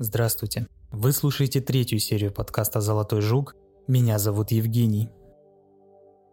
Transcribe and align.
Здравствуйте. 0.00 0.68
Вы 0.92 1.10
слушаете 1.10 1.60
третью 1.60 1.98
серию 1.98 2.30
подкаста 2.30 2.80
«Золотой 2.80 3.20
жук». 3.20 3.56
Меня 3.88 4.20
зовут 4.20 4.52
Евгений. 4.52 5.08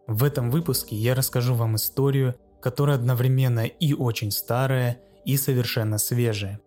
В 0.05 0.23
этом 0.23 0.51
выпуске 0.51 0.95
я 0.95 1.15
расскажу 1.15 1.55
вам 1.55 1.75
историю, 1.75 2.35
которая 2.61 2.95
одновременно 2.95 3.65
и 3.65 3.93
очень 3.93 4.29
старая, 4.29 4.99
и 5.25 5.35
совершенно 5.35 5.97
свежая. 5.97 6.59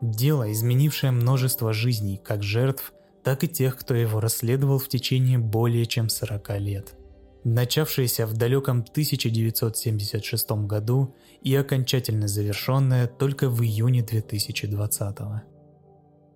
Дело, 0.00 0.52
изменившее 0.52 1.10
множество 1.10 1.72
жизней, 1.72 2.20
как 2.22 2.44
жертв, 2.44 2.92
так 3.24 3.42
и 3.42 3.48
тех, 3.48 3.76
кто 3.76 3.94
его 3.94 4.20
расследовал 4.20 4.78
в 4.78 4.86
течение 4.88 5.38
более 5.38 5.86
чем 5.86 6.08
40 6.08 6.60
лет. 6.60 6.94
Начавшееся 7.42 8.28
в 8.28 8.34
далеком 8.34 8.84
1976 8.88 10.50
году 10.68 11.16
и 11.42 11.52
окончательно 11.56 12.28
завершенное 12.28 13.08
только 13.08 13.48
в 13.50 13.60
июне 13.60 14.02
2020 14.02 15.18
года. 15.18 15.53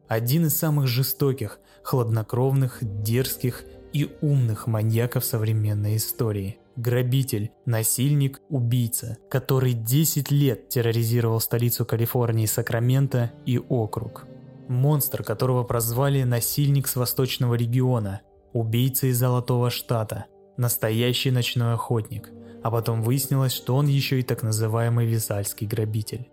Один 0.09 0.47
из 0.47 0.57
самых 0.57 0.87
жестоких, 0.87 1.61
хладнокровных, 1.83 2.79
дерзких 2.81 3.65
и 3.93 4.11
умных 4.23 4.67
маньяков 4.67 5.23
современной 5.23 5.97
истории. 5.97 6.59
Грабитель, 6.77 7.51
насильник, 7.67 8.41
убийца, 8.49 9.19
который 9.29 9.75
10 9.75 10.31
лет 10.31 10.71
терроризировал 10.71 11.41
столицу 11.41 11.85
Калифорнии 11.85 12.47
Сакраменто 12.47 13.33
и 13.45 13.59
округ. 13.59 14.27
Монстр, 14.69 15.23
которого 15.23 15.65
прозвали 15.65 16.23
«насильник 16.23 16.89
с 16.89 16.97
восточного 16.97 17.55
региона», 17.55 18.23
убийца 18.55 19.09
из 19.09 19.19
Золотого 19.19 19.69
Штата, 19.71 20.27
настоящий 20.57 21.31
ночной 21.31 21.75
охотник, 21.75 22.31
а 22.63 22.71
потом 22.71 23.03
выяснилось, 23.03 23.53
что 23.53 23.75
он 23.77 23.89
еще 23.89 24.21
и 24.21 24.23
так 24.23 24.43
называемый 24.43 25.07
висальский 25.07 25.67
грабитель. 25.67 26.31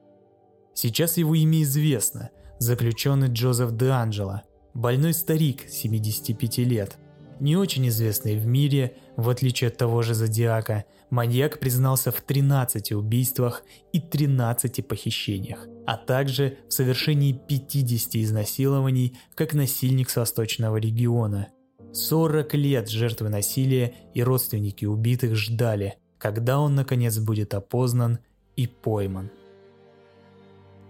Сейчас 0.73 1.17
его 1.17 1.35
имя 1.35 1.61
известно– 1.63 2.29
заключенный 2.59 3.27
Джозеф 3.27 3.71
Де 3.71 3.89
Анджело, 3.89 4.41
больной 4.73 5.13
старик 5.13 5.63
75 5.69 6.57
лет. 6.59 6.97
Не 7.39 7.57
очень 7.57 7.87
известный 7.89 8.37
в 8.37 8.45
мире, 8.45 8.95
в 9.17 9.29
отличие 9.29 9.67
от 9.67 9.77
того 9.77 10.01
же 10.01 10.13
Зодиака, 10.13 10.85
маньяк 11.09 11.59
признался 11.59 12.11
в 12.11 12.21
13 12.21 12.93
убийствах 12.93 13.63
и 13.91 13.99
13 13.99 14.87
похищениях, 14.87 15.67
а 15.85 15.97
также 15.97 16.57
в 16.69 16.73
совершении 16.73 17.33
50 17.33 18.15
изнасилований 18.15 19.17
как 19.35 19.53
насильник 19.53 20.09
с 20.09 20.15
восточного 20.15 20.77
региона. 20.77 21.49
40 21.93 22.53
лет 22.55 22.89
жертвы 22.89 23.29
насилия 23.29 23.93
и 24.13 24.23
родственники 24.23 24.85
убитых 24.85 25.35
ждали, 25.35 25.95
когда 26.17 26.59
он 26.59 26.75
наконец 26.75 27.17
будет 27.19 27.53
опознан 27.53 28.19
и 28.55 28.67
пойман. 28.67 29.29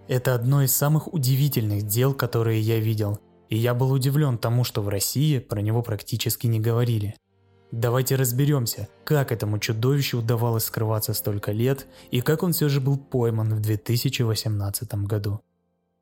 Это 0.08 0.34
одно 0.34 0.62
из 0.62 0.74
самых 0.74 1.12
удивительных 1.12 1.82
дел, 1.82 2.14
которые 2.14 2.60
я 2.60 2.78
видел, 2.78 3.18
и 3.48 3.56
я 3.56 3.74
был 3.74 3.90
удивлен 3.90 4.38
тому, 4.38 4.62
что 4.62 4.80
в 4.80 4.88
России 4.88 5.40
про 5.40 5.60
него 5.60 5.82
практически 5.82 6.46
не 6.46 6.60
говорили. 6.60 7.16
Давайте 7.72 8.14
разберемся, 8.14 8.88
как 9.04 9.32
этому 9.32 9.58
чудовищу 9.58 10.18
удавалось 10.18 10.64
скрываться 10.64 11.12
столько 11.12 11.50
лет 11.50 11.88
и 12.12 12.20
как 12.20 12.44
он 12.44 12.52
все 12.52 12.68
же 12.68 12.80
был 12.80 12.96
пойман 12.96 13.52
в 13.52 13.60
2018 13.60 14.94
году. 15.06 15.40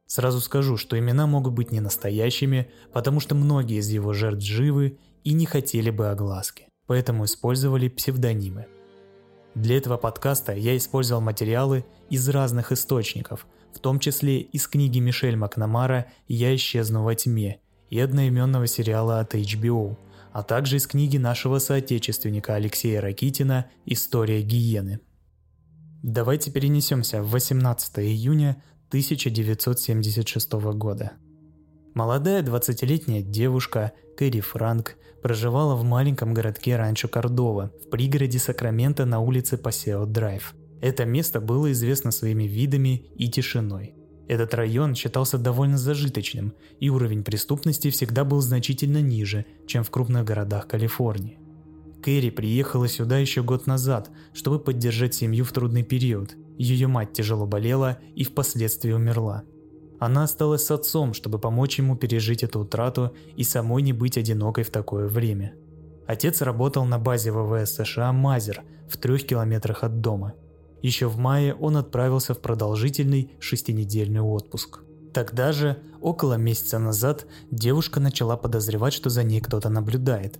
Сразу 0.06 0.40
скажу, 0.40 0.76
что 0.76 0.98
имена 0.98 1.26
могут 1.26 1.54
быть 1.54 1.72
не 1.72 1.80
настоящими, 1.80 2.70
потому 2.92 3.20
что 3.20 3.34
многие 3.34 3.78
из 3.78 3.88
его 3.88 4.12
жертв 4.12 4.44
живы 4.44 4.98
и 5.24 5.32
не 5.32 5.46
хотели 5.46 5.88
бы 5.88 6.10
огласки, 6.10 6.68
поэтому 6.86 7.24
использовали 7.24 7.88
псевдонимы. 7.88 8.66
Для 9.54 9.78
этого 9.78 9.96
подкаста 9.96 10.52
я 10.52 10.76
использовал 10.76 11.22
материалы 11.22 11.86
из 12.10 12.28
разных 12.28 12.70
источников, 12.70 13.46
в 13.74 13.80
том 13.80 13.98
числе 13.98 14.40
из 14.40 14.68
книги 14.68 15.00
Мишель 15.00 15.36
Макнамара 15.36 16.06
«Я 16.28 16.54
исчезну 16.54 17.02
во 17.02 17.14
тьме» 17.14 17.58
и 17.90 17.98
одноименного 17.98 18.66
сериала 18.66 19.20
от 19.20 19.34
HBO, 19.34 19.96
а 20.32 20.42
также 20.42 20.76
из 20.76 20.86
книги 20.86 21.16
нашего 21.16 21.58
соотечественника 21.58 22.54
Алексея 22.54 23.00
Ракитина 23.00 23.66
«История 23.84 24.42
гиены». 24.42 25.00
Давайте 26.02 26.50
перенесемся 26.50 27.22
в 27.22 27.30
18 27.30 27.98
июня 27.98 28.62
1976 28.88 30.52
года. 30.52 31.12
Молодая 31.94 32.42
20-летняя 32.42 33.22
девушка 33.22 33.92
Кэрри 34.16 34.40
Франк 34.40 34.96
проживала 35.22 35.74
в 35.74 35.84
маленьком 35.84 36.34
городке 36.34 36.76
Ранчо 36.76 37.08
Кордова 37.08 37.72
в 37.84 37.90
пригороде 37.90 38.38
Сакрамента 38.38 39.04
на 39.04 39.20
улице 39.20 39.56
Пасео 39.56 40.06
Драйв– 40.06 40.54
это 40.84 41.06
место 41.06 41.40
было 41.40 41.72
известно 41.72 42.10
своими 42.10 42.44
видами 42.44 43.06
и 43.16 43.30
тишиной. 43.30 43.94
Этот 44.28 44.52
район 44.52 44.94
считался 44.94 45.38
довольно 45.38 45.78
зажиточным, 45.78 46.52
и 46.78 46.90
уровень 46.90 47.24
преступности 47.24 47.88
всегда 47.88 48.22
был 48.22 48.42
значительно 48.42 49.00
ниже, 49.00 49.46
чем 49.66 49.82
в 49.82 49.90
крупных 49.90 50.26
городах 50.26 50.68
Калифорнии. 50.68 51.38
Кэрри 52.02 52.28
приехала 52.28 52.86
сюда 52.86 53.16
еще 53.16 53.42
год 53.42 53.66
назад, 53.66 54.10
чтобы 54.34 54.58
поддержать 54.58 55.14
семью 55.14 55.46
в 55.46 55.52
трудный 55.52 55.84
период. 55.84 56.36
Ее 56.58 56.86
мать 56.86 57.14
тяжело 57.14 57.46
болела 57.46 57.96
и 58.14 58.22
впоследствии 58.22 58.92
умерла. 58.92 59.44
Она 60.00 60.24
осталась 60.24 60.66
с 60.66 60.70
отцом, 60.70 61.14
чтобы 61.14 61.38
помочь 61.38 61.78
ему 61.78 61.96
пережить 61.96 62.42
эту 62.42 62.60
утрату 62.60 63.14
и 63.36 63.42
самой 63.42 63.80
не 63.80 63.94
быть 63.94 64.18
одинокой 64.18 64.64
в 64.64 64.70
такое 64.70 65.08
время. 65.08 65.54
Отец 66.06 66.42
работал 66.42 66.84
на 66.84 66.98
базе 66.98 67.32
ВВС 67.32 67.76
США 67.76 68.12
«Мазер» 68.12 68.64
в 68.86 68.98
трех 68.98 69.26
километрах 69.26 69.82
от 69.82 70.02
дома– 70.02 70.34
еще 70.84 71.08
в 71.08 71.16
мае 71.16 71.54
он 71.54 71.78
отправился 71.78 72.34
в 72.34 72.42
продолжительный 72.42 73.30
шестинедельный 73.40 74.20
отпуск. 74.20 74.80
Тогда 75.14 75.50
же, 75.52 75.78
около 76.02 76.34
месяца 76.34 76.78
назад, 76.78 77.26
девушка 77.50 78.00
начала 78.00 78.36
подозревать, 78.36 78.92
что 78.92 79.08
за 79.08 79.22
ней 79.22 79.40
кто-то 79.40 79.70
наблюдает. 79.70 80.38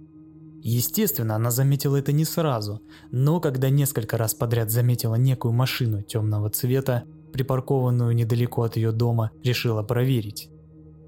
Естественно, 0.61 1.37
она 1.37 1.51
заметила 1.51 1.97
это 1.97 2.13
не 2.13 2.27
сразу, 2.27 2.83
но 3.11 3.41
когда 3.41 3.71
несколько 3.71 4.19
раз 4.19 4.35
подряд 4.35 4.71
заметила 4.71 5.15
некую 5.15 5.53
машину 5.53 6.03
темного 6.03 6.51
цвета, 6.51 7.05
припаркованную 7.33 8.15
недалеко 8.15 8.65
от 8.65 8.77
ее 8.77 8.93
дома, 8.93 9.31
решила 9.43 9.83
проверить. 9.83 10.51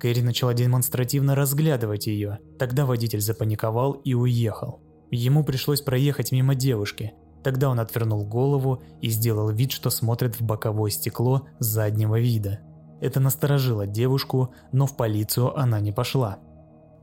Кэрри 0.00 0.22
начала 0.22 0.54
демонстративно 0.54 1.34
разглядывать 1.34 2.06
ее, 2.06 2.38
тогда 2.58 2.86
водитель 2.86 3.20
запаниковал 3.20 3.92
и 3.92 4.14
уехал. 4.14 4.80
Ему 5.10 5.44
пришлось 5.44 5.82
проехать 5.82 6.32
мимо 6.32 6.54
девушки, 6.54 7.12
Тогда 7.46 7.68
он 7.68 7.78
отвернул 7.78 8.24
голову 8.24 8.82
и 9.00 9.08
сделал 9.08 9.50
вид, 9.50 9.70
что 9.70 9.88
смотрит 9.88 10.34
в 10.34 10.42
боковое 10.42 10.90
стекло 10.90 11.46
заднего 11.60 12.18
вида. 12.18 12.58
Это 13.00 13.20
насторожило 13.20 13.86
девушку, 13.86 14.52
но 14.72 14.88
в 14.88 14.96
полицию 14.96 15.56
она 15.56 15.78
не 15.78 15.92
пошла. 15.92 16.40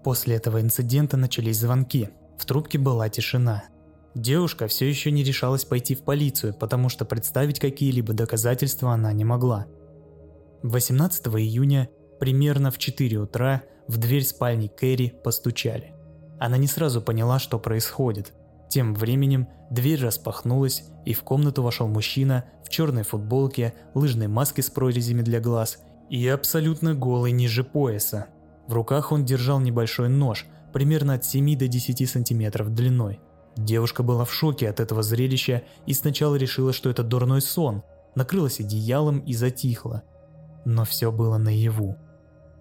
После 0.04 0.36
этого 0.36 0.60
инцидента 0.60 1.16
начались 1.16 1.60
звонки. 1.60 2.10
В 2.38 2.46
трубке 2.46 2.78
была 2.78 3.08
тишина. 3.08 3.64
Девушка 4.16 4.68
все 4.68 4.86
еще 4.86 5.12
не 5.12 5.24
решалась 5.24 5.64
пойти 5.64 5.96
в 5.96 6.04
полицию, 6.04 6.54
потому 6.54 6.90
что 6.90 7.06
представить 7.06 7.62
какие-либо 7.62 8.12
доказательства 8.12 8.92
она 8.92 9.14
не 9.14 9.24
могла. 9.24 9.68
18 10.64 11.26
июня, 11.28 11.88
примерно 12.20 12.70
в 12.70 12.78
4 12.80 13.18
утра, 13.18 13.64
в 13.88 13.96
дверь 13.96 14.26
спальни 14.26 14.68
Кэрри 14.68 15.14
постучали. 15.24 15.94
Она 16.38 16.58
не 16.58 16.68
сразу 16.68 17.02
поняла, 17.02 17.40
что 17.40 17.60
происходит– 17.60 18.34
тем 18.74 18.96
временем 18.96 19.48
дверь 19.70 20.02
распахнулась, 20.04 20.84
и 21.06 21.14
в 21.14 21.22
комнату 21.22 21.62
вошел 21.62 21.88
мужчина 21.88 22.46
в 22.66 22.70
черной 22.70 23.04
футболке, 23.04 23.76
лыжной 23.94 24.28
маске 24.28 24.64
с 24.64 24.72
прорезями 24.72 25.22
для 25.22 25.40
глаз 25.40 25.78
и 26.10 26.28
абсолютно 26.28 26.96
голый 26.96 27.34
ниже 27.34 27.64
пояса. 27.64 28.26
В 28.68 28.74
руках 28.74 29.12
он 29.12 29.26
держал 29.26 29.60
небольшой 29.60 30.10
нож, 30.10 30.48
примерно 30.74 31.14
от 31.14 31.24
7 31.24 31.56
до 31.56 31.68
10 31.68 32.10
сантиметров 32.10 32.74
длиной. 32.74 33.20
Девушка 33.56 34.02
была 34.02 34.26
в 34.26 34.34
шоке 34.34 34.68
от 34.68 34.80
этого 34.80 35.04
зрелища 35.04 35.62
и 35.86 35.94
сначала 35.94 36.36
решила, 36.36 36.74
что 36.74 36.90
это 36.90 37.04
дурной 37.04 37.42
сон, 37.42 37.84
накрылась 38.16 38.60
одеялом 38.60 39.20
и 39.20 39.36
затихла. 39.36 40.02
Но 40.66 40.84
все 40.84 41.12
было 41.12 41.38
наяву. 41.38 41.96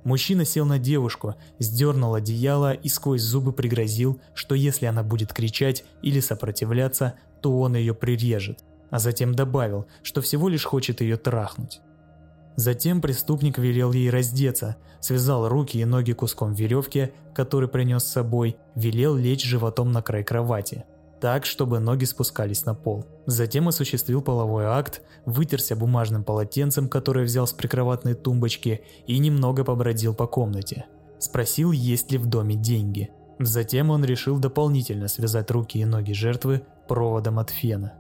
Мужчина 0.04 0.44
сел 0.44 0.66
на 0.66 0.78
девушку, 0.78 1.36
сдернул 1.58 2.14
одеяло 2.14 2.72
и 2.72 2.88
сквозь 2.88 3.22
зубы 3.22 3.52
пригрозил, 3.52 4.20
что 4.34 4.54
если 4.54 4.86
она 4.86 5.02
будет 5.02 5.32
кричать 5.32 5.84
или 6.02 6.20
сопротивляться, 6.20 7.14
то 7.40 7.60
он 7.60 7.76
ее 7.76 7.94
прирежет, 7.94 8.64
а 8.90 8.98
затем 8.98 9.34
добавил, 9.34 9.86
что 10.02 10.20
всего 10.20 10.48
лишь 10.48 10.64
хочет 10.64 11.00
ее 11.00 11.16
трахнуть. 11.16 11.80
Затем 12.56 13.00
преступник 13.00 13.58
велел 13.58 13.92
ей 13.92 14.10
раздеться, 14.10 14.76
связал 15.00 15.48
руки 15.48 15.78
и 15.78 15.84
ноги 15.84 16.12
куском 16.12 16.52
веревки, 16.52 17.12
который 17.34 17.68
принес 17.68 18.04
с 18.04 18.12
собой, 18.12 18.56
велел 18.74 19.14
лечь 19.16 19.44
животом 19.44 19.92
на 19.92 20.02
край 20.02 20.24
кровати– 20.24 20.84
так, 21.22 21.46
чтобы 21.46 21.78
ноги 21.78 22.04
спускались 22.04 22.66
на 22.66 22.74
пол. 22.74 23.06
Затем 23.26 23.68
осуществил 23.68 24.22
половой 24.22 24.64
акт, 24.64 25.02
вытерся 25.24 25.76
бумажным 25.76 26.24
полотенцем, 26.24 26.88
которое 26.88 27.24
взял 27.24 27.46
с 27.46 27.52
прикроватной 27.52 28.14
тумбочки, 28.14 28.82
и 29.06 29.18
немного 29.20 29.62
побродил 29.62 30.14
по 30.14 30.26
комнате. 30.26 30.86
Спросил, 31.20 31.70
есть 31.70 32.10
ли 32.10 32.18
в 32.18 32.26
доме 32.26 32.56
деньги. 32.56 33.10
Затем 33.38 33.90
он 33.90 34.04
решил 34.04 34.40
дополнительно 34.40 35.06
связать 35.06 35.52
руки 35.52 35.78
и 35.78 35.84
ноги 35.84 36.12
жертвы 36.12 36.62
проводом 36.88 37.38
от 37.38 37.50
фена. 37.50 37.92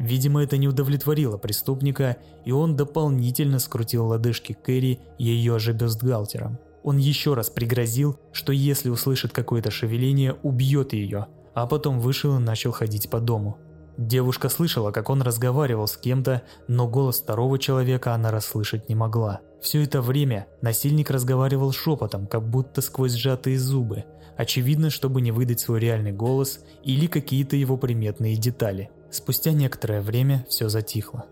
Видимо, 0.00 0.42
это 0.42 0.56
не 0.56 0.66
удовлетворило 0.66 1.36
преступника, 1.38 2.16
и 2.44 2.50
он 2.50 2.74
дополнительно 2.74 3.60
скрутил 3.60 4.06
лодыжки 4.06 4.52
Кэрри 4.52 4.98
ее 5.16 5.60
же 5.60 5.72
бюстгальтером. 5.74 6.58
Он 6.82 6.96
еще 6.96 7.34
раз 7.34 7.50
пригрозил, 7.50 8.18
что 8.32 8.52
если 8.52 8.90
услышит 8.90 9.30
какое-то 9.30 9.70
шевеление, 9.70 10.34
убьет 10.42 10.92
ее, 10.92 11.28
а 11.62 11.66
потом 11.66 11.98
вышел 11.98 12.36
и 12.36 12.40
начал 12.40 12.72
ходить 12.72 13.10
по 13.10 13.20
дому. 13.20 13.58
Девушка 13.96 14.48
слышала, 14.48 14.92
как 14.92 15.10
он 15.10 15.22
разговаривал 15.22 15.88
с 15.88 15.96
кем-то, 15.96 16.42
но 16.68 16.86
голос 16.86 17.20
второго 17.20 17.58
человека 17.58 18.14
она 18.14 18.30
расслышать 18.30 18.88
не 18.88 18.94
могла. 18.94 19.40
Все 19.60 19.82
это 19.82 20.00
время 20.00 20.46
насильник 20.62 21.10
разговаривал 21.10 21.72
шепотом, 21.72 22.28
как 22.28 22.48
будто 22.48 22.80
сквозь 22.80 23.14
сжатые 23.14 23.58
зубы, 23.58 24.04
очевидно, 24.36 24.88
чтобы 24.88 25.20
не 25.20 25.32
выдать 25.32 25.58
свой 25.58 25.80
реальный 25.80 26.12
голос 26.12 26.60
или 26.84 27.08
какие-то 27.08 27.56
его 27.56 27.76
приметные 27.76 28.36
детали. 28.36 28.90
Спустя 29.10 29.50
некоторое 29.50 30.00
время 30.00 30.46
все 30.48 30.68
затихло. 30.68 31.26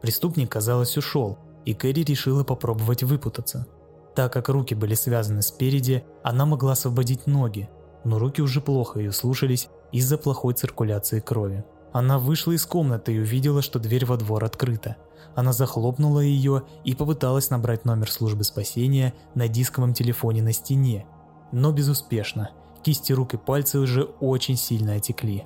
Преступник, 0.00 0.50
казалось, 0.50 0.96
ушел, 0.96 1.38
и 1.66 1.74
Кэрри 1.74 2.02
решила 2.02 2.44
попробовать 2.44 3.02
выпутаться. 3.02 3.66
Так 4.14 4.32
как 4.32 4.48
руки 4.48 4.74
были 4.74 4.94
связаны 4.94 5.42
спереди, 5.42 6.02
она 6.22 6.46
могла 6.46 6.72
освободить 6.72 7.26
ноги, 7.26 7.68
но 8.08 8.18
руки 8.18 8.40
уже 8.40 8.62
плохо 8.62 9.00
ее 9.00 9.12
слушались 9.12 9.68
из-за 9.92 10.16
плохой 10.16 10.54
циркуляции 10.54 11.20
крови. 11.20 11.62
Она 11.92 12.18
вышла 12.18 12.52
из 12.52 12.64
комнаты 12.64 13.12
и 13.14 13.20
увидела, 13.20 13.60
что 13.60 13.78
дверь 13.78 14.06
во 14.06 14.16
двор 14.16 14.44
открыта. 14.44 14.96
Она 15.34 15.52
захлопнула 15.52 16.20
ее 16.20 16.62
и 16.84 16.94
попыталась 16.94 17.50
набрать 17.50 17.84
номер 17.84 18.10
службы 18.10 18.44
спасения 18.44 19.12
на 19.34 19.46
дисковом 19.46 19.92
телефоне 19.92 20.42
на 20.42 20.52
стене, 20.52 21.06
но 21.52 21.70
безуспешно. 21.70 22.50
Кисти 22.82 23.12
рук 23.12 23.34
и 23.34 23.36
пальцы 23.36 23.78
уже 23.78 24.04
очень 24.04 24.56
сильно 24.56 24.94
отекли. 24.94 25.44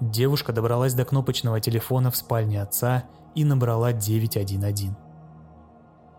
Девушка 0.00 0.54
добралась 0.54 0.94
до 0.94 1.04
кнопочного 1.04 1.60
телефона 1.60 2.10
в 2.10 2.16
спальне 2.16 2.62
отца 2.62 3.04
и 3.34 3.44
набрала 3.44 3.92
911. 3.92 4.92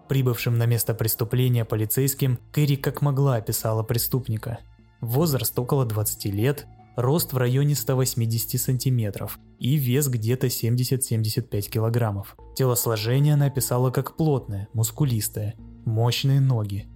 Прибывшим 0.08 0.58
на 0.60 0.68
место 0.68 0.94
преступления 0.94 1.66
полицейским 1.66 2.38
Кэрри 2.52 2.76
как 2.76 3.02
могла 3.02 3.36
описала 3.36 3.82
преступника. 3.82 4.60
Возраст 5.02 5.58
около 5.58 5.86
20 5.86 6.26
лет, 6.26 6.68
рост 6.96 7.32
в 7.32 7.38
районе 7.38 7.76
180 7.76 8.60
сантиметров 8.60 9.40
и 9.58 9.76
вес 9.76 10.08
где-то 10.08 10.48
70-75 10.48 11.70
килограммов. 11.70 12.36
Телосложение 12.56 13.36
она 13.36 13.46
описала 13.46 13.92
как 13.92 14.18
плотное, 14.18 14.68
мускулистое, 14.74 15.56
мощные 15.86 16.42
ноги. 16.42 16.90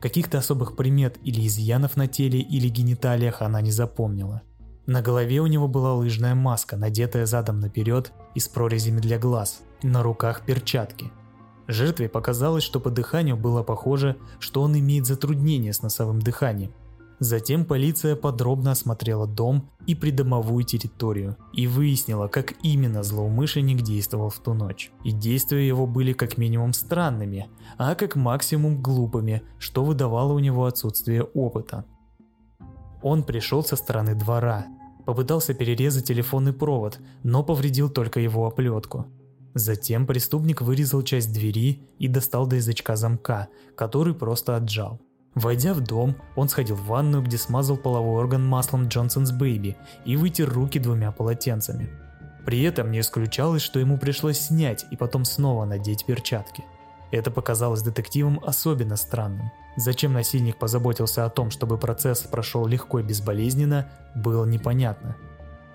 Каких-то 0.00 0.38
особых 0.38 0.76
примет 0.76 1.18
или 1.22 1.46
изъянов 1.46 1.96
на 1.96 2.06
теле 2.06 2.40
или 2.40 2.68
гениталиях 2.68 3.42
она 3.42 3.60
не 3.60 3.70
запомнила. 3.70 4.42
На 4.86 5.02
голове 5.02 5.40
у 5.40 5.46
него 5.46 5.68
была 5.68 5.94
лыжная 5.94 6.34
маска, 6.34 6.76
надетая 6.76 7.26
задом 7.26 7.60
наперед 7.60 8.12
и 8.34 8.40
с 8.40 8.48
прорезями 8.48 9.00
для 9.00 9.18
глаз, 9.18 9.60
на 9.82 10.02
руках 10.02 10.46
перчатки. 10.46 11.12
Жертве 11.68 12.08
показалось, 12.08 12.64
что 12.64 12.80
по 12.80 12.90
дыханию 12.90 13.36
было 13.36 13.62
похоже, 13.62 14.16
что 14.40 14.62
он 14.62 14.76
имеет 14.76 15.06
затруднение 15.06 15.72
с 15.72 15.82
носовым 15.82 16.20
дыханием, 16.20 16.72
Затем 17.20 17.66
полиция 17.66 18.16
подробно 18.16 18.70
осмотрела 18.70 19.26
дом 19.26 19.68
и 19.86 19.94
придомовую 19.94 20.64
территорию 20.64 21.36
и 21.52 21.66
выяснила, 21.66 22.28
как 22.28 22.54
именно 22.62 23.02
злоумышленник 23.02 23.82
действовал 23.82 24.30
в 24.30 24.38
ту 24.38 24.54
ночь. 24.54 24.90
И 25.04 25.12
действия 25.12 25.66
его 25.68 25.86
были 25.86 26.14
как 26.14 26.38
минимум 26.38 26.72
странными, 26.72 27.50
а 27.76 27.94
как 27.94 28.16
максимум 28.16 28.80
глупыми, 28.80 29.42
что 29.58 29.84
выдавало 29.84 30.32
у 30.32 30.38
него 30.38 30.64
отсутствие 30.64 31.22
опыта. 31.22 31.84
Он 33.02 33.22
пришел 33.22 33.62
со 33.62 33.76
стороны 33.76 34.14
двора, 34.14 34.66
попытался 35.04 35.52
перерезать 35.52 36.06
телефонный 36.06 36.54
провод, 36.54 37.00
но 37.22 37.44
повредил 37.44 37.90
только 37.90 38.20
его 38.20 38.46
оплетку. 38.46 39.06
Затем 39.52 40.06
преступник 40.06 40.62
вырезал 40.62 41.02
часть 41.02 41.34
двери 41.34 41.82
и 41.98 42.08
достал 42.08 42.46
до 42.46 42.56
язычка 42.56 42.96
замка, 42.96 43.48
который 43.74 44.14
просто 44.14 44.56
отжал. 44.56 45.00
Войдя 45.34 45.74
в 45.74 45.80
дом, 45.80 46.16
он 46.34 46.48
сходил 46.48 46.76
в 46.76 46.86
ванную, 46.86 47.22
где 47.22 47.38
смазал 47.38 47.76
половой 47.76 48.20
орган 48.20 48.44
маслом 48.44 48.88
Johnson's 48.88 49.36
Baby 49.38 49.76
и 50.04 50.16
вытер 50.16 50.52
руки 50.52 50.78
двумя 50.78 51.12
полотенцами. 51.12 51.88
При 52.44 52.62
этом 52.62 52.90
не 52.90 53.00
исключалось, 53.00 53.62
что 53.62 53.78
ему 53.78 53.96
пришлось 53.96 54.40
снять 54.40 54.86
и 54.90 54.96
потом 54.96 55.24
снова 55.24 55.64
надеть 55.66 56.04
перчатки. 56.04 56.64
Это 57.12 57.30
показалось 57.30 57.82
детективам 57.82 58.40
особенно 58.44 58.96
странным. 58.96 59.50
Зачем 59.76 60.12
насильник 60.12 60.56
позаботился 60.56 61.24
о 61.24 61.30
том, 61.30 61.50
чтобы 61.50 61.78
процесс 61.78 62.20
прошел 62.20 62.66
легко 62.66 63.00
и 63.00 63.04
безболезненно, 63.04 63.88
было 64.14 64.44
непонятно. 64.44 65.16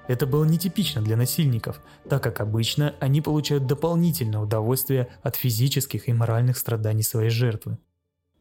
Это 0.07 0.27
было 0.27 0.45
нетипично 0.45 1.01
для 1.01 1.17
насильников, 1.17 1.81
так 2.07 2.21
как 2.21 2.39
обычно 2.39 2.93
они 2.99 3.21
получают 3.21 3.65
дополнительное 3.65 4.39
удовольствие 4.39 5.07
от 5.23 5.35
физических 5.35 6.07
и 6.07 6.13
моральных 6.13 6.57
страданий 6.57 7.03
своей 7.03 7.29
жертвы. 7.29 7.77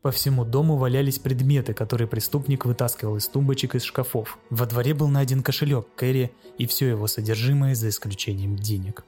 По 0.05 0.11
всему 0.11 0.45
дому 0.45 0.77
валялись 0.77 1.19
предметы, 1.19 1.73
которые 1.73 2.07
преступник 2.07 2.67
вытаскивал 2.67 3.17
из 3.17 3.27
тумбочек 3.27 3.75
и 3.75 3.79
из 3.79 3.85
шкафов. 3.85 4.39
Во 4.51 4.67
дворе 4.67 4.93
был 4.93 5.09
найден 5.09 5.43
кошелек 5.43 5.87
Кэрри 5.97 6.31
и 6.59 6.67
все 6.67 6.89
его 6.89 7.07
содержимое 7.07 7.75
за 7.75 7.89
исключением 7.89 8.57
денег. 8.57 9.03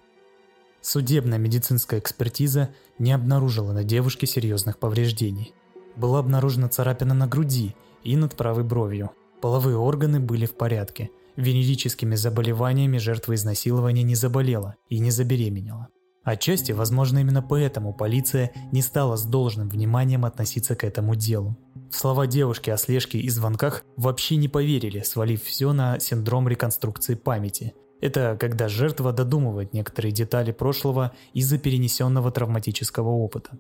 Судебная 0.81 1.37
медицинская 1.37 2.01
экспертиза 2.01 2.71
не 2.99 3.13
обнаружила 3.13 3.73
на 3.73 3.85
девушке 3.85 4.27
серьезных 4.27 4.79
повреждений. 4.79 5.53
Была 5.97 6.21
обнаружена 6.21 6.71
царапина 6.71 7.13
на 7.13 7.27
груди 7.27 7.77
и 8.03 8.17
над 8.17 8.35
правой 8.35 8.65
бровью. 8.65 9.11
Половые 9.43 9.77
органы 9.77 10.19
были 10.19 10.47
в 10.47 10.55
порядке. 10.55 11.11
Венерическими 11.37 12.15
заболеваниями 12.15 12.97
жертва 12.97 13.35
изнасилования 13.35 14.03
не 14.03 14.15
заболела 14.15 14.77
и 14.89 14.99
не 14.99 15.11
забеременела. 15.11 15.89
Отчасти, 16.27 16.73
возможно, 16.73 17.21
именно 17.21 17.41
поэтому 17.41 17.95
полиция 17.95 18.51
не 18.73 18.83
стала 18.83 19.15
с 19.15 19.23
должным 19.23 19.69
вниманием 19.69 20.25
относиться 20.25 20.75
к 20.75 20.83
этому 20.83 21.15
делу. 21.15 21.57
В 21.89 21.95
слова 21.95 22.27
девушки 22.27 22.69
о 22.69 22.77
слежке 22.77 23.21
и 23.21 23.29
звонках 23.31 23.85
вообще 23.97 24.35
не 24.35 24.49
поверили, 24.49 25.03
свалив 25.03 25.41
все 25.45 25.73
на 25.73 26.01
синдром 26.01 26.49
реконструкции 26.49 27.15
памяти. 27.15 27.75
Это 28.01 28.37
когда 28.41 28.67
жертва 28.67 29.13
додумывает 29.13 29.73
некоторые 29.73 30.11
детали 30.11 30.51
прошлого 30.51 31.13
из-за 31.33 31.59
перенесенного 31.59 32.33
травматического 32.33 33.11
опыта. 33.11 33.53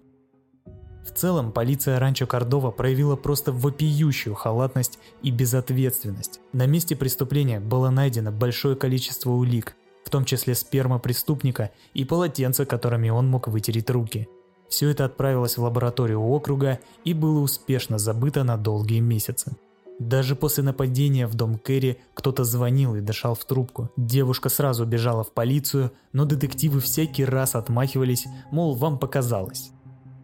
В 1.05 1.13
целом, 1.13 1.53
полиция 1.53 2.01
Ранчо 2.01 2.27
Кордова 2.27 2.73
проявила 2.73 3.15
просто 3.15 3.53
вопиющую 3.53 4.35
халатность 4.35 4.99
и 5.23 5.31
безответственность. 5.31 6.41
На 6.53 6.67
месте 6.67 6.97
преступления 6.97 7.61
было 7.61 7.91
найдено 7.91 8.33
большое 8.33 8.75
количество 8.75 9.31
улик, 9.31 9.77
в 10.07 10.11
том 10.11 10.25
числе 10.25 10.55
сперма 10.55 11.01
преступника 11.01 11.73
и 11.93 12.05
полотенца, 12.05 12.65
которыми 12.65 13.09
он 13.09 13.27
мог 13.27 13.49
вытереть 13.49 13.91
руки. 13.91 14.29
Все 14.69 14.89
это 14.89 15.05
отправилось 15.05 15.59
в 15.59 15.65
лабораторию 15.65 16.21
округа 16.21 16.79
и 17.05 17.13
было 17.13 17.41
успешно 17.41 17.99
забыто 17.99 18.45
на 18.45 18.57
долгие 18.57 19.01
месяцы. 19.01 19.57
Даже 19.99 20.37
после 20.37 20.63
нападения 20.63 21.27
в 21.27 21.35
дом 21.35 21.59
Кэрри 21.59 21.99
кто-то 22.15 22.45
звонил 22.45 22.95
и 22.95 23.01
дышал 23.01 23.35
в 23.35 23.45
трубку. 23.45 23.91
Девушка 23.97 24.49
сразу 24.49 24.87
бежала 24.87 25.25
в 25.25 25.33
полицию, 25.33 25.91
но 26.13 26.25
детективы 26.25 26.79
всякий 26.79 27.25
раз 27.25 27.57
отмахивались, 27.57 28.27
мол, 28.53 28.77
вам 28.77 29.01
показалось. 29.01 29.73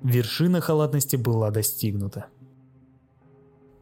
Вершина 0.04 0.60
халатности 0.60 1.16
была 1.16 1.50
достигнута. 1.50 2.26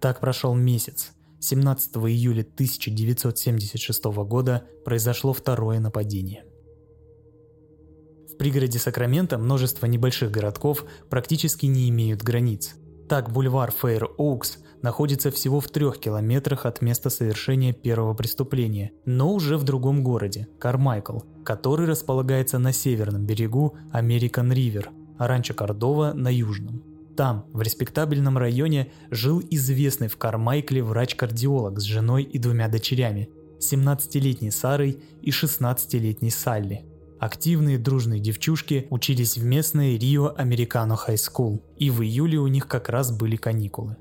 Так 0.00 0.20
прошел 0.20 0.54
месяц, 0.54 1.12
17 1.40 1.96
июля 1.96 2.42
1976 2.42 4.04
года 4.04 4.64
произошло 4.84 5.32
второе 5.32 5.80
нападение. 5.80 6.44
В 8.28 8.36
пригороде 8.36 8.78
Сакрамента 8.78 9.38
множество 9.38 9.86
небольших 9.86 10.30
городков 10.30 10.84
практически 11.08 11.66
не 11.66 11.88
имеют 11.88 12.22
границ. 12.22 12.74
Так 13.08 13.32
бульвар 13.32 13.72
Фейр 13.72 14.10
Оукс 14.18 14.58
находится 14.82 15.30
всего 15.30 15.60
в 15.60 15.68
трех 15.68 15.98
километрах 15.98 16.66
от 16.66 16.80
места 16.80 17.10
совершения 17.10 17.72
первого 17.72 18.14
преступления, 18.14 18.92
но 19.04 19.32
уже 19.32 19.56
в 19.56 19.64
другом 19.64 20.04
городе– 20.04 20.46
Кармайкл, 20.58 21.20
который 21.44 21.86
располагается 21.86 22.58
на 22.58 22.72
северном 22.72 23.26
берегу 23.26 23.76
Американ 23.92 24.52
Ривер, 24.52 24.90
а 25.18 25.26
ранчо 25.26 25.54
Кордова 25.54 26.12
на 26.12 26.28
южном. 26.28 26.89
Там, 27.20 27.44
в 27.52 27.60
респектабельном 27.60 28.38
районе, 28.38 28.92
жил 29.10 29.42
известный 29.50 30.08
в 30.08 30.16
Кармайкле 30.16 30.82
врач-кардиолог 30.82 31.78
с 31.78 31.82
женой 31.82 32.22
и 32.22 32.38
двумя 32.38 32.66
дочерями, 32.66 33.28
17-летней 33.58 34.50
Сарой 34.50 35.02
и 35.20 35.28
16-летней 35.28 36.30
Салли. 36.30 36.86
Активные 37.18 37.76
дружные 37.76 38.20
девчушки 38.20 38.86
учились 38.88 39.36
в 39.36 39.44
местной 39.44 39.98
Rio 39.98 40.32
Americano 40.34 40.96
High 40.96 41.18
School, 41.18 41.62
и 41.76 41.90
в 41.90 42.00
июле 42.00 42.38
у 42.38 42.46
них 42.46 42.66
как 42.66 42.88
раз 42.88 43.12
были 43.12 43.36
каникулы. 43.36 43.98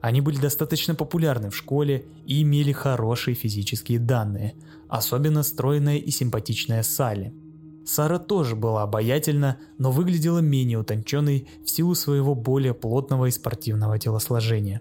Они 0.00 0.20
были 0.20 0.36
достаточно 0.36 0.94
популярны 0.94 1.50
в 1.50 1.56
школе 1.56 2.04
и 2.24 2.40
имели 2.42 2.70
хорошие 2.70 3.34
физические 3.34 3.98
данные, 3.98 4.54
особенно 4.88 5.42
стройная 5.42 5.96
и 5.96 6.10
симпатичная 6.12 6.84
Салли– 6.84 7.34
Сара 7.92 8.20
тоже 8.20 8.54
была 8.54 8.84
обаятельна, 8.84 9.58
но 9.76 9.90
выглядела 9.90 10.38
менее 10.38 10.78
утонченной 10.78 11.48
в 11.64 11.68
силу 11.68 11.96
своего 11.96 12.36
более 12.36 12.72
плотного 12.72 13.26
и 13.26 13.32
спортивного 13.32 13.98
телосложения. 13.98 14.80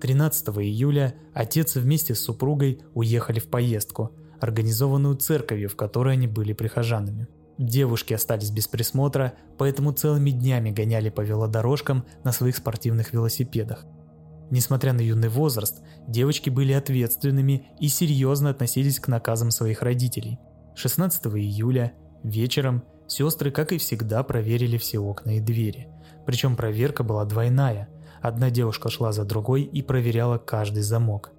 13 0.00 0.50
июля 0.58 1.16
отец 1.34 1.74
вместе 1.74 2.14
с 2.14 2.20
супругой 2.20 2.82
уехали 2.94 3.40
в 3.40 3.48
поездку, 3.48 4.12
организованную 4.40 5.16
церковью, 5.16 5.68
в 5.68 5.74
которой 5.74 6.14
они 6.14 6.28
были 6.28 6.52
прихожанами. 6.52 7.26
Девушки 7.58 8.14
остались 8.14 8.52
без 8.52 8.68
присмотра, 8.68 9.32
поэтому 9.58 9.90
целыми 9.90 10.30
днями 10.30 10.70
гоняли 10.70 11.10
по 11.10 11.22
велодорожкам 11.22 12.04
на 12.22 12.30
своих 12.30 12.56
спортивных 12.58 13.12
велосипедах. 13.12 13.84
Несмотря 14.52 14.92
на 14.92 15.00
юный 15.00 15.30
возраст, 15.30 15.82
девочки 16.06 16.48
были 16.48 16.74
ответственными 16.74 17.66
и 17.80 17.88
серьезно 17.88 18.50
относились 18.50 19.00
к 19.00 19.08
наказам 19.08 19.50
своих 19.50 19.82
родителей. 19.82 20.38
16 20.76 21.26
июля 21.26 21.94
вечером 22.22 22.82
сестры, 23.06 23.50
как 23.50 23.72
и 23.72 23.78
всегда, 23.78 24.22
проверили 24.22 24.76
все 24.78 24.98
окна 24.98 25.36
и 25.36 25.40
двери. 25.40 25.88
Причем 26.24 26.56
проверка 26.56 27.04
была 27.04 27.24
двойная. 27.24 27.88
Одна 28.20 28.50
девушка 28.50 28.88
шла 28.88 29.12
за 29.12 29.24
другой 29.24 29.62
и 29.62 29.82
проверяла 29.82 30.38
каждый 30.38 30.82
замок. 30.82 31.32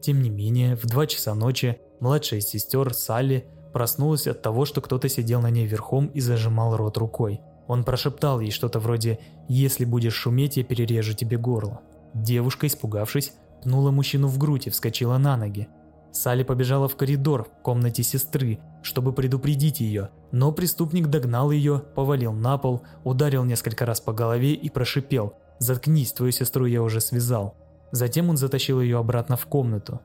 Тем 0.00 0.20
не 0.20 0.30
менее, 0.30 0.76
в 0.76 0.86
2 0.86 1.06
часа 1.06 1.34
ночи 1.34 1.78
младшая 2.00 2.40
из 2.40 2.48
сестер 2.48 2.92
Салли 2.92 3.46
проснулась 3.72 4.26
от 4.26 4.42
того, 4.42 4.64
что 4.64 4.80
кто-то 4.80 5.08
сидел 5.08 5.40
на 5.40 5.50
ней 5.50 5.66
верхом 5.66 6.06
и 6.06 6.20
зажимал 6.20 6.76
рот 6.76 6.98
рукой. 6.98 7.40
Он 7.68 7.84
прошептал 7.84 8.40
ей 8.40 8.50
что-то 8.50 8.80
вроде 8.80 9.20
«Если 9.48 9.84
будешь 9.84 10.14
шуметь, 10.14 10.56
я 10.56 10.64
перережу 10.64 11.14
тебе 11.14 11.38
горло». 11.38 11.80
Девушка, 12.12 12.66
испугавшись, 12.66 13.32
пнула 13.62 13.92
мужчину 13.92 14.26
в 14.26 14.36
грудь 14.38 14.66
и 14.66 14.70
вскочила 14.70 15.16
на 15.18 15.36
ноги. 15.36 15.68
Салли 16.12 16.42
побежала 16.42 16.88
в 16.88 16.96
коридор 16.96 17.44
в 17.44 17.62
комнате 17.62 18.02
сестры, 18.02 18.60
чтобы 18.82 19.14
предупредить 19.14 19.80
ее, 19.80 20.10
но 20.30 20.52
преступник 20.52 21.06
догнал 21.06 21.50
ее, 21.50 21.82
повалил 21.94 22.32
на 22.32 22.58
пол, 22.58 22.82
ударил 23.02 23.44
несколько 23.44 23.86
раз 23.86 24.00
по 24.00 24.12
голове 24.12 24.52
и 24.52 24.68
прошипел 24.68 25.34
«Заткнись, 25.58 26.12
твою 26.12 26.32
сестру 26.32 26.66
я 26.66 26.82
уже 26.82 27.00
связал». 27.00 27.56
Затем 27.92 28.28
он 28.28 28.36
затащил 28.36 28.80
ее 28.80 28.98
обратно 28.98 29.36
в 29.36 29.46
комнату. 29.46 30.00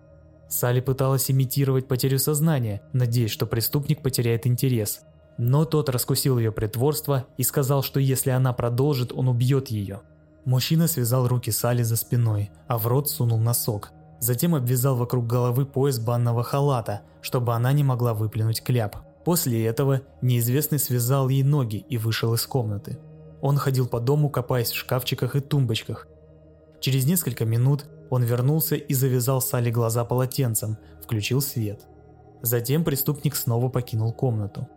Салли 0.49 0.79
пыталась 0.79 1.29
имитировать 1.29 1.87
потерю 1.87 2.19
сознания, 2.19 2.81
надеясь, 2.93 3.31
что 3.31 3.45
преступник 3.45 4.01
потеряет 4.01 4.47
интерес. 4.47 5.01
Но 5.37 5.65
тот 5.65 5.89
раскусил 5.89 6.37
ее 6.37 6.51
притворство 6.51 7.25
и 7.37 7.43
сказал, 7.43 7.83
что 7.83 7.99
если 7.99 8.29
она 8.29 8.53
продолжит, 8.53 9.11
он 9.11 9.27
убьет 9.27 9.67
ее. 9.67 10.01
Мужчина 10.45 10.87
связал 10.87 11.27
руки 11.27 11.51
Салли 11.51 11.83
за 11.83 11.97
спиной, 11.97 12.49
а 12.67 12.77
в 12.77 12.87
рот 12.87 13.09
сунул 13.09 13.39
носок. 13.39 13.91
Затем 14.19 14.55
обвязал 14.55 14.95
вокруг 14.95 15.27
головы 15.27 15.65
пояс 15.65 15.99
банного 15.99 16.43
халата, 16.43 17.01
чтобы 17.21 17.53
она 17.53 17.71
не 17.71 17.83
могла 17.83 18.13
выплюнуть 18.13 18.63
кляп. 18.63 18.97
После 19.23 19.65
этого 19.65 20.01
неизвестный 20.21 20.79
связал 20.79 21.29
ей 21.29 21.43
ноги 21.43 21.85
и 21.89 21.97
вышел 21.97 22.33
из 22.33 22.45
комнаты. 22.47 22.97
Он 23.41 23.57
ходил 23.57 23.87
по 23.87 23.99
дому, 23.99 24.29
копаясь 24.29 24.71
в 24.71 24.75
шкафчиках 24.75 25.35
и 25.35 25.39
тумбочках. 25.39 26.07
Через 26.79 27.05
несколько 27.05 27.45
минут 27.45 27.85
он 28.09 28.23
вернулся 28.23 28.75
и 28.75 28.93
завязал 28.93 29.41
Салли 29.41 29.69
глаза 29.69 30.05
полотенцем, 30.05 30.77
включил 31.03 31.41
свет. 31.41 31.85
Затем 32.41 32.83
преступник 32.83 33.35
снова 33.35 33.69
покинул 33.69 34.13
комнату. 34.13 34.67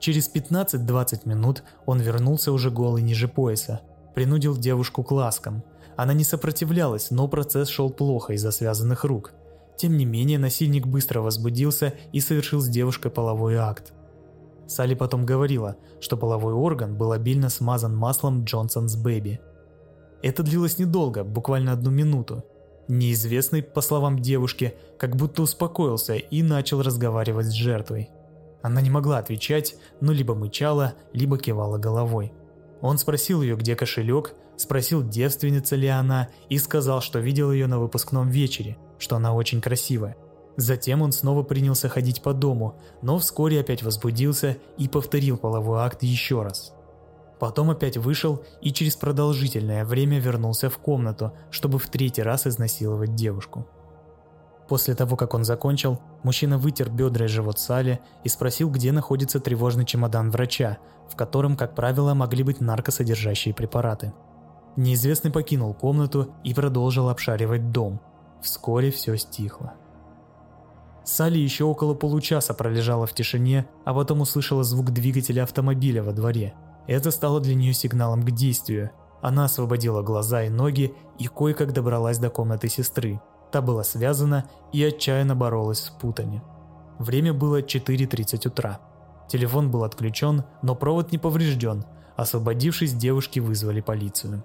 Через 0.00 0.30
15-20 0.32 1.28
минут 1.28 1.62
он 1.86 2.00
вернулся 2.00 2.52
уже 2.52 2.70
голый 2.70 3.02
ниже 3.02 3.28
пояса, 3.28 3.80
принудил 4.14 4.56
девушку 4.56 5.02
к 5.02 5.10
ласкам. 5.12 5.62
Она 5.96 6.12
не 6.12 6.24
сопротивлялась, 6.24 7.10
но 7.10 7.28
процесс 7.28 7.68
шел 7.68 7.90
плохо 7.90 8.32
из-за 8.32 8.50
связанных 8.50 9.04
рук. 9.04 9.32
Тем 9.76 9.96
не 9.96 10.04
менее, 10.04 10.38
насильник 10.38 10.86
быстро 10.86 11.20
возбудился 11.20 11.94
и 12.12 12.20
совершил 12.20 12.60
с 12.60 12.68
девушкой 12.68 13.10
половой 13.10 13.56
акт. 13.56 13.92
Салли 14.66 14.94
потом 14.94 15.26
говорила, 15.26 15.76
что 16.00 16.16
половой 16.16 16.54
орган 16.54 16.96
был 16.96 17.12
обильно 17.12 17.48
смазан 17.48 17.94
маслом 17.94 18.44
Джонсон's 18.44 18.96
Baby. 19.02 19.38
Это 20.22 20.42
длилось 20.42 20.78
недолго, 20.78 21.22
буквально 21.22 21.72
одну 21.72 21.90
минуту. 21.90 22.44
Неизвестный, 22.88 23.62
по 23.62 23.80
словам 23.80 24.20
девушки, 24.20 24.74
как 24.98 25.16
будто 25.16 25.42
успокоился 25.42 26.14
и 26.14 26.42
начал 26.42 26.82
разговаривать 26.82 27.46
с 27.46 27.52
жертвой. 27.52 28.10
Она 28.62 28.80
не 28.80 28.90
могла 28.90 29.18
отвечать, 29.18 29.76
но 30.00 30.12
либо 30.12 30.34
мычала, 30.34 30.94
либо 31.12 31.36
кивала 31.36 31.76
головой. 31.76 32.32
Он 32.80 32.96
спросил 32.98 33.42
ее, 33.42 33.56
где 33.56 33.76
кошелек, 33.76 34.34
спросил, 34.56 35.02
девственница 35.02 35.76
ли 35.76 35.88
она, 35.88 36.28
и 36.48 36.58
сказал, 36.58 37.00
что 37.00 37.18
видел 37.18 37.52
ее 37.52 37.66
на 37.66 37.78
выпускном 37.78 38.28
вечере, 38.28 38.76
что 38.98 39.16
она 39.16 39.34
очень 39.34 39.60
красивая. 39.60 40.16
Затем 40.56 41.02
он 41.02 41.12
снова 41.12 41.42
принялся 41.42 41.88
ходить 41.88 42.22
по 42.22 42.32
дому, 42.32 42.80
но 43.02 43.18
вскоре 43.18 43.60
опять 43.60 43.82
возбудился 43.82 44.56
и 44.78 44.88
повторил 44.88 45.36
половой 45.36 45.80
акт 45.80 46.02
еще 46.02 46.42
раз. 46.42 46.72
Потом 47.40 47.70
опять 47.70 47.96
вышел 47.96 48.44
и 48.60 48.72
через 48.72 48.94
продолжительное 48.96 49.84
время 49.84 50.20
вернулся 50.20 50.70
в 50.70 50.78
комнату, 50.78 51.32
чтобы 51.50 51.78
в 51.78 51.88
третий 51.88 52.22
раз 52.22 52.46
изнасиловать 52.46 53.14
девушку. 53.14 53.66
После 54.68 54.94
того, 54.94 55.16
как 55.16 55.34
он 55.34 55.44
закончил, 55.44 56.00
мужчина 56.22 56.56
вытер 56.56 56.88
бедра 56.88 57.26
и 57.26 57.28
живот 57.28 57.58
Сали 57.58 58.00
и 58.22 58.28
спросил, 58.28 58.70
где 58.70 58.92
находится 58.92 59.40
тревожный 59.40 59.84
чемодан 59.84 60.30
врача, 60.30 60.78
в 61.10 61.16
котором, 61.16 61.56
как 61.56 61.74
правило, 61.74 62.14
могли 62.14 62.44
быть 62.44 62.60
наркосодержащие 62.60 63.54
препараты. 63.54 64.14
Неизвестный 64.76 65.30
покинул 65.30 65.72
комнату 65.72 66.34
и 66.42 66.52
продолжил 66.52 67.08
обшаривать 67.08 67.70
дом. 67.70 68.00
Вскоре 68.42 68.90
все 68.90 69.16
стихло. 69.16 69.74
Салли 71.04 71.38
еще 71.38 71.64
около 71.64 71.94
получаса 71.94 72.54
пролежала 72.54 73.06
в 73.06 73.14
тишине, 73.14 73.66
а 73.84 73.94
потом 73.94 74.22
услышала 74.22 74.64
звук 74.64 74.90
двигателя 74.90 75.42
автомобиля 75.42 76.02
во 76.02 76.12
дворе. 76.12 76.54
Это 76.86 77.10
стало 77.10 77.40
для 77.40 77.54
нее 77.54 77.72
сигналом 77.72 78.22
к 78.22 78.30
действию. 78.30 78.90
Она 79.22 79.44
освободила 79.44 80.02
глаза 80.02 80.42
и 80.42 80.48
ноги 80.48 80.94
и 81.18 81.28
кое-как 81.28 81.72
добралась 81.72 82.18
до 82.18 82.30
комнаты 82.30 82.68
сестры. 82.68 83.20
Та 83.52 83.62
была 83.62 83.84
связана 83.84 84.44
и 84.72 84.82
отчаянно 84.82 85.36
боролась 85.36 85.84
с 85.84 85.90
путами. 85.90 86.42
Время 86.98 87.32
было 87.32 87.60
4.30 87.60 88.48
утра. 88.48 88.80
Телефон 89.28 89.70
был 89.70 89.84
отключен, 89.84 90.44
но 90.62 90.74
провод 90.74 91.12
не 91.12 91.18
поврежден. 91.18 91.84
Освободившись, 92.16 92.94
девушки 92.94 93.40
вызвали 93.40 93.80
полицию. 93.80 94.44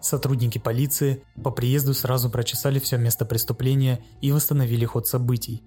Сотрудники 0.00 0.58
полиции 0.58 1.22
по 1.42 1.50
приезду 1.50 1.94
сразу 1.94 2.30
прочесали 2.30 2.78
все 2.78 2.96
место 2.98 3.24
преступления 3.24 4.04
и 4.20 4.32
восстановили 4.32 4.84
ход 4.84 5.06
событий. 5.06 5.62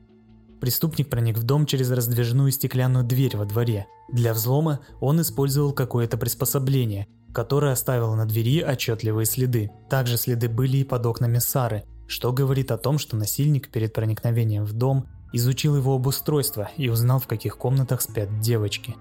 Преступник 0.62 1.10
проник 1.10 1.38
в 1.38 1.44
дом 1.44 1.66
через 1.66 1.90
раздвижную 1.92 2.52
стеклянную 2.52 3.04
дверь 3.04 3.36
во 3.36 3.46
дворе. 3.46 3.88
Для 4.12 4.34
взлома 4.34 4.80
он 5.00 5.20
использовал 5.20 5.74
какое-то 5.74 6.18
приспособление, 6.18 7.08
которое 7.34 7.72
оставило 7.72 8.16
на 8.16 8.26
двери 8.26 8.62
отчетливые 8.62 9.26
следы. 9.26 9.72
Также 9.90 10.18
следы 10.18 10.50
были 10.50 10.78
и 10.78 10.84
под 10.84 11.06
окнами 11.06 11.40
Сары, 11.40 11.84
что 12.08 12.32
говорит 12.32 12.72
о 12.72 12.78
том, 12.78 13.00
что 13.00 13.16
насильник 13.18 13.70
перед 13.72 13.94
проникновением 13.94 14.66
в 14.66 14.74
дом 14.74 15.08
изучил 15.34 15.76
его 15.76 15.96
обустройство 15.96 16.70
и 16.78 16.90
узнал, 16.90 17.20
в 17.20 17.28
каких 17.28 17.58
комнатах 17.58 18.02
спят 18.02 18.40
девочки. 18.40 18.96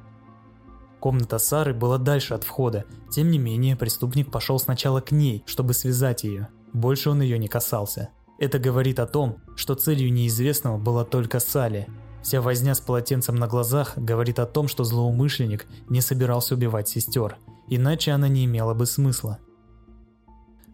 Комната 1.01 1.39
Сары 1.39 1.73
была 1.73 1.97
дальше 1.97 2.35
от 2.35 2.45
входа, 2.45 2.85
тем 3.11 3.31
не 3.31 3.39
менее 3.39 3.75
преступник 3.75 4.31
пошел 4.31 4.59
сначала 4.59 5.01
к 5.01 5.13
ней, 5.13 5.43
чтобы 5.47 5.73
связать 5.73 6.25
ее. 6.25 6.49
Больше 6.75 7.11
он 7.11 7.23
ее 7.23 7.39
не 7.39 7.49
касался. 7.49 8.11
Это 8.39 8.59
говорит 8.59 8.99
о 9.01 9.07
том, 9.07 9.39
что 9.57 9.75
целью 9.75 10.13
неизвестного 10.13 10.79
была 10.79 11.05
только 11.05 11.41
Салли. 11.41 11.89
Вся 12.23 12.43
возня 12.43 12.75
с 12.75 12.81
полотенцем 12.81 13.35
на 13.35 13.49
глазах 13.49 13.97
говорит 13.97 14.39
о 14.39 14.47
том, 14.47 14.69
что 14.69 14.85
злоумышленник 14.85 15.67
не 15.89 16.03
собирался 16.03 16.55
убивать 16.55 16.89
сестер, 16.89 17.39
иначе 17.69 18.13
она 18.13 18.29
не 18.29 18.45
имела 18.45 18.75
бы 18.75 18.85
смысла. 18.85 19.39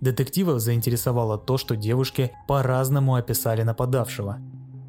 Детективов 0.00 0.60
заинтересовало 0.60 1.38
то, 1.38 1.56
что 1.56 1.76
девушки 1.76 2.32
по-разному 2.48 3.14
описали 3.14 3.62
нападавшего. 3.62 4.38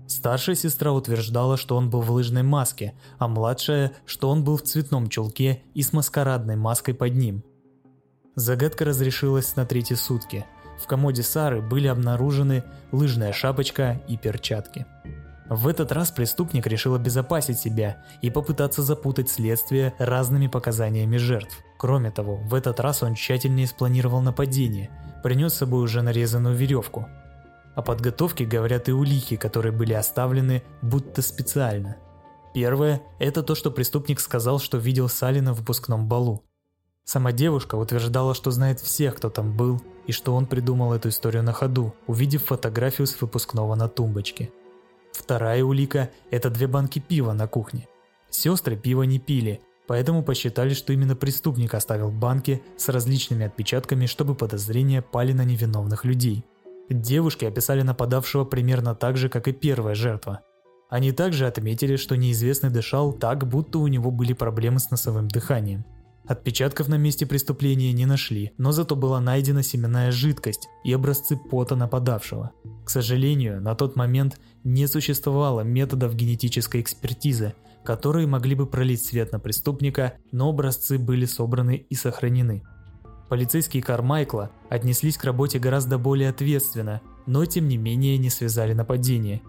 Старшая 0.07 0.55
сестра 0.55 0.93
утверждала, 0.93 1.57
что 1.57 1.75
он 1.75 1.89
был 1.89 2.01
в 2.01 2.11
лыжной 2.11 2.43
маске, 2.43 2.93
а 3.19 3.27
младшая, 3.27 3.91
что 4.05 4.29
он 4.29 4.43
был 4.43 4.57
в 4.57 4.63
цветном 4.63 5.09
чулке 5.09 5.63
и 5.73 5.81
с 5.81 5.91
маскарадной 5.91 6.55
маской 6.55 6.93
под 6.93 7.13
ним. 7.13 7.43
Загадка 8.35 8.85
разрешилась 8.85 9.55
на 9.57 9.65
третьи 9.65 9.95
сутки. 9.95 10.45
В 10.81 10.87
комоде 10.87 11.23
Сары 11.23 11.61
были 11.61 11.87
обнаружены 11.87 12.63
лыжная 12.91 13.33
шапочка 13.33 14.01
и 14.07 14.15
перчатки. 14.15 14.85
В 15.49 15.67
этот 15.67 15.91
раз 15.91 16.11
преступник 16.11 16.67
решил 16.67 16.95
обезопасить 16.95 17.59
себя 17.59 18.03
и 18.21 18.29
попытаться 18.29 18.83
запутать 18.83 19.29
следствие 19.29 19.93
разными 19.97 20.47
показаниями 20.47 21.17
жертв. 21.17 21.57
Кроме 21.77 22.11
того, 22.11 22.37
в 22.37 22.53
этот 22.53 22.79
раз 22.79 23.01
он 23.01 23.15
тщательнее 23.15 23.67
спланировал 23.67 24.21
нападение, 24.21 24.89
принес 25.23 25.53
с 25.53 25.57
собой 25.57 25.83
уже 25.83 26.01
нарезанную 26.01 26.55
веревку. 26.55 27.07
О 27.77 27.84
подготовке 27.84 28.43
говорят 28.43 28.89
и 28.89 28.91
улики, 28.91 29.36
которые 29.36 29.72
были 29.72 29.93
оставлены 29.93 30.63
будто 30.81 31.22
специально. 31.22 31.98
Первое– 32.51 33.03
это 33.19 33.43
то, 33.43 33.53
что 33.53 33.69
преступник 33.69 34.19
сказал, 34.19 34.57
что 34.57 34.79
видел 34.79 35.07
Салли 35.07 35.41
на 35.41 35.53
выпускном 35.53 36.07
балу. 36.07 36.43
Сама 37.03 37.31
девушка 37.31 37.75
утверждала, 37.75 38.34
что 38.34 38.50
знает 38.50 38.79
всех, 38.79 39.17
кто 39.17 39.29
там 39.29 39.55
был, 39.55 39.79
и 40.07 40.12
что 40.12 40.34
он 40.34 40.48
придумал 40.48 40.91
эту 40.91 41.10
историю 41.10 41.43
на 41.43 41.53
ходу, 41.53 41.93
увидев 42.07 42.46
фотографию 42.46 43.05
с 43.05 43.22
выпускного 43.22 43.75
на 43.75 43.88
тумбочке. 43.88 44.50
Вторая 45.12 45.63
улика– 45.63 46.10
это 46.31 46.50
две 46.50 46.65
банки 46.65 46.98
пива 46.98 47.34
на 47.34 47.48
кухне. 47.48 47.88
Сестры 48.31 48.75
пива 48.75 49.03
не 49.03 49.19
пили, 49.19 49.62
поэтому 49.86 50.24
посчитали, 50.24 50.74
что 50.74 50.93
именно 50.93 51.15
преступник 51.15 51.75
оставил 51.75 52.10
банки 52.10 52.63
с 52.75 52.89
различными 52.89 53.46
отпечатками, 53.46 54.07
чтобы 54.07 54.34
подозрения 54.34 55.03
пали 55.03 55.31
на 55.31 55.46
невиновных 55.46 56.05
людей. 56.05 56.43
Девушки 56.89 57.46
описали 57.46 57.82
нападавшего 57.82 58.46
примерно 58.46 58.96
так 58.96 59.17
же, 59.17 59.29
как 59.29 59.48
и 59.48 59.53
первая 59.53 59.96
жертва. 59.96 60.41
Они 60.89 61.12
также 61.12 61.48
отметили, 61.48 61.98
что 61.98 62.15
неизвестный 62.15 62.70
дышал 62.70 63.12
так, 63.12 63.46
будто 63.48 63.79
у 63.79 63.88
него 63.88 64.10
были 64.10 64.34
проблемы 64.34 64.79
с 64.79 64.89
носовым 64.89 65.27
дыханием. 65.27 65.86
Отпечатков 66.25 66.89
на 66.89 66.96
месте 66.96 67.25
преступления 67.25 67.94
не 67.94 68.06
нашли, 68.06 68.51
но 68.58 68.72
зато 68.72 68.96
была 68.96 69.22
найдена 69.22 69.63
семенная 69.63 70.12
жидкость 70.12 70.67
и 70.84 70.91
образцы 70.91 71.38
пота 71.38 71.75
нападавшего. 71.75 72.51
К 72.86 72.89
сожалению, 72.89 73.62
на 73.62 73.75
тот 73.75 73.96
момент 73.96 74.39
не 74.63 74.88
существовало 74.88 75.62
методов 75.62 76.15
генетической 76.15 76.82
экспертизы, 76.82 77.53
которые 77.86 78.27
могли 78.27 78.56
бы 78.56 78.65
пролить 78.65 79.06
свет 79.06 79.32
на 79.32 79.39
преступника, 79.39 80.15
но 80.34 80.50
образцы 80.50 80.98
были 80.98 81.25
собраны 81.25 81.86
и 81.89 81.96
сохранены. 81.96 82.63
Полицейские 83.29 83.84
Кармайкла 83.84 84.51
отнеслись 84.69 85.17
к 85.17 85.24
работе 85.25 85.60
гораздо 85.60 85.98
более 85.98 86.29
ответственно, 86.29 87.01
но 87.25 87.46
тем 87.46 87.67
не 87.67 87.77
менее 87.77 88.17
не 88.17 88.29
связали 88.29 88.74
нападение. 88.74 89.41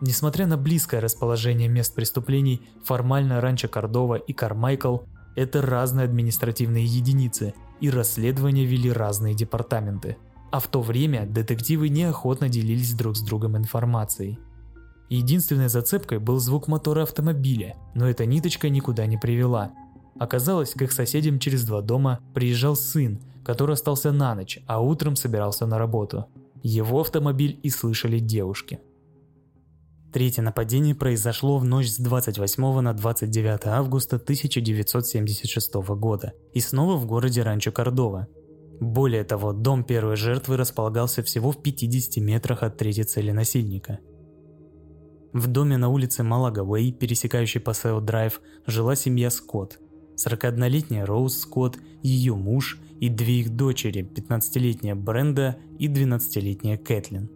Несмотря 0.00 0.46
на 0.46 0.56
близкое 0.56 1.00
расположение 1.00 1.68
мест 1.68 1.94
преступлений, 1.94 2.62
формально 2.84 3.40
Ранчо 3.40 3.68
Кордова 3.68 4.16
и 4.16 4.32
Кармайкл– 4.32 4.98
это 5.36 5.62
разные 5.62 6.04
административные 6.04 6.84
единицы, 6.84 7.54
и 7.80 7.90
расследования 7.90 8.64
вели 8.64 8.90
разные 8.90 9.34
департаменты. 9.34 10.16
А 10.50 10.58
в 10.58 10.66
то 10.66 10.80
время 10.80 11.26
детективы 11.26 11.88
неохотно 11.88 12.48
делились 12.48 12.94
друг 12.94 13.16
с 13.16 13.20
другом 13.20 13.56
информацией. 13.56 14.40
Единственной 15.08 15.68
зацепкой 15.68 16.18
был 16.18 16.38
звук 16.38 16.66
мотора 16.66 17.04
автомобиля, 17.04 17.76
но 17.94 18.08
эта 18.08 18.26
ниточка 18.26 18.68
никуда 18.68 19.06
не 19.06 19.16
привела– 19.16 19.72
Оказалось, 20.18 20.74
к 20.74 20.82
их 20.82 20.92
соседям 20.92 21.38
через 21.38 21.64
два 21.64 21.80
дома 21.80 22.20
приезжал 22.34 22.76
сын, 22.76 23.20
который 23.44 23.74
остался 23.74 24.12
на 24.12 24.34
ночь, 24.34 24.60
а 24.66 24.80
утром 24.80 25.16
собирался 25.16 25.66
на 25.66 25.78
работу. 25.78 26.26
Его 26.62 27.00
автомобиль 27.00 27.58
и 27.62 27.70
слышали 27.70 28.18
девушки. 28.18 28.80
Третье 30.12 30.42
нападение 30.42 30.94
произошло 30.94 31.58
в 31.58 31.64
ночь 31.64 31.88
с 31.88 31.98
28 31.98 32.80
на 32.80 32.94
29 32.94 33.66
августа 33.66 34.16
1976 34.16 35.74
года 35.74 36.32
и 36.54 36.60
снова 36.60 36.96
в 36.96 37.06
городе 37.06 37.42
Ранчо 37.42 37.72
Кордова. 37.72 38.26
Более 38.80 39.24
того, 39.24 39.52
дом 39.52 39.84
первой 39.84 40.16
жертвы 40.16 40.56
располагался 40.56 41.22
всего 41.22 41.50
в 41.52 41.62
50 41.62 42.22
метрах 42.24 42.62
от 42.62 42.78
третьей 42.78 43.04
цели 43.04 43.32
насильника. 43.32 43.98
В 45.32 45.46
доме 45.46 45.76
на 45.76 45.90
улице 45.90 46.22
Малагауэй, 46.22 46.92
пересекающей 46.92 47.60
Пасео 47.60 48.00
Драйв, 48.00 48.40
жила 48.66 48.94
семья 48.94 49.30
Скотт. 49.30 49.78
41-летняя 50.18 51.04
Роуз 51.04 51.38
Скотт, 51.38 51.78
ее 52.02 52.34
муж 52.34 52.78
и 53.00 53.08
две 53.08 53.40
их 53.40 53.56
дочери, 53.56 54.02
15-летняя 54.02 54.94
Бренда 54.94 55.56
и 55.78 55.88
12-летняя 55.88 56.76
Кэтлин. 56.76 57.30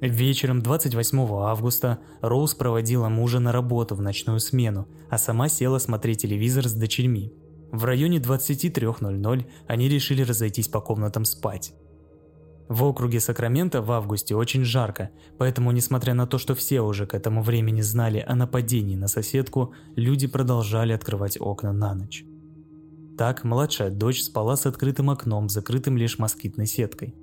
Вечером 0.00 0.62
28 0.62 1.18
августа 1.20 2.00
Роуз 2.20 2.54
проводила 2.54 3.08
мужа 3.08 3.38
на 3.38 3.52
работу 3.52 3.94
в 3.94 4.02
ночную 4.02 4.40
смену, 4.40 4.88
а 5.08 5.16
сама 5.16 5.48
села 5.48 5.78
смотреть 5.78 6.22
телевизор 6.22 6.68
с 6.68 6.72
дочерьми. 6.72 7.32
В 7.70 7.84
районе 7.84 8.18
23.00 8.18 9.46
они 9.66 9.88
решили 9.88 10.22
разойтись 10.22 10.68
по 10.68 10.80
комнатам 10.80 11.24
спать. 11.24 11.72
В 12.72 12.84
округе 12.84 13.20
Сакраменто 13.20 13.82
в 13.82 13.92
августе 13.92 14.34
очень 14.34 14.64
жарко, 14.64 15.10
поэтому, 15.36 15.72
несмотря 15.72 16.14
на 16.14 16.26
то, 16.26 16.38
что 16.38 16.54
все 16.54 16.80
уже 16.80 17.04
к 17.04 17.12
этому 17.12 17.42
времени 17.42 17.82
знали 17.82 18.24
о 18.26 18.34
нападении 18.34 18.96
на 18.96 19.08
соседку, 19.08 19.74
люди 19.94 20.26
продолжали 20.26 20.94
открывать 20.94 21.36
окна 21.38 21.74
на 21.74 21.94
ночь. 21.94 22.24
Так, 23.18 23.44
младшая 23.44 23.90
дочь 23.90 24.22
спала 24.22 24.56
с 24.56 24.64
открытым 24.64 25.10
окном, 25.10 25.50
закрытым 25.50 25.98
лишь 25.98 26.18
москитной 26.18 26.64
сеткой. 26.64 27.14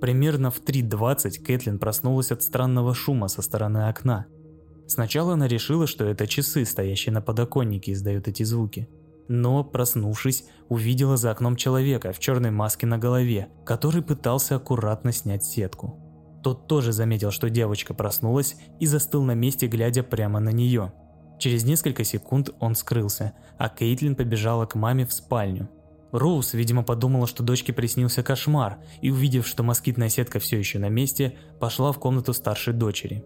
Примерно 0.00 0.50
в 0.50 0.60
3.20 0.60 1.40
Кэтлин 1.40 1.78
проснулась 1.78 2.32
от 2.32 2.42
странного 2.42 2.94
шума 2.94 3.28
со 3.28 3.42
стороны 3.42 3.88
окна. 3.88 4.26
Сначала 4.88 5.34
она 5.34 5.46
решила, 5.46 5.86
что 5.86 6.04
это 6.04 6.26
часы, 6.26 6.64
стоящие 6.64 7.12
на 7.12 7.20
подоконнике, 7.20 7.92
издают 7.92 8.26
эти 8.26 8.42
звуки 8.42 8.88
но, 9.28 9.62
проснувшись, 9.62 10.44
увидела 10.68 11.16
за 11.16 11.30
окном 11.30 11.56
человека 11.56 12.12
в 12.12 12.18
черной 12.18 12.50
маске 12.50 12.86
на 12.86 12.98
голове, 12.98 13.48
который 13.64 14.02
пытался 14.02 14.56
аккуратно 14.56 15.12
снять 15.12 15.44
сетку. 15.44 16.00
Тот 16.42 16.66
тоже 16.66 16.92
заметил, 16.92 17.30
что 17.30 17.50
девочка 17.50 17.94
проснулась 17.94 18.56
и 18.80 18.86
застыл 18.86 19.22
на 19.22 19.32
месте, 19.32 19.66
глядя 19.66 20.02
прямо 20.02 20.40
на 20.40 20.50
нее. 20.50 20.92
Через 21.38 21.64
несколько 21.64 22.04
секунд 22.04 22.50
он 22.58 22.74
скрылся, 22.74 23.34
а 23.58 23.68
Кейтлин 23.68 24.16
побежала 24.16 24.66
к 24.66 24.74
маме 24.74 25.06
в 25.06 25.12
спальню. 25.12 25.68
Роуз, 26.10 26.54
видимо, 26.54 26.82
подумала, 26.82 27.26
что 27.26 27.42
дочке 27.42 27.72
приснился 27.72 28.22
кошмар, 28.22 28.78
и 29.02 29.10
увидев, 29.10 29.46
что 29.46 29.62
москитная 29.62 30.08
сетка 30.08 30.38
все 30.38 30.58
еще 30.58 30.78
на 30.78 30.88
месте, 30.88 31.36
пошла 31.60 31.92
в 31.92 31.98
комнату 31.98 32.32
старшей 32.32 32.72
дочери. 32.72 33.24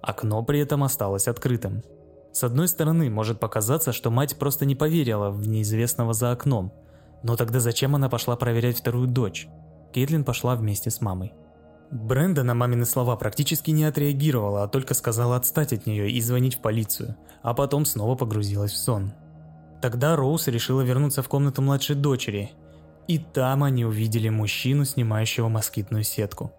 Окно 0.00 0.42
при 0.42 0.60
этом 0.60 0.84
осталось 0.84 1.28
открытым. 1.28 1.82
С 2.32 2.44
одной 2.44 2.68
стороны, 2.68 3.10
может 3.10 3.40
показаться, 3.40 3.92
что 3.92 4.10
мать 4.10 4.38
просто 4.38 4.64
не 4.64 4.74
поверила 4.74 5.30
в 5.30 5.48
неизвестного 5.48 6.12
за 6.12 6.32
окном. 6.32 6.72
Но 7.22 7.36
тогда 7.36 7.60
зачем 7.60 7.94
она 7.94 8.08
пошла 8.08 8.36
проверять 8.36 8.78
вторую 8.78 9.08
дочь? 9.08 9.48
Кейтлин 9.92 10.24
пошла 10.24 10.54
вместе 10.54 10.90
с 10.90 11.00
мамой. 11.00 11.32
Бренда 11.90 12.42
на 12.42 12.54
мамины 12.54 12.84
слова 12.84 13.16
практически 13.16 13.70
не 13.70 13.84
отреагировала, 13.84 14.62
а 14.62 14.68
только 14.68 14.92
сказала 14.92 15.36
отстать 15.36 15.72
от 15.72 15.86
нее 15.86 16.10
и 16.10 16.20
звонить 16.20 16.56
в 16.56 16.60
полицию, 16.60 17.16
а 17.42 17.54
потом 17.54 17.86
снова 17.86 18.14
погрузилась 18.14 18.72
в 18.72 18.76
сон. 18.76 19.12
Тогда 19.80 20.14
Роуз 20.14 20.48
решила 20.48 20.82
вернуться 20.82 21.22
в 21.22 21.28
комнату 21.28 21.62
младшей 21.62 21.96
дочери, 21.96 22.52
и 23.06 23.18
там 23.18 23.64
они 23.64 23.86
увидели 23.86 24.28
мужчину, 24.28 24.84
снимающего 24.84 25.48
москитную 25.48 26.04
сетку. 26.04 26.52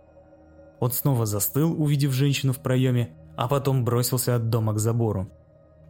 Он 0.79 0.91
снова 0.91 1.27
застыл, 1.27 1.79
увидев 1.79 2.11
женщину 2.11 2.53
в 2.53 2.59
проеме, 2.59 3.09
а 3.35 3.47
потом 3.47 3.85
бросился 3.85 4.35
от 4.35 4.49
дома 4.49 4.73
к 4.73 4.79
забору. 4.79 5.29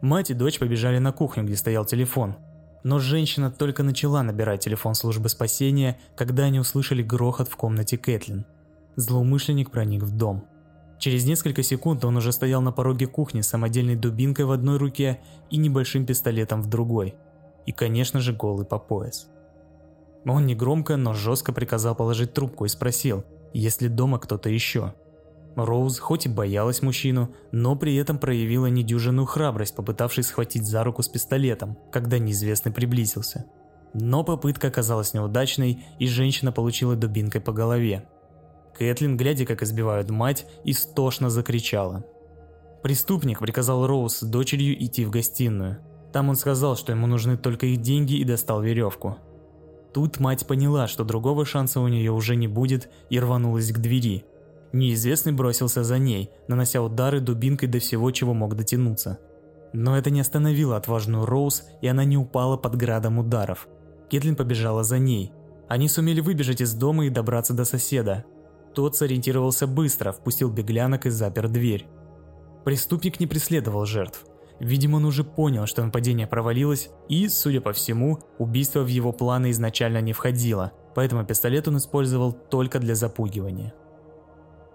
Мать 0.00 0.30
и 0.30 0.34
дочь 0.34 0.58
побежали 0.58 0.98
на 0.98 1.12
кухню, 1.12 1.44
где 1.44 1.56
стоял 1.56 1.84
телефон. 1.84 2.36
Но 2.82 2.98
женщина 2.98 3.50
только 3.50 3.82
начала 3.82 4.22
набирать 4.22 4.64
телефон 4.64 4.94
службы 4.94 5.28
спасения, 5.28 5.98
когда 6.16 6.44
они 6.44 6.58
услышали 6.58 7.02
грохот 7.02 7.48
в 7.48 7.56
комнате 7.56 7.98
Кэтлин. 7.98 8.46
Злоумышленник 8.96 9.70
проник 9.70 10.02
в 10.02 10.16
дом. 10.16 10.44
Через 10.98 11.26
несколько 11.26 11.62
секунд 11.62 12.04
он 12.04 12.16
уже 12.16 12.32
стоял 12.32 12.62
на 12.62 12.72
пороге 12.72 13.06
кухни 13.06 13.42
с 13.42 13.48
самодельной 13.48 13.96
дубинкой 13.96 14.46
в 14.46 14.52
одной 14.52 14.78
руке 14.78 15.20
и 15.50 15.56
небольшим 15.58 16.06
пистолетом 16.06 16.62
в 16.62 16.68
другой. 16.68 17.14
И, 17.66 17.72
конечно 17.72 18.20
же, 18.20 18.32
голый 18.32 18.66
по 18.66 18.78
пояс. 18.78 19.28
Он 20.26 20.46
негромко, 20.46 20.96
но 20.96 21.14
жестко 21.14 21.52
приказал 21.52 21.94
положить 21.94 22.32
трубку 22.32 22.64
и 22.64 22.68
спросил, 22.68 23.24
есть 23.52 23.82
ли 23.82 23.88
дома 23.88 24.18
кто-то 24.18 24.48
еще. 24.48 24.94
Роуз 25.56 25.98
хоть 25.98 26.26
и 26.26 26.28
боялась 26.28 26.82
мужчину, 26.82 27.34
но 27.52 27.76
при 27.76 27.96
этом 27.96 28.18
проявила 28.18 28.66
недюжинную 28.66 29.26
храбрость, 29.26 29.74
попытавшись 29.74 30.26
схватить 30.26 30.66
за 30.66 30.84
руку 30.84 31.02
с 31.02 31.08
пистолетом, 31.08 31.76
когда 31.90 32.18
неизвестный 32.18 32.72
приблизился. 32.72 33.46
Но 33.92 34.22
попытка 34.22 34.68
оказалась 34.68 35.14
неудачной, 35.14 35.84
и 35.98 36.06
женщина 36.06 36.52
получила 36.52 36.94
дубинкой 36.94 37.40
по 37.40 37.52
голове. 37.52 38.08
Кэтлин, 38.78 39.16
глядя, 39.16 39.44
как 39.44 39.62
избивают 39.62 40.10
мать, 40.10 40.46
истошно 40.64 41.28
закричала. 41.28 42.04
Преступник 42.82 43.40
приказал 43.40 43.86
Роуз 43.86 44.18
с 44.18 44.22
дочерью 44.22 44.82
идти 44.82 45.04
в 45.04 45.10
гостиную. 45.10 45.78
Там 46.12 46.28
он 46.28 46.36
сказал, 46.36 46.76
что 46.76 46.92
ему 46.92 47.06
нужны 47.06 47.36
только 47.36 47.66
их 47.66 47.80
деньги 47.82 48.14
и 48.14 48.24
достал 48.24 48.62
веревку. 48.62 49.16
Тут 49.92 50.20
мать 50.20 50.46
поняла, 50.46 50.86
что 50.86 51.04
другого 51.04 51.44
шанса 51.44 51.80
у 51.80 51.88
нее 51.88 52.12
уже 52.12 52.36
не 52.36 52.46
будет 52.46 52.88
и 53.10 53.18
рванулась 53.18 53.72
к 53.72 53.78
двери, 53.78 54.24
Неизвестный 54.72 55.32
бросился 55.32 55.82
за 55.82 55.98
ней, 55.98 56.30
нанося 56.46 56.80
удары 56.80 57.20
дубинкой 57.20 57.68
до 57.68 57.80
всего, 57.80 58.10
чего 58.12 58.34
мог 58.34 58.54
дотянуться. 58.54 59.18
Но 59.72 59.96
это 59.96 60.10
не 60.10 60.20
остановило 60.20 60.76
отважную 60.76 61.26
Роуз, 61.26 61.64
и 61.80 61.88
она 61.88 62.04
не 62.04 62.16
упала 62.16 62.56
под 62.56 62.76
градом 62.76 63.18
ударов. 63.18 63.68
Кетлин 64.08 64.36
побежала 64.36 64.84
за 64.84 64.98
ней. 64.98 65.32
Они 65.68 65.88
сумели 65.88 66.20
выбежать 66.20 66.60
из 66.60 66.74
дома 66.74 67.06
и 67.06 67.10
добраться 67.10 67.54
до 67.54 67.64
соседа. 67.64 68.24
Тот 68.74 68.96
сориентировался 68.96 69.66
быстро, 69.66 70.12
впустил 70.12 70.50
беглянок 70.50 71.06
и 71.06 71.10
запер 71.10 71.48
дверь. 71.48 71.86
Преступник 72.64 73.20
не 73.20 73.26
преследовал 73.26 73.86
жертв. 73.86 74.24
Видимо, 74.60 74.96
он 74.96 75.06
уже 75.06 75.24
понял, 75.24 75.66
что 75.66 75.84
нападение 75.84 76.26
провалилось, 76.26 76.90
и, 77.08 77.28
судя 77.28 77.60
по 77.60 77.72
всему, 77.72 78.18
убийство 78.38 78.80
в 78.80 78.88
его 78.88 79.12
планы 79.12 79.50
изначально 79.50 80.02
не 80.02 80.12
входило, 80.12 80.72
поэтому 80.94 81.24
пистолет 81.24 81.66
он 81.66 81.78
использовал 81.78 82.32
только 82.32 82.78
для 82.78 82.94
запугивания. 82.94 83.72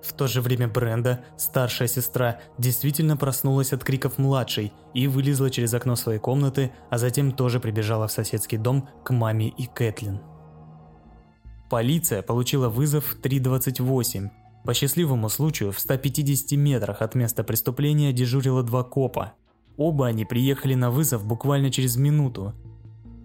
В 0.05 0.13
то 0.13 0.27
же 0.27 0.41
время 0.41 0.67
Бренда, 0.67 1.25
старшая 1.35 1.87
сестра, 1.87 2.39
действительно 2.59 3.17
проснулась 3.17 3.73
от 3.73 3.83
криков 3.83 4.17
младшей 4.19 4.71
и 4.93 5.07
вылезла 5.07 5.49
через 5.49 5.73
окно 5.73 5.95
своей 5.95 6.19
комнаты, 6.19 6.71
а 6.91 6.99
затем 6.99 7.31
тоже 7.31 7.59
прибежала 7.59 8.07
в 8.07 8.11
соседский 8.11 8.59
дом 8.59 8.87
к 9.03 9.11
маме 9.11 9.49
и 9.49 9.65
Кэтлин. 9.65 10.21
Полиция 11.69 12.21
получила 12.21 12.69
вызов 12.69 13.05
в 13.05 13.19
3.28. 13.19 14.29
По 14.63 14.73
счастливому 14.73 15.29
случаю 15.29 15.71
в 15.71 15.79
150 15.79 16.51
метрах 16.57 17.01
от 17.01 17.15
места 17.15 17.43
преступления 17.43 18.13
дежурило 18.13 18.61
два 18.61 18.83
копа. 18.83 19.33
Оба 19.75 20.07
они 20.07 20.23
приехали 20.23 20.75
на 20.75 20.91
вызов 20.91 21.25
буквально 21.25 21.71
через 21.71 21.97
минуту, 21.97 22.53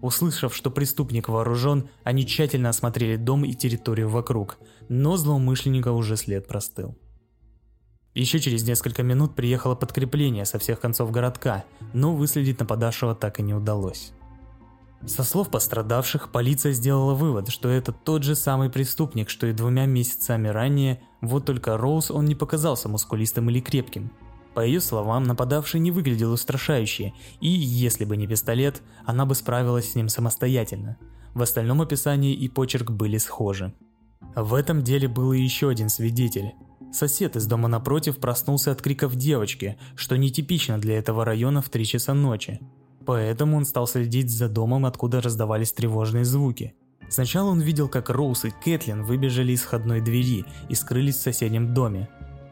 Услышав, 0.01 0.55
что 0.55 0.71
преступник 0.71 1.29
вооружен, 1.29 1.89
они 2.03 2.25
тщательно 2.25 2.69
осмотрели 2.69 3.17
дом 3.17 3.45
и 3.45 3.53
территорию 3.53 4.09
вокруг, 4.09 4.57
но 4.89 5.15
злоумышленника 5.15 5.91
уже 5.91 6.17
след 6.17 6.47
простыл. 6.47 6.97
Еще 8.13 8.39
через 8.39 8.67
несколько 8.67 9.03
минут 9.03 9.35
приехало 9.35 9.75
подкрепление 9.75 10.45
со 10.45 10.59
всех 10.59 10.81
концов 10.81 11.11
городка, 11.11 11.63
но 11.93 12.13
выследить 12.13 12.59
нападавшего 12.59 13.15
так 13.15 13.39
и 13.39 13.43
не 13.43 13.53
удалось. 13.53 14.11
Со 15.05 15.23
слов 15.23 15.49
пострадавших, 15.49 16.29
полиция 16.31 16.73
сделала 16.73 17.13
вывод, 17.13 17.49
что 17.49 17.69
это 17.69 17.91
тот 17.91 18.23
же 18.23 18.35
самый 18.35 18.69
преступник, 18.69 19.29
что 19.29 19.47
и 19.47 19.53
двумя 19.53 19.85
месяцами 19.85 20.47
ранее, 20.47 21.01
вот 21.21 21.45
только 21.45 21.77
Роуз 21.77 22.11
он 22.11 22.25
не 22.25 22.35
показался 22.35 22.89
мускулистым 22.89 23.49
или 23.49 23.61
крепким. 23.61 24.11
По 24.53 24.65
ее 24.65 24.81
словам, 24.81 25.23
нападавший 25.23 25.79
не 25.79 25.91
выглядел 25.91 26.33
устрашающе, 26.33 27.13
и, 27.39 27.47
если 27.47 28.03
бы 28.03 28.17
не 28.17 28.27
пистолет, 28.27 28.81
она 29.05 29.25
бы 29.25 29.35
справилась 29.35 29.91
с 29.91 29.95
ним 29.95 30.09
самостоятельно. 30.09 30.97
В 31.33 31.41
остальном 31.41 31.81
описании 31.81 32.33
и 32.33 32.49
почерк 32.49 32.91
были 32.91 33.17
схожи. 33.17 33.73
В 34.35 34.53
этом 34.53 34.83
деле 34.83 35.07
был 35.07 35.31
и 35.31 35.41
еще 35.41 35.69
один 35.69 35.89
свидетель. 35.89 36.53
Сосед 36.91 37.37
из 37.37 37.47
дома 37.47 37.69
напротив 37.69 38.17
проснулся 38.17 38.71
от 38.71 38.81
криков 38.81 39.15
девочки, 39.15 39.77
что 39.95 40.17
нетипично 40.17 40.77
для 40.77 40.97
этого 40.97 41.23
района 41.23 41.61
в 41.61 41.69
3 41.69 41.85
часа 41.85 42.13
ночи. 42.13 42.59
Поэтому 43.05 43.57
он 43.57 43.65
стал 43.65 43.87
следить 43.87 44.29
за 44.29 44.49
домом, 44.49 44.85
откуда 44.85 45.21
раздавались 45.21 45.71
тревожные 45.71 46.25
звуки. 46.25 46.75
Сначала 47.09 47.49
он 47.49 47.61
видел, 47.61 47.87
как 47.87 48.09
Роуз 48.09 48.45
и 48.45 48.51
Кэтлин 48.51 49.03
выбежали 49.03 49.53
из 49.53 49.61
входной 49.61 50.01
двери 50.01 50.45
и 50.69 50.75
скрылись 50.75 51.15
в 51.15 51.21
соседнем 51.21 51.73
доме. 51.73 52.09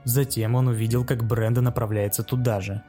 Затем 0.10 0.56
он 0.56 0.68
увидел, 0.68 1.06
как 1.06 1.24
Бренда 1.24 1.62
направляется 1.62 2.24
туда 2.24 2.62
же. 2.62 2.82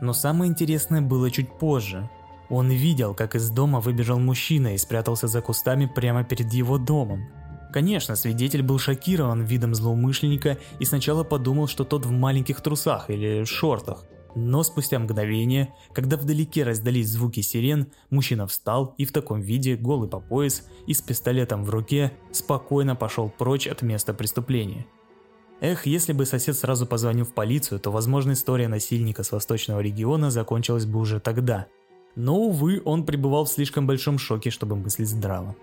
Но 0.00 0.12
самое 0.12 0.48
интересное 0.48 1.00
было 1.00 1.28
чуть 1.28 1.58
позже. 1.58 2.08
Он 2.48 2.70
видел, 2.70 3.12
как 3.12 3.34
из 3.34 3.50
дома 3.50 3.80
выбежал 3.80 4.20
мужчина 4.20 4.74
и 4.74 4.78
спрятался 4.78 5.26
за 5.26 5.40
кустами 5.40 5.86
прямо 5.86 6.22
перед 6.22 6.52
его 6.52 6.78
домом. 6.78 7.28
Конечно, 7.72 8.14
свидетель 8.14 8.62
был 8.62 8.78
шокирован 8.78 9.42
видом 9.42 9.74
злоумышленника 9.74 10.58
и 10.78 10.84
сначала 10.84 11.24
подумал, 11.24 11.66
что 11.66 11.82
тот 11.82 12.06
в 12.06 12.12
маленьких 12.12 12.60
трусах 12.60 13.10
или 13.10 13.42
шортах. 13.44 14.04
Но 14.36 14.62
спустя 14.62 15.00
мгновение, 15.00 15.74
когда 15.92 16.16
вдалеке 16.16 16.62
раздались 16.62 17.08
звуки 17.08 17.40
сирен, 17.40 17.88
мужчина 18.10 18.46
встал 18.46 18.94
и 18.96 19.04
в 19.04 19.10
таком 19.10 19.40
виде, 19.40 19.74
голый 19.74 20.08
по 20.08 20.20
пояс 20.20 20.68
и 20.86 20.94
с 20.94 21.02
пистолетом 21.02 21.64
в 21.64 21.70
руке, 21.70 22.12
спокойно 22.30 22.94
пошел 22.94 23.28
прочь 23.28 23.66
от 23.66 23.82
места 23.82 24.14
преступления. 24.14 24.86
Эх, 25.60 25.84
если 25.84 26.14
бы 26.14 26.24
сосед 26.24 26.56
сразу 26.56 26.86
позвонил 26.86 27.26
в 27.26 27.34
полицию, 27.34 27.80
то, 27.80 27.90
возможно, 27.90 28.32
история 28.32 28.66
насильника 28.66 29.22
с 29.22 29.30
восточного 29.30 29.80
региона 29.80 30.30
закончилась 30.30 30.86
бы 30.86 30.98
уже 30.98 31.20
тогда. 31.20 31.66
Но, 32.16 32.36
увы, 32.36 32.80
он 32.84 33.04
пребывал 33.04 33.44
в 33.44 33.50
слишком 33.50 33.86
большом 33.86 34.18
шоке, 34.18 34.50
чтобы 34.50 34.74
мыслить 34.76 35.08
здраво. 35.08 35.54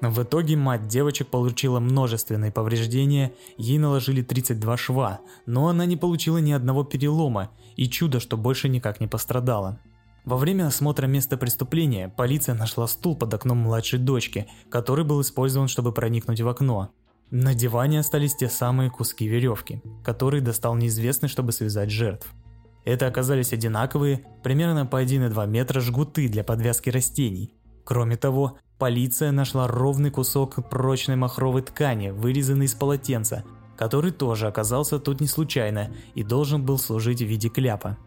В 0.00 0.22
итоге 0.22 0.56
мать 0.56 0.86
девочек 0.86 1.26
получила 1.26 1.80
множественные 1.80 2.52
повреждения, 2.52 3.32
ей 3.56 3.78
наложили 3.78 4.22
32 4.22 4.76
шва, 4.76 5.20
но 5.44 5.68
она 5.68 5.86
не 5.86 5.96
получила 5.96 6.38
ни 6.38 6.52
одного 6.52 6.84
перелома, 6.84 7.50
и 7.76 7.88
чудо, 7.88 8.20
что 8.20 8.36
больше 8.36 8.68
никак 8.68 9.00
не 9.00 9.08
пострадала. 9.08 9.80
Во 10.24 10.36
время 10.36 10.68
осмотра 10.68 11.06
места 11.06 11.36
преступления 11.36 12.08
полиция 12.08 12.54
нашла 12.54 12.86
стул 12.86 13.16
под 13.16 13.34
окном 13.34 13.58
младшей 13.58 13.98
дочки, 13.98 14.46
который 14.70 15.04
был 15.04 15.20
использован, 15.20 15.68
чтобы 15.68 15.92
проникнуть 15.92 16.40
в 16.40 16.48
окно. 16.48 16.90
На 17.30 17.54
диване 17.54 18.00
остались 18.00 18.36
те 18.36 18.48
самые 18.48 18.90
куски 18.90 19.26
веревки, 19.26 19.82
которые 20.02 20.40
достал 20.40 20.74
неизвестный, 20.76 21.28
чтобы 21.28 21.52
связать 21.52 21.90
жертв. 21.90 22.32
Это 22.84 23.06
оказались 23.06 23.52
одинаковые, 23.52 24.24
примерно 24.42 24.86
по 24.86 25.02
1,2 25.02 25.46
метра 25.46 25.80
жгуты 25.80 26.28
для 26.28 26.42
подвязки 26.42 26.88
растений. 26.88 27.54
Кроме 27.84 28.16
того, 28.16 28.58
Полиция 28.78 29.32
нашла 29.32 29.66
ровный 29.66 30.12
кусок 30.12 30.68
прочной 30.70 31.16
махровой 31.16 31.62
ткани, 31.62 32.10
вырезанный 32.10 32.66
из 32.66 32.74
полотенца, 32.74 33.42
который 33.76 34.12
тоже 34.12 34.46
оказался 34.46 35.00
тут 35.00 35.20
не 35.20 35.26
случайно 35.26 35.90
и 36.14 36.22
должен 36.22 36.64
был 36.64 36.78
служить 36.78 37.20
в 37.20 37.26
виде 37.26 37.48
кляпа. 37.48 37.98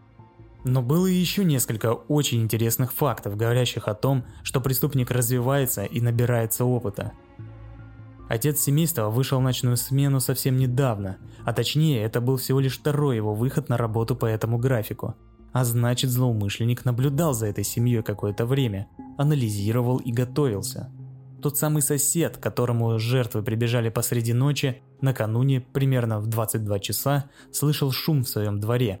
Но 0.64 0.80
было 0.80 1.06
еще 1.06 1.44
несколько 1.44 1.92
очень 1.92 2.40
интересных 2.40 2.94
фактов, 2.94 3.36
говорящих 3.36 3.86
о 3.86 3.94
том, 3.94 4.24
что 4.42 4.62
преступник 4.62 5.10
развивается 5.10 5.84
и 5.84 6.00
набирается 6.00 6.64
опыта. 6.64 7.12
Отец 8.28 8.60
семейства 8.60 9.10
вышел 9.10 9.38
в 9.38 9.42
ночную 9.42 9.76
смену 9.76 10.20
совсем 10.20 10.56
недавно, 10.56 11.18
а 11.44 11.52
точнее 11.52 12.02
это 12.02 12.20
был 12.20 12.36
всего 12.36 12.60
лишь 12.60 12.78
второй 12.78 13.16
его 13.16 13.34
выход 13.34 13.68
на 13.68 13.76
работу 13.76 14.16
по 14.16 14.26
этому 14.26 14.58
графику– 14.58 15.14
а 15.52 15.64
значит, 15.64 16.10
злоумышленник 16.10 16.84
наблюдал 16.84 17.34
за 17.34 17.46
этой 17.46 17.64
семьей 17.64 18.02
какое-то 18.02 18.46
время, 18.46 18.88
анализировал 19.18 19.98
и 19.98 20.10
готовился. 20.10 20.90
Тот 21.42 21.58
самый 21.58 21.82
сосед, 21.82 22.38
к 22.38 22.42
которому 22.42 22.98
жертвы 22.98 23.42
прибежали 23.42 23.90
посреди 23.90 24.32
ночи, 24.32 24.82
накануне, 25.00 25.60
примерно 25.60 26.20
в 26.20 26.26
22 26.26 26.78
часа, 26.78 27.30
слышал 27.52 27.90
шум 27.90 28.24
в 28.24 28.28
своем 28.28 28.60
дворе. 28.60 29.00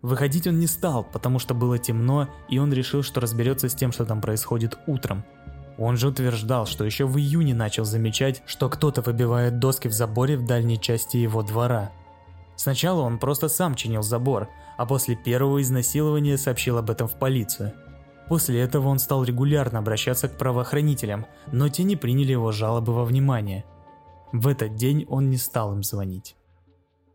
Выходить 0.00 0.46
он 0.46 0.58
не 0.58 0.66
стал, 0.66 1.04
потому 1.04 1.38
что 1.38 1.52
было 1.52 1.78
темно, 1.78 2.28
и 2.48 2.58
он 2.58 2.72
решил, 2.72 3.02
что 3.02 3.20
разберется 3.20 3.68
с 3.68 3.74
тем, 3.74 3.92
что 3.92 4.06
там 4.06 4.22
происходит 4.22 4.78
утром. 4.86 5.24
Он 5.80 5.96
же 5.96 6.08
утверждал, 6.08 6.66
что 6.66 6.84
еще 6.84 7.06
в 7.06 7.16
июне 7.16 7.54
начал 7.54 7.86
замечать, 7.86 8.42
что 8.44 8.68
кто-то 8.68 9.00
выбивает 9.00 9.58
доски 9.58 9.88
в 9.88 9.94
заборе 9.94 10.36
в 10.36 10.44
дальней 10.44 10.78
части 10.78 11.16
его 11.16 11.42
двора. 11.42 11.90
Сначала 12.54 13.00
он 13.00 13.18
просто 13.18 13.48
сам 13.48 13.74
чинил 13.74 14.02
забор, 14.02 14.50
а 14.76 14.84
после 14.84 15.16
первого 15.16 15.62
изнасилования 15.62 16.36
сообщил 16.36 16.76
об 16.76 16.90
этом 16.90 17.08
в 17.08 17.18
полицию. 17.18 17.72
После 18.28 18.60
этого 18.60 18.88
он 18.88 18.98
стал 18.98 19.24
регулярно 19.24 19.78
обращаться 19.78 20.28
к 20.28 20.36
правоохранителям, 20.36 21.24
но 21.50 21.70
те 21.70 21.82
не 21.82 21.96
приняли 21.96 22.32
его 22.32 22.52
жалобы 22.52 22.92
во 22.92 23.06
внимание. 23.06 23.64
В 24.32 24.48
этот 24.48 24.74
день 24.74 25.06
он 25.08 25.30
не 25.30 25.38
стал 25.38 25.72
им 25.72 25.82
звонить. 25.82 26.36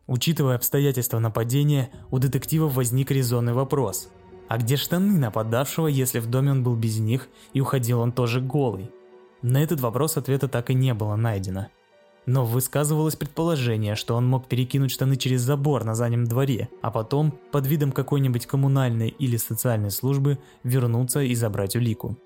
Учитывая 0.08 0.56
обстоятельства 0.56 1.20
нападения, 1.20 1.92
у 2.10 2.18
детективов 2.18 2.74
возник 2.74 3.12
резонный 3.12 3.54
вопрос. 3.54 4.10
А 4.48 4.58
где 4.58 4.76
штаны 4.76 5.18
нападавшего, 5.18 5.88
если 5.88 6.20
в 6.20 6.28
доме 6.28 6.52
он 6.52 6.64
был 6.64 6.76
без 6.76 7.00
них 7.00 7.28
и 7.54 7.62
уходил 7.62 8.00
он 8.00 8.12
тоже 8.12 8.42
голый? 8.42 8.92
На 9.42 9.62
этот 9.62 9.80
вопрос 9.80 10.18
ответа 10.18 10.48
так 10.48 10.70
и 10.70 10.74
не 10.74 10.94
было 10.94 11.16
найдено 11.16 11.68
но 12.26 12.46
высказывалось 12.46 13.16
предположение, 13.16 13.96
что 13.96 14.16
он 14.16 14.28
мог 14.28 14.48
перекинуть 14.48 14.92
штаны 14.92 15.16
через 15.16 15.42
забор 15.42 15.84
на 15.84 15.96
заднем 15.96 16.26
дворе, 16.26 16.70
а 16.82 16.92
потом, 16.92 17.38
под 17.52 17.68
видом 17.68 17.92
какой-нибудь 17.92 18.46
коммунальной 18.46 19.10
или 19.10 19.38
социальной 19.38 19.92
службы, 19.92 20.40
вернуться 20.64 21.22
и 21.22 21.36
забрать 21.36 21.76
улику. 21.76 22.18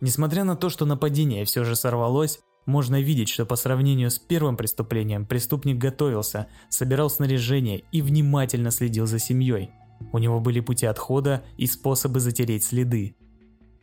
Несмотря 0.00 0.44
на 0.44 0.56
то, 0.56 0.68
что 0.68 0.84
нападение 0.84 1.44
все 1.44 1.62
же 1.64 1.76
сорвалось, 1.76 2.40
можно 2.66 3.00
видеть, 3.00 3.28
что 3.28 3.46
по 3.46 3.56
сравнению 3.56 4.10
с 4.10 4.18
первым 4.18 4.56
преступлением 4.56 5.26
преступник 5.26 5.78
готовился, 5.78 6.48
собирал 6.68 7.10
снаряжение 7.10 7.84
и 7.92 8.02
внимательно 8.02 8.70
следил 8.70 9.06
за 9.06 9.18
семьей. 9.18 9.70
У 10.12 10.18
него 10.18 10.40
были 10.40 10.60
пути 10.60 10.86
отхода 10.86 11.44
и 11.56 11.66
способы 11.66 12.20
затереть 12.20 12.64
следы. 12.64 13.16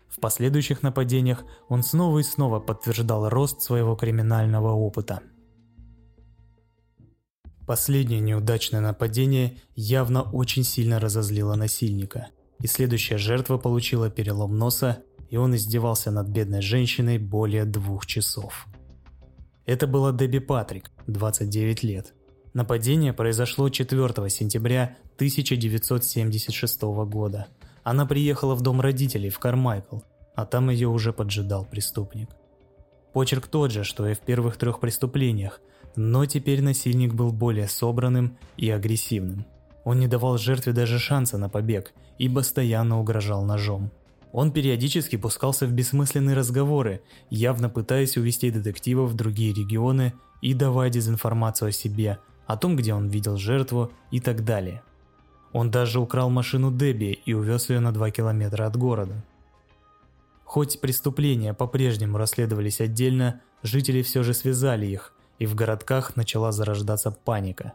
В 0.09 0.19
последующих 0.19 0.81
нападениях 0.83 1.43
он 1.67 1.83
снова 1.83 2.19
и 2.19 2.23
снова 2.23 2.59
подтверждал 2.59 3.29
рост 3.29 3.61
своего 3.61 3.95
криминального 3.95 4.71
опыта. 4.71 5.21
Последнее 7.67 8.19
неудачное 8.19 8.81
нападение 8.81 9.57
явно 9.75 10.23
очень 10.23 10.63
сильно 10.63 10.99
разозлило 10.99 11.53
насильника, 11.53 12.29
и 12.59 12.67
следующая 12.67 13.17
жертва 13.17 13.59
получила 13.59 14.09
перелом 14.09 14.57
носа, 14.57 15.03
и 15.29 15.37
он 15.37 15.55
издевался 15.55 16.09
над 16.09 16.27
бедной 16.29 16.61
женщиной 16.61 17.19
более 17.19 17.65
двух 17.65 18.07
часов. 18.07 18.65
Это 19.67 19.85
была 19.85 20.11
Дебби 20.11 20.39
Патрик, 20.39 20.89
29 21.05 21.83
лет. 21.83 22.15
Нападение 22.59 23.13
произошло 23.13 23.69
4 23.69 24.29
сентября 24.29 24.97
1976 25.15 26.81
года– 26.81 27.47
она 27.83 28.05
приехала 28.05 28.53
в 28.53 28.61
дом 28.61 28.81
родителей 28.81 29.29
в 29.29 29.39
Кармайкл, 29.39 29.99
а 30.35 30.45
там 30.45 30.69
ее 30.69 30.89
уже 30.89 31.13
поджидал 31.13 31.65
преступник. 31.65 32.29
Почерк 33.13 33.47
тот 33.47 33.71
же, 33.71 33.83
что 33.85 34.07
и 34.07 34.13
в 34.13 34.19
первых 34.19 34.57
трех 34.57 34.79
преступлениях, 34.79 35.61
но 35.95 36.25
теперь 36.25 36.61
насильник 36.61 37.13
был 37.13 37.31
более 37.31 37.67
собранным 37.67 38.37
и 38.57 38.69
агрессивным. 38.69 39.45
Он 39.85 39.99
не 39.99 40.07
давал 40.07 40.37
жертве 40.37 40.73
даже 40.73 40.99
шанса 40.99 41.37
на 41.37 41.49
побег 41.49 41.93
и 42.17 42.29
постоянно 42.29 42.99
угрожал 42.99 43.43
ножом. 43.43 43.89
Он 44.31 44.51
периодически 44.51 45.15
пускался 45.15 45.65
в 45.65 45.71
бессмысленные 45.71 46.35
разговоры, 46.35 47.01
явно 47.29 47.69
пытаясь 47.69 48.17
увести 48.17 48.51
детективов 48.51 49.11
в 49.11 49.15
другие 49.15 49.53
регионы 49.53 50.13
и 50.41 50.53
давая 50.53 50.89
дезинформацию 50.89 51.69
о 51.69 51.71
себе, 51.71 52.19
о 52.49 52.57
том, 52.57 52.75
где 52.75 52.95
он 52.95 53.09
видел 53.09 53.37
жертву 53.37 53.91
и 54.09 54.19
так 54.19 54.43
далее. 54.43 54.81
Он 55.53 55.69
даже 55.69 55.99
украл 55.99 56.31
машину 56.31 56.71
Дебби 56.71 57.19
и 57.23 57.33
увез 57.33 57.69
ее 57.69 57.79
на 57.79 57.91
2 57.91 58.09
километра 58.09 58.65
от 58.65 58.75
города. 58.75 59.23
Хоть 60.45 60.81
преступления 60.81 61.53
по-прежнему 61.53 62.17
расследовались 62.17 62.81
отдельно, 62.81 63.41
жители 63.61 64.01
все 64.01 64.23
же 64.23 64.33
связали 64.33 64.87
их, 64.87 65.13
и 65.37 65.45
в 65.45 65.53
городках 65.53 66.15
начала 66.15 66.51
зарождаться 66.51 67.11
паника. 67.11 67.73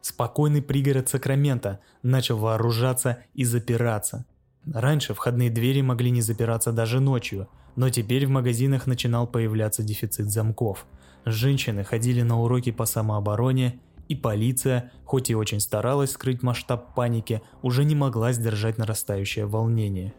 Спокойный 0.00 0.62
пригород 0.62 1.08
Сакрамента 1.08 1.78
начал 2.02 2.38
вооружаться 2.38 3.22
и 3.34 3.44
запираться. 3.44 4.26
Раньше 4.66 5.14
входные 5.14 5.48
двери 5.48 5.80
могли 5.80 6.10
не 6.10 6.22
запираться 6.22 6.72
даже 6.72 6.98
ночью, 6.98 7.48
но 7.76 7.88
теперь 7.88 8.26
в 8.26 8.30
магазинах 8.30 8.88
начинал 8.88 9.28
появляться 9.28 9.84
дефицит 9.84 10.28
замков. 10.28 10.86
Женщины 11.24 11.84
ходили 11.84 12.22
на 12.22 12.40
уроки 12.40 12.72
по 12.72 12.84
самообороне 12.84 13.80
и 14.08 14.16
полиция, 14.16 14.90
хоть 15.04 15.30
и 15.30 15.34
очень 15.34 15.60
старалась 15.60 16.12
скрыть 16.12 16.42
масштаб 16.42 16.94
паники, 16.94 17.42
уже 17.62 17.84
не 17.84 17.94
могла 17.94 18.32
сдержать 18.32 18.78
нарастающее 18.78 19.46
волнение. 19.46 20.14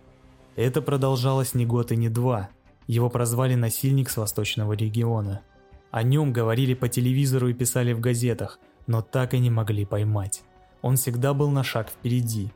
Это 0.56 0.82
продолжалось 0.82 1.54
не 1.54 1.65
год 1.65 1.91
и 1.91 1.95
не 1.95 2.10
два, 2.10 2.49
Его 2.88 3.10
прозвали 3.10 3.54
«насильник 3.54 4.10
с 4.10 4.17
восточного 4.17 4.73
региона». 4.73 5.41
О 5.91 6.04
нем 6.04 6.34
говорили 6.34 6.73
по 6.73 6.88
телевизору 6.88 7.47
и 7.47 7.54
писали 7.54 7.93
в 7.93 7.99
газетах, 7.99 8.60
но 8.88 9.02
так 9.02 9.34
и 9.34 9.39
не 9.39 9.49
могли 9.49 9.86
поймать. 9.86 10.43
Он 10.82 10.95
всегда 10.95 11.34
был 11.34 11.49
на 11.49 11.63
шаг 11.63 11.89
впереди. 11.89 12.52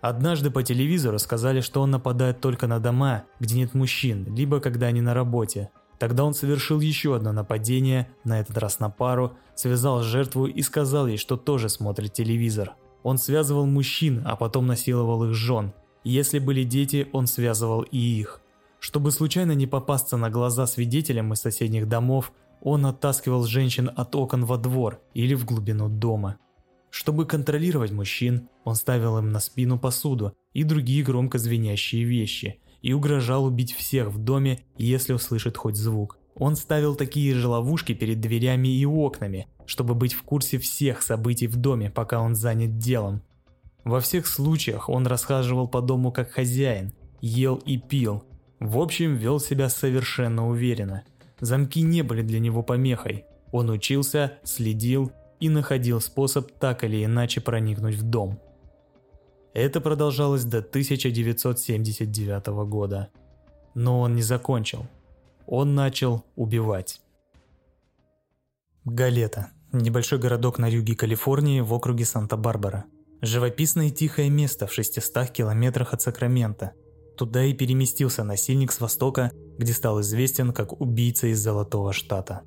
Однажды 0.00 0.50
по 0.50 0.62
телевизору 0.62 1.18
сказали, 1.18 1.60
что 1.60 1.82
он 1.82 1.90
нападает 1.90 2.40
только 2.40 2.66
на 2.66 2.80
дома, 2.80 3.24
где 3.38 3.56
нет 3.56 3.74
мужчин, 3.74 4.26
либо 4.34 4.60
когда 4.60 4.86
они 4.86 5.00
на 5.00 5.14
работе. 5.14 5.70
Тогда 6.00 6.24
он 6.24 6.32
совершил 6.32 6.80
еще 6.80 7.14
одно 7.14 7.30
нападение, 7.30 8.08
на 8.24 8.40
этот 8.40 8.56
раз 8.56 8.80
на 8.80 8.88
пару, 8.88 9.34
связал 9.54 10.00
жертву 10.00 10.46
и 10.46 10.62
сказал 10.62 11.06
ей, 11.06 11.18
что 11.18 11.36
тоже 11.36 11.68
смотрит 11.68 12.14
телевизор. 12.14 12.72
Он 13.02 13.18
связывал 13.18 13.66
мужчин, 13.66 14.22
а 14.24 14.34
потом 14.34 14.66
насиловал 14.66 15.24
их 15.24 15.34
жен. 15.34 15.74
Если 16.02 16.38
были 16.38 16.64
дети, 16.64 17.06
он 17.12 17.26
связывал 17.26 17.82
и 17.82 17.98
их. 17.98 18.40
Чтобы 18.78 19.10
случайно 19.10 19.52
не 19.52 19.66
попасться 19.66 20.16
на 20.16 20.30
глаза 20.30 20.66
свидетелям 20.66 21.34
из 21.34 21.40
соседних 21.40 21.86
домов, 21.86 22.32
он 22.62 22.86
оттаскивал 22.86 23.44
женщин 23.44 23.90
от 23.94 24.16
окон 24.16 24.46
во 24.46 24.56
двор 24.56 25.02
или 25.12 25.34
в 25.34 25.44
глубину 25.44 25.90
дома. 25.90 26.38
Чтобы 26.88 27.26
контролировать 27.26 27.92
мужчин, 27.92 28.48
он 28.64 28.74
ставил 28.74 29.18
им 29.18 29.32
на 29.32 29.38
спину 29.38 29.78
посуду 29.78 30.32
и 30.54 30.64
другие 30.64 31.04
громко 31.04 31.36
звенящие 31.36 32.04
вещи– 32.04 32.58
и 32.82 32.92
угрожал 32.92 33.44
убить 33.44 33.72
всех 33.72 34.08
в 34.08 34.18
доме, 34.18 34.60
если 34.76 35.12
услышит 35.12 35.56
хоть 35.56 35.76
звук. 35.76 36.18
Он 36.34 36.56
ставил 36.56 36.94
такие 36.94 37.34
же 37.34 37.48
ловушки 37.48 37.92
перед 37.92 38.20
дверями 38.20 38.68
и 38.68 38.86
окнами, 38.86 39.46
чтобы 39.66 39.94
быть 39.94 40.14
в 40.14 40.22
курсе 40.22 40.58
всех 40.58 41.02
событий 41.02 41.46
в 41.46 41.56
доме, 41.56 41.90
пока 41.90 42.20
он 42.20 42.34
занят 42.34 42.78
делом. 42.78 43.22
Во 43.84 44.00
всех 44.00 44.26
случаях 44.26 44.88
он 44.88 45.06
расхаживал 45.06 45.68
по 45.68 45.80
дому 45.80 46.12
как 46.12 46.30
хозяин, 46.30 46.92
ел 47.20 47.56
и 47.56 47.78
пил. 47.78 48.24
В 48.58 48.78
общем, 48.78 49.16
вел 49.16 49.40
себя 49.40 49.68
совершенно 49.68 50.48
уверенно. 50.48 51.04
Замки 51.40 51.80
не 51.82 52.02
были 52.02 52.22
для 52.22 52.40
него 52.40 52.62
помехой. 52.62 53.24
Он 53.52 53.70
учился, 53.70 54.38
следил 54.44 55.12
и 55.40 55.48
находил 55.48 56.00
способ 56.00 56.50
так 56.58 56.84
или 56.84 57.04
иначе 57.04 57.40
проникнуть 57.40 57.96
в 57.96 58.02
дом. 58.02 58.38
Это 59.52 59.80
продолжалось 59.80 60.44
до 60.44 60.58
1979 60.58 62.46
года. 62.68 63.08
Но 63.74 64.00
он 64.00 64.14
не 64.14 64.22
закончил. 64.22 64.86
Он 65.46 65.74
начал 65.74 66.24
убивать. 66.36 67.00
Галета. 68.84 69.50
Небольшой 69.72 70.18
городок 70.18 70.58
на 70.58 70.66
юге 70.68 70.94
Калифорнии 70.94 71.60
в 71.60 71.72
округе 71.72 72.04
Санта-Барбара. 72.04 72.84
Живописное 73.20 73.88
и 73.88 73.90
тихое 73.90 74.30
место 74.30 74.66
в 74.66 74.72
600 74.72 75.30
километрах 75.30 75.92
от 75.92 76.02
Сакрамента. 76.02 76.72
Туда 77.16 77.44
и 77.44 77.52
переместился 77.52 78.24
насильник 78.24 78.72
с 78.72 78.80
востока, 78.80 79.30
где 79.58 79.72
стал 79.72 80.00
известен 80.00 80.52
как 80.52 80.80
убийца 80.80 81.26
из 81.26 81.40
Золотого 81.40 81.92
Штата. 81.92 82.42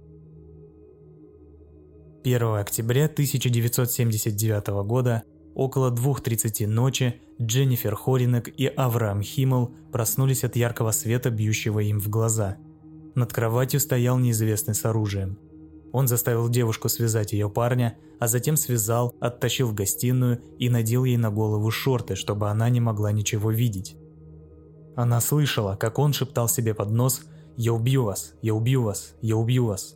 1 2.23 2.55
октября 2.55 3.05
1979 3.05 4.67
года 4.85 5.23
Около 5.55 5.91
2.30 5.91 6.65
ночи 6.67 7.21
Дженнифер 7.41 7.95
Хоринек 7.95 8.47
и 8.47 8.65
Авраам 8.65 9.21
Химмел 9.21 9.71
проснулись 9.91 10.43
от 10.43 10.55
яркого 10.55 10.91
света, 10.91 11.29
бьющего 11.29 11.79
им 11.79 11.99
в 11.99 12.09
глаза. 12.09 12.57
Над 13.15 13.31
кроватью 13.31 13.79
стоял 13.79 14.17
неизвестный 14.17 14.73
с 14.73 14.85
оружием. 14.85 15.37
Он 15.91 16.07
заставил 16.07 16.49
девушку 16.49 16.89
связать 16.89 17.33
ее 17.33 17.49
парня, 17.49 17.95
а 18.19 18.27
затем 18.27 18.57
связал, 18.57 19.13
оттащил 19.19 19.67
в 19.67 19.75
гостиную 19.75 20.41
и 20.57 20.69
надел 20.69 21.03
ей 21.03 21.17
на 21.17 21.29
голову 21.29 21.69
шорты, 21.69 22.15
чтобы 22.15 22.49
она 22.49 22.69
не 22.69 22.79
могла 22.79 23.11
ничего 23.11 23.51
видеть. 23.51 23.95
Она 24.95 25.21
слышала, 25.21 25.75
как 25.75 25.99
он 25.99 26.13
шептал 26.13 26.49
себе 26.49 26.73
под 26.73 26.89
нос 26.89 27.21
«Я 27.57 27.73
убью 27.73 28.05
вас! 28.05 28.33
Я 28.41 28.55
убью 28.55 28.81
вас! 28.81 29.13
Я 29.21 29.37
убью 29.37 29.65
вас!». 29.65 29.95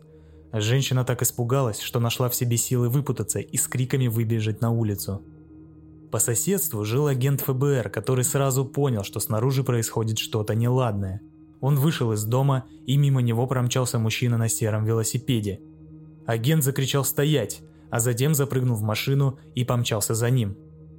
Женщина 0.54 1.04
так 1.04 1.24
испугалась, 1.24 1.80
что 1.80 2.00
нашла 2.00 2.30
в 2.30 2.36
себе 2.36 2.58
силы 2.58 2.90
выпутаться 2.90 3.40
и 3.40 3.58
с 3.58 3.68
криками 3.68 4.08
выбежать 4.08 4.62
на 4.62 4.70
улицу. 4.70 5.24
По 6.18 6.22
соседству 6.22 6.84
жил 6.84 7.06
агент 7.06 7.42
ФБР, 7.42 7.92
который 7.92 8.24
сразу 8.24 8.66
понял, 8.66 9.04
что 9.04 9.20
снаружи 9.20 9.64
происходит 9.64 10.18
что-то 10.18 10.56
неладное. 10.56 11.22
Он 11.62 11.76
вышел 11.76 12.12
из 12.12 12.24
дома, 12.24 12.66
и 12.88 12.98
мимо 12.98 13.22
него 13.22 13.46
промчался 13.46 14.00
мужчина 14.00 14.36
на 14.36 14.50
сером 14.50 14.84
велосипеде. 14.84 15.62
Агент 16.26 16.64
закричал 16.64 17.04
«стоять», 17.04 17.62
а 17.92 18.00
затем 18.00 18.34
запрыгнул 18.34 18.76
в 18.76 18.82
машину 18.82 19.38
и 19.54 19.64
помчался 19.64 20.16
за 20.16 20.32
ним. 20.32 20.58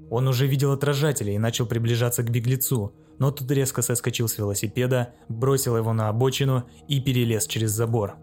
Он 0.09 0.29
уже 0.29 0.47
видел 0.47 0.71
отражателя 0.71 1.33
и 1.33 1.39
начал 1.39 1.67
приближаться 1.67 2.23
к 2.23 2.31
беглецу, 2.31 2.95
но 3.19 3.33
тут 3.33 3.51
резко 3.51 3.83
соскочил 3.83 4.29
с 4.29 4.39
велосипеда, 4.39 5.15
бросил 5.29 5.77
его 5.77 5.93
на 5.93 6.11
обочину 6.11 6.63
и 6.87 7.01
перелез 7.01 7.49
через 7.49 7.73
забор. 7.73 8.15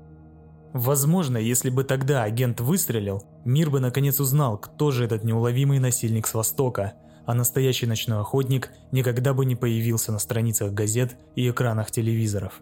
Возможно, 0.76 1.38
если 1.38 1.70
бы 1.70 1.86
тогда 1.86 2.24
агент 2.24 2.60
выстрелил, 2.60 3.24
мир 3.46 3.70
бы 3.70 3.80
наконец 3.80 4.20
узнал, 4.20 4.58
кто 4.58 4.92
же 4.92 5.06
этот 5.06 5.24
неуловимый 5.24 5.80
насильник 5.80 6.28
с 6.28 6.34
Востока, 6.34 6.96
а 7.26 7.34
настоящий 7.34 7.86
ночной 7.86 8.20
охотник 8.20 8.72
никогда 8.92 9.34
бы 9.34 9.46
не 9.46 9.56
появился 9.56 10.12
на 10.12 10.20
страницах 10.20 10.74
газет 10.74 11.16
и 11.38 11.50
экранах 11.50 11.92
телевизоров. 11.92 12.62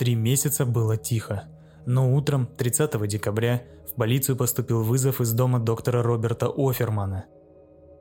Три 0.00 0.16
месяца 0.16 0.66
было 0.66 0.96
тихо, 0.96 1.44
но 1.86 2.12
утром 2.12 2.48
30 2.48 3.06
декабря 3.06 3.62
в 3.88 3.94
полицию 3.94 4.34
поступил 4.34 4.82
вызов 4.82 5.20
из 5.20 5.32
дома 5.32 5.60
доктора 5.60 6.02
Роберта 6.02 6.48
Офермана. 6.48 7.26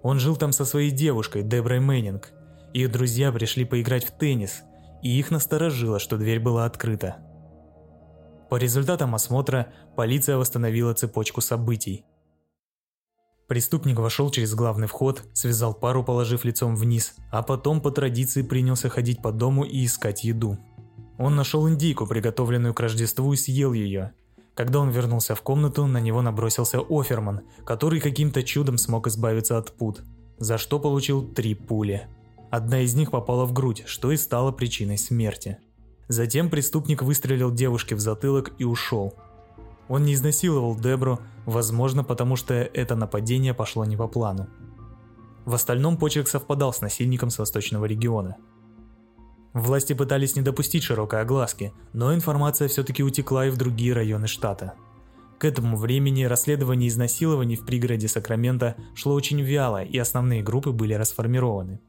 Он 0.02 0.18
жил 0.18 0.36
там 0.36 0.52
со 0.52 0.66
своей 0.66 0.90
девушкой 0.90 1.44
Деброй 1.44 1.80
Мэннинг. 1.80 2.32
Их 2.74 2.92
друзья 2.92 3.32
пришли 3.32 3.66
поиграть 3.66 4.04
в 4.04 4.18
теннис, 4.18 4.64
и 5.04 5.10
их 5.10 5.30
насторожило, 5.30 6.00
что 6.00 6.18
дверь 6.18 6.40
была 6.40 6.66
открыта. 6.66 7.18
По 8.52 8.58
результатам 8.58 9.16
осмотра 9.16 9.72
полиция 9.96 10.36
восстановила 10.36 10.94
цепочку 10.94 11.40
событий. 11.40 12.04
Преступник 13.48 13.98
вошел 13.98 14.30
через 14.30 14.54
главный 14.56 14.88
вход, 14.88 15.24
связал 15.32 15.74
пару, 15.74 16.04
положив 16.04 16.44
лицом 16.44 16.76
вниз, 16.76 17.16
а 17.32 17.44
потом 17.44 17.80
по 17.80 17.92
традиции 17.92 18.42
принялся 18.42 18.90
ходить 18.90 19.22
по 19.22 19.32
дому 19.32 19.64
и 19.64 19.86
искать 19.86 20.26
еду. 20.26 20.58
Он 21.18 21.38
нашел 21.38 21.70
индейку, 21.70 22.06
приготовленную 22.06 22.74
к 22.74 22.82
Рождеству, 22.82 23.32
и 23.32 23.38
съел 23.38 23.72
ее. 23.72 24.12
Когда 24.54 24.80
он 24.80 24.90
вернулся 24.90 25.34
в 25.34 25.42
комнату, 25.42 25.88
на 25.88 26.02
него 26.02 26.22
набросился 26.22 26.82
Оферман, 26.90 27.44
который 27.66 28.02
каким-то 28.02 28.44
чудом 28.44 28.78
смог 28.78 29.08
избавиться 29.08 29.58
от 29.58 29.72
пут, 29.78 30.02
за 30.40 30.58
что 30.58 30.78
получил 30.78 31.26
три 31.26 31.56
пули. 31.56 32.10
Одна 32.50 32.82
из 32.82 32.96
них 32.96 33.12
попала 33.12 33.46
в 33.46 33.54
грудь, 33.54 33.84
что 33.86 34.12
и 34.12 34.18
стало 34.18 34.52
причиной 34.52 34.98
смерти. 34.98 35.60
Затем 36.12 36.50
преступник 36.50 37.04
выстрелил 37.04 37.54
девушке 37.54 37.96
в 37.96 38.02
затылок 38.02 38.52
и 38.58 38.66
ушел. 38.66 39.14
Он 39.88 40.04
не 40.04 40.14
изнасиловал 40.14 40.76
Дебру, 40.76 41.22
возможно, 41.46 42.04
потому 42.04 42.36
что 42.36 42.54
это 42.54 42.98
нападение 42.98 43.54
пошло 43.54 43.86
не 43.86 43.96
по 43.96 44.10
плану. 44.10 44.50
В 45.46 45.54
остальном 45.54 45.96
почерк 45.96 46.28
совпадал 46.28 46.74
с 46.74 46.82
насильником 46.82 47.30
с 47.30 47.40
восточного 47.40 47.86
региона. 47.86 48.36
Власти 49.54 49.94
пытались 49.94 50.36
не 50.36 50.42
допустить 50.42 50.84
широкой 50.84 51.22
огласки, 51.22 51.72
но 51.94 52.14
информация 52.14 52.68
все-таки 52.68 53.04
утекла 53.04 53.46
и 53.46 53.50
в 53.50 53.56
другие 53.56 53.94
районы 53.94 54.28
штата. 54.28 54.74
К 55.40 55.46
этому 55.46 55.78
времени 55.78 56.26
расследование 56.26 56.90
изнасилований 56.90 57.56
в 57.56 57.66
пригороде 57.66 58.10
Сакрамента 58.10 58.76
шло 58.96 59.14
очень 59.14 59.40
вяло, 59.40 59.82
и 59.82 59.98
основные 59.98 60.44
группы 60.44 60.72
были 60.72 60.94
расформированы. 60.94 61.80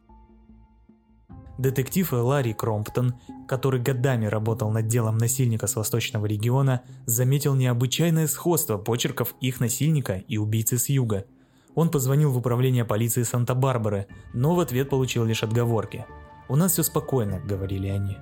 Детектив 1.59 2.11
Ларри 2.13 2.55
Кромптон, 2.55 3.15
который 3.47 3.81
годами 3.81 4.27
работал 4.27 4.71
над 4.71 4.87
делом 4.87 5.19
насильника 5.19 5.67
с 5.67 5.77
восточного 5.77 6.27
региона, 6.27 6.83
заметил 7.05 7.55
необычайное 7.55 8.27
сходство 8.27 8.79
почерков 8.79 9.35
их 9.41 9.61
насильника 9.61 10.15
и 10.27 10.39
убийцы 10.39 10.79
с 10.79 10.89
юга. 10.89 11.27
Он 11.75 11.91
позвонил 11.91 12.33
в 12.33 12.39
управление 12.39 12.85
полиции 12.85 13.23
Санта-Барбары, 13.23 14.07
но 14.33 14.55
в 14.55 14.61
ответ 14.61 14.89
получил 14.89 15.25
лишь 15.25 15.43
отговорки. 15.43 16.07
«У 16.49 16.57
нас 16.57 16.73
все 16.73 16.83
спокойно»,— 16.83 17.41
говорили 17.47 17.89
они. 17.89 18.17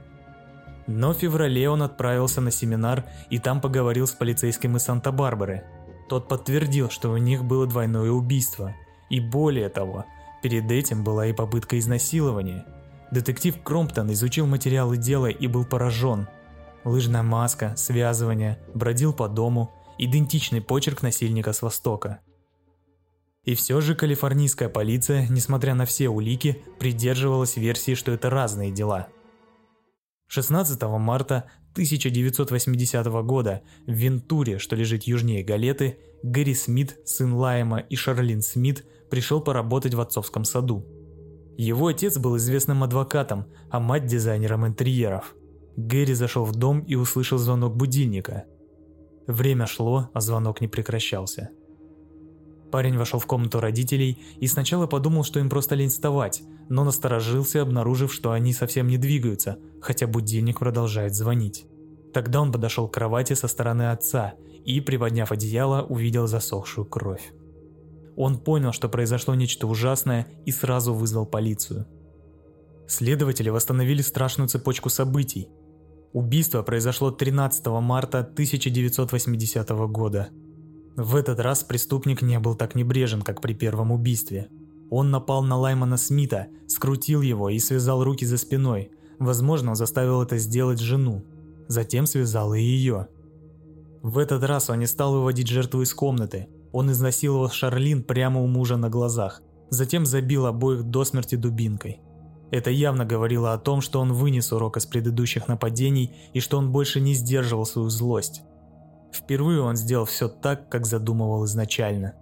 Но 0.86 1.12
в 1.12 1.16
феврале 1.16 1.70
он 1.70 1.82
отправился 1.82 2.40
на 2.40 2.50
семинар 2.50 3.04
и 3.28 3.38
там 3.38 3.60
поговорил 3.60 4.06
с 4.06 4.12
полицейским 4.12 4.76
из 4.76 4.82
Санта-Барбары. 4.82 5.64
Тот 6.08 6.28
подтвердил, 6.28 6.90
что 6.90 7.12
у 7.12 7.16
них 7.16 7.44
было 7.44 7.66
двойное 7.66 8.10
убийство. 8.10 8.74
И 9.08 9.20
более 9.20 9.68
того, 9.68 10.04
перед 10.42 10.70
этим 10.70 11.04
была 11.04 11.26
и 11.26 11.32
попытка 11.32 11.78
изнасилования– 11.78 12.66
Детектив 13.10 13.60
Кромптон 13.62 14.12
изучил 14.12 14.46
материалы 14.46 14.96
дела 14.96 15.26
и 15.26 15.46
был 15.46 15.64
поражен. 15.64 16.28
Лыжная 16.84 17.22
маска, 17.22 17.74
связывание, 17.76 18.58
бродил 18.74 19.12
по 19.12 19.28
дому, 19.28 19.72
идентичный 19.98 20.60
почерк 20.60 21.02
насильника 21.02 21.52
с 21.52 21.60
Востока. 21.60 22.20
И 23.44 23.54
все 23.54 23.80
же 23.80 23.94
калифорнийская 23.94 24.68
полиция, 24.68 25.26
несмотря 25.28 25.74
на 25.74 25.86
все 25.86 26.08
улики, 26.08 26.62
придерживалась 26.78 27.56
версии, 27.56 27.94
что 27.94 28.12
это 28.12 28.30
разные 28.30 28.70
дела. 28.70 29.08
16 30.28 30.80
марта 30.82 31.50
1980 31.72 33.06
года 33.24 33.62
в 33.86 33.92
Вентуре, 33.92 34.58
что 34.58 34.76
лежит 34.76 35.04
южнее 35.04 35.42
Галеты, 35.42 35.98
Гэри 36.22 36.54
Смит, 36.54 36.98
сын 37.04 37.34
Лайма 37.34 37.78
и 37.78 37.96
Шарлин 37.96 38.42
Смит 38.42 38.84
пришел 39.10 39.40
поработать 39.40 39.94
в 39.94 40.00
отцовском 40.00 40.44
саду. 40.44 40.86
Его 41.60 41.88
отец 41.88 42.16
был 42.16 42.38
известным 42.38 42.82
адвокатом, 42.84 43.44
а 43.68 43.80
мать 43.80 44.06
дизайнером 44.06 44.66
интерьеров. 44.66 45.34
Гэри 45.76 46.14
зашел 46.14 46.46
в 46.46 46.56
дом 46.56 46.80
и 46.80 46.94
услышал 46.94 47.36
звонок 47.36 47.76
будильника. 47.76 48.44
Время 49.26 49.66
шло, 49.66 50.08
а 50.14 50.22
звонок 50.22 50.62
не 50.62 50.68
прекращался. 50.68 51.50
Парень 52.72 52.96
вошел 52.96 53.20
в 53.20 53.26
комнату 53.26 53.60
родителей 53.60 54.22
и 54.38 54.46
сначала 54.46 54.86
подумал, 54.86 55.22
что 55.22 55.38
им 55.38 55.50
просто 55.50 55.74
лень 55.74 55.90
вставать, 55.90 56.42
но 56.70 56.82
насторожился, 56.82 57.60
обнаружив, 57.60 58.10
что 58.10 58.32
они 58.32 58.54
совсем 58.54 58.88
не 58.88 58.96
двигаются, 58.96 59.58
хотя 59.82 60.06
будильник 60.06 60.60
продолжает 60.60 61.14
звонить. 61.14 61.66
Тогда 62.14 62.40
он 62.40 62.52
подошел 62.52 62.88
к 62.88 62.94
кровати 62.94 63.34
со 63.34 63.48
стороны 63.48 63.90
отца 63.90 64.32
и, 64.64 64.80
приподняв 64.80 65.30
одеяло, 65.30 65.82
увидел 65.82 66.26
засохшую 66.26 66.86
кровь. 66.86 67.34
Он 68.16 68.38
понял, 68.38 68.72
что 68.72 68.88
произошло 68.88 69.34
нечто 69.34 69.66
ужасное 69.66 70.26
и 70.44 70.52
сразу 70.52 70.94
вызвал 70.94 71.26
полицию. 71.26 71.86
Следователи 72.86 73.48
восстановили 73.50 74.02
страшную 74.02 74.48
цепочку 74.48 74.90
событий. 74.90 75.48
Убийство 76.12 76.62
произошло 76.62 77.12
13 77.12 77.66
марта 77.66 78.18
1980 78.18 79.68
года. 79.88 80.28
В 80.96 81.14
этот 81.14 81.38
раз 81.38 81.62
преступник 81.62 82.20
не 82.20 82.38
был 82.40 82.56
так 82.56 82.74
небрежен, 82.74 83.22
как 83.22 83.40
при 83.40 83.54
первом 83.54 83.92
убийстве. 83.92 84.48
Он 84.90 85.12
напал 85.12 85.44
на 85.44 85.56
Лаймана 85.56 85.96
Смита, 85.96 86.48
скрутил 86.66 87.22
его 87.22 87.48
и 87.48 87.60
связал 87.60 88.02
руки 88.02 88.26
за 88.26 88.38
спиной. 88.38 88.90
Возможно, 89.20 89.70
он 89.70 89.76
заставил 89.76 90.20
это 90.20 90.36
сделать 90.38 90.80
жену. 90.80 91.24
Затем 91.68 92.06
связал 92.06 92.54
и 92.54 92.60
ее. 92.60 93.06
В 94.02 94.18
этот 94.18 94.42
раз 94.42 94.68
он 94.68 94.80
не 94.80 94.86
стал 94.86 95.12
выводить 95.12 95.46
жертву 95.46 95.82
из 95.82 95.94
комнаты, 95.94 96.48
он 96.72 96.90
изнасиловал 96.90 97.50
Шарлин 97.50 98.02
прямо 98.02 98.40
у 98.40 98.46
мужа 98.46 98.76
на 98.76 98.88
глазах, 98.88 99.42
затем 99.70 100.06
забил 100.06 100.46
обоих 100.46 100.84
до 100.84 101.04
смерти 101.04 101.34
дубинкой. 101.34 102.00
Это 102.50 102.70
явно 102.70 103.04
говорило 103.04 103.52
о 103.52 103.58
том, 103.58 103.80
что 103.80 104.00
он 104.00 104.12
вынес 104.12 104.52
урок 104.52 104.76
из 104.76 104.86
предыдущих 104.86 105.46
нападений 105.48 106.12
и 106.32 106.40
что 106.40 106.58
он 106.58 106.72
больше 106.72 107.00
не 107.00 107.14
сдерживал 107.14 107.64
свою 107.64 107.88
злость. 107.90 108.42
Впервые 109.12 109.60
он 109.60 109.76
сделал 109.76 110.04
все 110.04 110.28
так, 110.28 110.68
как 110.68 110.86
задумывал 110.86 111.44
изначально. 111.44 112.14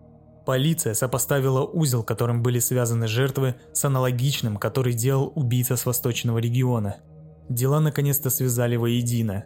Полиция 0.46 0.94
сопоставила 0.94 1.64
узел, 1.64 2.02
которым 2.02 2.42
были 2.42 2.58
связаны 2.58 3.06
жертвы, 3.06 3.56
с 3.72 3.84
аналогичным, 3.84 4.56
который 4.56 4.94
делал 4.94 5.30
убийца 5.34 5.76
с 5.76 5.84
восточного 5.84 6.38
региона. 6.38 6.96
Дела 7.50 7.80
наконец-то 7.80 8.30
связали 8.30 8.76
воедино. 8.76 9.44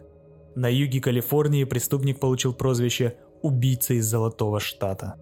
На 0.55 0.67
юге 0.71 1.01
Калифорнии 1.01 1.63
преступник 1.63 2.19
получил 2.19 2.53
прозвище 2.53 3.15
убийца 3.43 3.93
из 3.93 4.07
Золотого 4.07 4.59
Штата. 4.59 5.15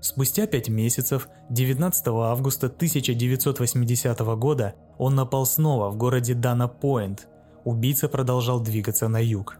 Спустя 0.00 0.46
пять 0.46 0.68
месяцев, 0.68 1.28
19 1.48 2.06
августа 2.08 2.66
1980 2.66 4.18
года, 4.36 4.74
он 4.98 5.14
напал 5.14 5.46
снова 5.46 5.88
в 5.88 5.96
городе 5.96 6.34
Дана-Пойнт. 6.34 7.26
Убийца 7.64 8.08
продолжал 8.08 8.60
двигаться 8.60 9.08
на 9.08 9.16
юг. 9.16 9.56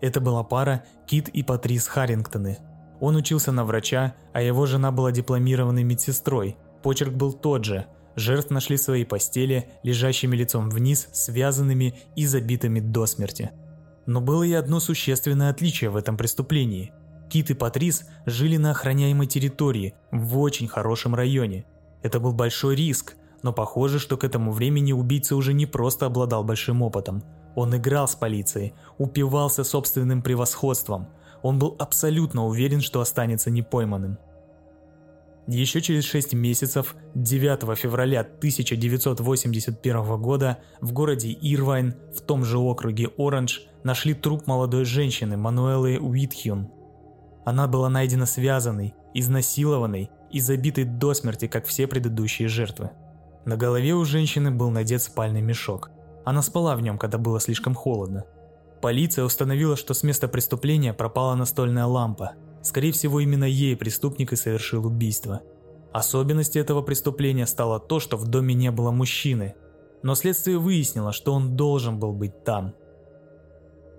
Это 0.00 0.20
была 0.20 0.42
пара 0.42 0.84
Кит 1.06 1.28
и 1.28 1.44
Патрис 1.44 1.86
Харрингтоны. 1.86 2.58
Он 3.00 3.14
учился 3.14 3.52
на 3.52 3.64
врача, 3.64 4.16
а 4.32 4.42
его 4.42 4.66
жена 4.66 4.90
была 4.90 5.12
дипломированной 5.12 5.84
медсестрой. 5.84 6.56
Почерк 6.82 7.12
был 7.12 7.32
тот 7.32 7.64
же. 7.64 7.86
Жертв 8.16 8.50
нашли 8.50 8.76
в 8.76 8.80
своей 8.80 9.04
постели, 9.04 9.70
лежащими 9.84 10.34
лицом 10.34 10.70
вниз, 10.70 11.08
связанными 11.12 11.94
и 12.16 12.26
забитыми 12.26 12.80
до 12.80 13.06
смерти. 13.06 13.52
Но 14.06 14.20
было 14.20 14.44
и 14.44 14.52
одно 14.52 14.80
существенное 14.80 15.50
отличие 15.50 15.90
в 15.90 15.96
этом 15.96 16.16
преступлении. 16.16 16.92
Кит 17.28 17.50
и 17.50 17.54
Патрис 17.54 18.06
жили 18.24 18.56
на 18.56 18.70
охраняемой 18.70 19.26
территории, 19.26 19.94
в 20.12 20.38
очень 20.38 20.68
хорошем 20.68 21.14
районе. 21.14 21.66
Это 22.02 22.20
был 22.20 22.32
большой 22.32 22.76
риск, 22.76 23.16
но 23.42 23.52
похоже, 23.52 23.98
что 23.98 24.16
к 24.16 24.24
этому 24.24 24.52
времени 24.52 24.92
убийца 24.92 25.34
уже 25.34 25.52
не 25.52 25.66
просто 25.66 26.06
обладал 26.06 26.44
большим 26.44 26.82
опытом. 26.82 27.24
Он 27.56 27.76
играл 27.76 28.06
с 28.06 28.14
полицией, 28.14 28.74
упивался 28.98 29.64
собственным 29.64 30.22
превосходством. 30.22 31.08
Он 31.42 31.58
был 31.58 31.74
абсолютно 31.78 32.46
уверен, 32.46 32.80
что 32.80 33.00
останется 33.00 33.50
непойманным. 33.50 34.18
Еще 35.48 35.80
через 35.80 36.04
6 36.04 36.34
месяцев, 36.34 36.96
9 37.14 37.78
февраля 37.78 38.22
1981 38.22 40.20
года, 40.20 40.58
в 40.80 40.92
городе 40.92 41.30
Ирвайн, 41.40 41.94
в 42.12 42.20
том 42.20 42.44
же 42.44 42.58
округе 42.58 43.10
Оранж, 43.16 43.62
нашли 43.86 44.12
труп 44.12 44.46
молодой 44.46 44.84
женщины 44.84 45.36
Мануэлы 45.36 45.98
Уитхюн. 45.98 46.68
Она 47.44 47.66
была 47.66 47.88
найдена 47.88 48.26
связанной, 48.26 48.94
изнасилованной 49.14 50.10
и 50.30 50.40
забитой 50.40 50.84
до 50.84 51.14
смерти, 51.14 51.46
как 51.46 51.64
все 51.64 51.86
предыдущие 51.86 52.48
жертвы. 52.48 52.90
На 53.44 53.56
голове 53.56 53.94
у 53.94 54.04
женщины 54.04 54.50
был 54.50 54.70
надет 54.70 55.00
спальный 55.02 55.40
мешок. 55.40 55.90
Она 56.24 56.42
спала 56.42 56.76
в 56.76 56.82
нем, 56.82 56.98
когда 56.98 57.16
было 57.16 57.40
слишком 57.40 57.74
холодно. 57.74 58.24
Полиция 58.82 59.24
установила, 59.24 59.76
что 59.76 59.94
с 59.94 60.02
места 60.02 60.28
преступления 60.28 60.92
пропала 60.92 61.34
настольная 61.34 61.86
лампа– 61.86 62.32
Скорее 62.66 62.90
всего, 62.90 63.20
именно 63.20 63.44
ей 63.44 63.76
преступник 63.76 64.32
и 64.32 64.36
совершил 64.36 64.84
убийство. 64.84 65.42
Особенностью 65.92 66.60
этого 66.60 66.82
преступления 66.82 67.46
стало 67.46 67.78
то, 67.78 68.00
что 68.00 68.16
в 68.16 68.26
доме 68.26 68.56
не 68.56 68.72
было 68.72 68.90
мужчины, 68.90 69.54
но 70.02 70.16
следствие 70.16 70.58
выяснило, 70.58 71.12
что 71.12 71.32
он 71.32 71.56
должен 71.56 72.00
был 72.00 72.12
быть 72.12 72.42
там. 72.42 72.74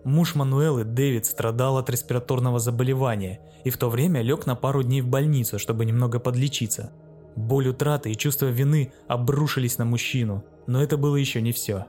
Муж 0.08 0.36
Мануэлы, 0.36 0.86
Дэвид, 0.86 1.26
страдал 1.26 1.78
от 1.78 1.89
респираторного 1.89 2.60
заболевания 2.60 3.41
и 3.65 3.70
в 3.70 3.78
то 3.78 3.89
время 3.89 4.22
лег 4.22 4.46
на 4.46 4.56
пару 4.56 4.82
дней 4.82 5.02
в 5.02 5.08
больницу, 5.10 5.60
чтобы 5.60 5.84
немного 5.84 6.22
подлечиться. 6.22 6.93
Боль 7.36 7.67
утраты 7.67 8.10
и 8.10 8.15
чувство 8.15 8.46
вины 8.46 8.93
обрушились 9.10 9.78
на 9.78 9.84
мужчину, 9.84 10.46
но 10.65 10.82
это 10.82 10.96
было 10.96 11.17
еще 11.17 11.41
не 11.41 11.52
все. 11.52 11.88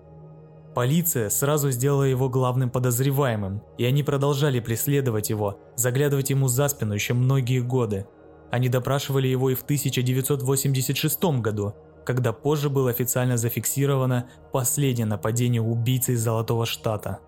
Полиция 0.74 1.30
сразу 1.30 1.70
сделала 1.70 2.02
его 2.02 2.28
главным 2.28 2.70
подозреваемым, 2.70 3.62
и 3.78 3.84
они 3.84 4.02
продолжали 4.02 4.58
преследовать 4.58 5.30
его, 5.30 5.60
заглядывать 5.76 6.30
ему 6.30 6.48
за 6.48 6.66
спину 6.66 6.94
еще 6.94 7.14
многие 7.14 7.60
годы. 7.60 8.08
Они 8.50 8.68
допрашивали 8.68 9.28
его 9.28 9.50
и 9.50 9.54
в 9.54 9.62
1986 9.62 11.22
году, 11.40 11.76
когда 12.04 12.32
позже 12.32 12.68
было 12.68 12.90
официально 12.90 13.36
зафиксировано 13.36 14.28
последнее 14.52 15.06
нападение 15.06 15.62
убийцы 15.62 16.14
из 16.14 16.20
Золотого 16.20 16.66
Штата. 16.66 17.20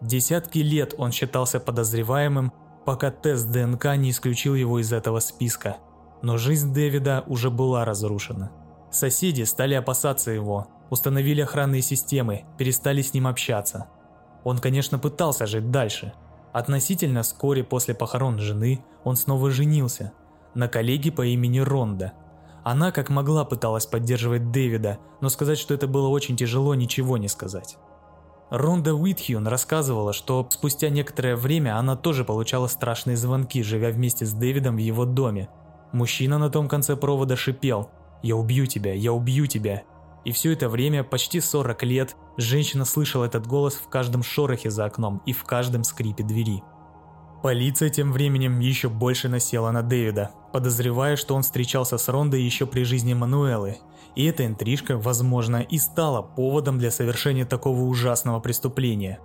Десятки 0.00 0.58
лет 0.58 0.94
он 0.96 1.12
считался 1.12 1.58
подозреваемым, 1.60 2.52
пока 2.84 3.10
тест 3.10 3.50
ДНК 3.50 3.96
не 3.96 4.10
исключил 4.10 4.54
его 4.54 4.78
из 4.78 4.92
этого 4.92 5.20
списка. 5.20 5.76
Но 6.22 6.36
жизнь 6.36 6.72
Дэвида 6.72 7.24
уже 7.26 7.50
была 7.50 7.84
разрушена. 7.84 8.50
Соседи 8.90 9.42
стали 9.42 9.74
опасаться 9.74 10.30
его, 10.30 10.68
установили 10.90 11.42
охранные 11.42 11.82
системы, 11.82 12.44
перестали 12.56 13.02
с 13.02 13.12
ним 13.12 13.26
общаться. 13.26 13.88
Он, 14.44 14.58
конечно, 14.58 14.98
пытался 14.98 15.46
жить 15.46 15.70
дальше. 15.70 16.12
Относительно 16.52 17.22
вскоре 17.22 17.62
после 17.62 17.94
похорон 17.94 18.38
жены 18.38 18.84
он 19.04 19.16
снова 19.16 19.50
женился 19.50 20.12
на 20.54 20.68
коллеге 20.68 21.12
по 21.12 21.26
имени 21.26 21.58
Ронда. 21.58 22.14
Она 22.64 22.90
как 22.90 23.10
могла 23.10 23.44
пыталась 23.44 23.86
поддерживать 23.86 24.50
Дэвида, 24.50 24.98
но 25.20 25.28
сказать, 25.28 25.58
что 25.58 25.74
это 25.74 25.86
было 25.86 26.08
очень 26.08 26.36
тяжело, 26.36 26.74
ничего 26.74 27.16
не 27.16 27.28
сказать. 27.28 27.76
Ронда 28.50 28.94
Уитхьюн 28.94 29.46
рассказывала, 29.46 30.12
что 30.12 30.46
спустя 30.50 30.88
некоторое 30.88 31.36
время 31.36 31.78
она 31.78 31.96
тоже 31.96 32.24
получала 32.24 32.66
страшные 32.66 33.16
звонки, 33.16 33.62
живя 33.62 33.90
вместе 33.90 34.24
с 34.24 34.32
Дэвидом 34.32 34.76
в 34.76 34.80
его 34.80 35.04
доме. 35.04 35.48
Мужчина 35.92 36.38
на 36.38 36.48
том 36.48 36.68
конце 36.68 36.96
провода 36.96 37.36
шипел 37.36 37.90
«Я 38.22 38.36
убью 38.36 38.66
тебя, 38.66 38.94
я 38.94 39.12
убью 39.12 39.46
тебя, 39.46 39.82
и 40.24 40.32
все 40.32 40.52
это 40.52 40.68
время, 40.68 41.04
почти 41.04 41.40
40 41.40 41.82
лет, 41.84 42.16
женщина 42.36 42.84
слышала 42.84 43.24
этот 43.24 43.46
голос 43.46 43.74
в 43.74 43.88
каждом 43.88 44.22
шорохе 44.22 44.70
за 44.70 44.84
окном 44.84 45.22
и 45.24 45.32
в 45.32 45.44
каждом 45.44 45.84
скрипе 45.84 46.24
двери. 46.24 46.62
Полиция 47.42 47.88
тем 47.88 48.12
временем 48.12 48.58
еще 48.58 48.88
больше 48.88 49.28
насела 49.28 49.70
на 49.70 49.82
Дэвида, 49.82 50.32
подозревая, 50.52 51.16
что 51.16 51.34
он 51.34 51.42
встречался 51.42 51.98
с 51.98 52.08
Рондой 52.08 52.42
еще 52.42 52.66
при 52.66 52.82
жизни 52.84 53.14
Мануэлы. 53.14 53.78
И 54.14 54.24
эта 54.24 54.46
интрижка, 54.46 54.96
возможно, 54.96 55.58
и 55.58 55.78
стала 55.78 56.22
поводом 56.22 56.78
для 56.78 56.90
совершения 56.90 57.44
такого 57.44 57.82
ужасного 57.82 58.40
преступления. 58.40 59.20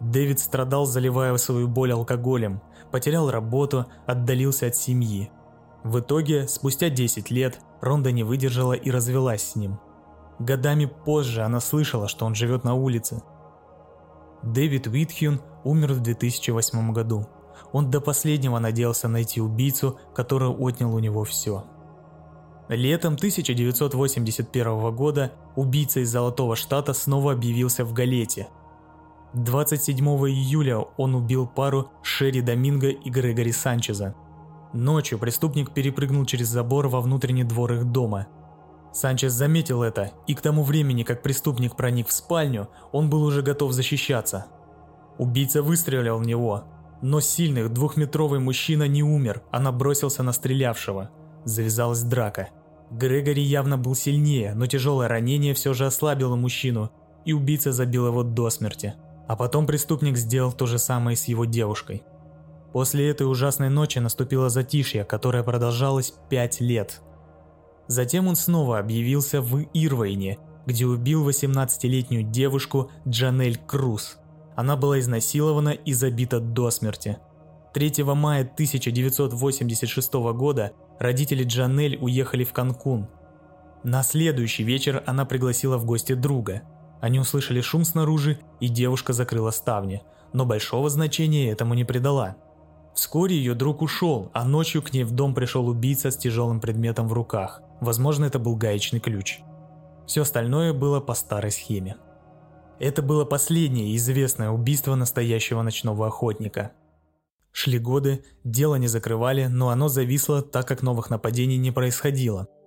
Дэвид 0.00 0.40
страдал, 0.40 0.86
заливая 0.86 1.36
свою 1.36 1.68
боль 1.68 1.92
алкоголем, 1.92 2.60
потерял 2.90 3.30
работу, 3.30 3.86
отдалился 4.06 4.66
от 4.66 4.76
семьи. 4.76 5.30
В 5.84 6.00
итоге, 6.00 6.48
спустя 6.48 6.88
10 6.88 7.30
лет, 7.30 7.60
Ронда 7.80 8.10
не 8.12 8.22
выдержала 8.24 8.72
и 8.72 8.90
развелась 8.90 9.42
с 9.42 9.56
ним– 9.56 9.78
Годами 10.42 10.86
позже 10.86 11.42
она 11.42 11.60
слышала, 11.60 12.08
что 12.08 12.26
он 12.26 12.34
живет 12.34 12.64
на 12.64 12.74
улице. 12.74 13.22
Дэвид 14.42 14.88
Уитхюн 14.88 15.40
умер 15.62 15.92
в 15.92 16.00
2008 16.00 16.92
году. 16.92 17.28
Он 17.72 17.90
до 17.90 18.00
последнего 18.00 18.58
надеялся 18.58 19.08
найти 19.08 19.40
убийцу, 19.40 19.98
который 20.14 20.48
отнял 20.48 20.94
у 20.94 20.98
него 20.98 21.24
все. 21.24 21.64
Летом 22.68 23.14
1981 23.14 24.94
года 24.94 25.32
убийца 25.56 26.00
из 26.00 26.10
Золотого 26.10 26.56
Штата 26.56 26.92
снова 26.92 27.32
объявился 27.32 27.84
в 27.84 27.92
Галете. 27.92 28.48
27 29.34 30.04
июля 30.04 30.78
он 30.96 31.14
убил 31.14 31.46
пару 31.46 31.90
Шерри 32.02 32.40
Доминго 32.40 32.88
и 32.88 33.10
Грегори 33.10 33.52
Санчеза. 33.52 34.14
Ночью 34.72 35.18
преступник 35.18 35.72
перепрыгнул 35.72 36.24
через 36.24 36.48
забор 36.48 36.88
во 36.88 37.00
внутренний 37.00 37.44
двор 37.44 37.72
их 37.74 37.92
дома– 37.92 38.26
Санчес 38.92 39.32
заметил 39.32 39.82
это, 39.82 40.12
и 40.26 40.34
к 40.34 40.42
тому 40.42 40.62
времени, 40.62 41.02
как 41.02 41.22
преступник 41.22 41.76
проник 41.76 42.08
в 42.08 42.12
спальню, 42.12 42.68
он 42.92 43.08
был 43.08 43.22
уже 43.24 43.40
готов 43.42 43.72
защищаться. 43.72 44.46
Убийца 45.18 45.62
выстрелил 45.62 46.18
в 46.18 46.26
него, 46.26 46.64
но 47.02 47.20
сильный 47.20 47.68
двухметровый 47.68 48.40
мужчина 48.40 48.86
не 48.86 49.02
умер, 49.02 49.42
а 49.50 49.58
набросился 49.58 50.22
на 50.22 50.32
стрелявшего. 50.32 51.10
Завязалась 51.44 52.02
драка. 52.02 52.48
Грегори 52.92 53.42
явно 53.42 53.76
был 53.76 53.94
сильнее, 53.94 54.54
но 54.54 54.66
тяжелое 54.66 55.08
ранение 55.08 55.54
все 55.54 55.74
же 55.74 55.86
ослабило 55.86 56.36
мужчину, 56.36 56.90
и 57.24 57.32
убийца 57.32 57.72
забил 57.72 58.06
его 58.06 58.22
до 58.22 58.50
смерти. 58.50 58.94
А 59.26 59.36
потом 59.36 59.66
преступник 59.66 60.16
сделал 60.16 60.52
то 60.52 60.66
же 60.66 60.78
самое 60.78 61.16
с 61.16 61.24
его 61.24 61.44
девушкой. 61.44 62.04
После 62.72 63.08
этой 63.08 63.24
ужасной 63.24 63.68
ночи 63.68 63.98
наступило 63.98 64.48
затишье, 64.48 65.04
которое 65.04 65.42
продолжалось 65.42 66.14
пять 66.30 66.60
лет. 66.60 67.00
Затем 67.88 68.28
он 68.28 68.36
снова 68.36 68.78
объявился 68.78 69.42
в 69.42 69.66
Ирвейне, 69.74 70.38
где 70.66 70.86
убил 70.86 71.28
18-летнюю 71.28 72.22
девушку 72.22 72.90
Джанель 73.06 73.58
Круз. 73.58 74.18
Она 74.54 74.76
была 74.76 75.00
изнасилована 75.00 75.70
и 75.70 75.92
забита 75.92 76.40
до 76.40 76.70
смерти. 76.70 77.18
3 77.72 78.04
мая 78.04 78.42
1986 78.42 80.12
года 80.34 80.72
родители 80.98 81.44
Джанель 81.44 81.96
уехали 82.00 82.44
в 82.44 82.52
Канкун. 82.52 83.08
На 83.82 84.02
следующий 84.02 84.62
вечер 84.62 85.02
она 85.06 85.24
пригласила 85.24 85.78
в 85.78 85.84
гости 85.84 86.14
друга. 86.14 86.62
Они 87.00 87.18
услышали 87.18 87.60
шум 87.60 87.84
снаружи, 87.84 88.38
и 88.60 88.68
девушка 88.68 89.12
закрыла 89.12 89.50
ставни, 89.50 90.02
но 90.32 90.44
большого 90.44 90.88
значения 90.88 91.50
этому 91.50 91.74
не 91.74 91.84
придала. 91.84 92.36
Вскоре 92.94 93.36
ее 93.36 93.54
друг 93.54 93.80
ушел, 93.82 94.30
а 94.34 94.44
ночью 94.44 94.82
к 94.82 94.92
ней 94.92 95.04
в 95.04 95.12
дом 95.12 95.34
пришел 95.34 95.66
убийца 95.66 96.10
с 96.10 96.16
тяжелым 96.16 96.60
предметом 96.60 97.08
в 97.08 97.12
руках. 97.12 97.62
Возможно, 97.80 98.26
это 98.26 98.38
был 98.38 98.54
гаечный 98.54 99.00
ключ. 99.00 99.40
Все 100.06 100.22
остальное 100.22 100.72
было 100.72 101.00
по 101.00 101.14
старой 101.14 101.50
схеме. 101.50 101.96
Это 102.82 103.00
было 103.00 103.24
последнее 103.24 103.96
известное 103.96 104.50
убийство 104.50 104.94
настоящего 104.94 105.62
ночного 105.62 106.08
охотника. 106.08 106.72
Шли 107.52 107.78
годы, 107.78 108.24
дело 108.44 108.74
не 108.74 108.88
закрывали, 108.88 109.46
но 109.46 109.70
оно 109.70 109.88
зависло, 109.88 110.42
так 110.42 110.68
как 110.68 110.82
новых 110.82 111.08
нападений 111.08 111.56
не 111.56 111.70
происходило– 111.70 112.48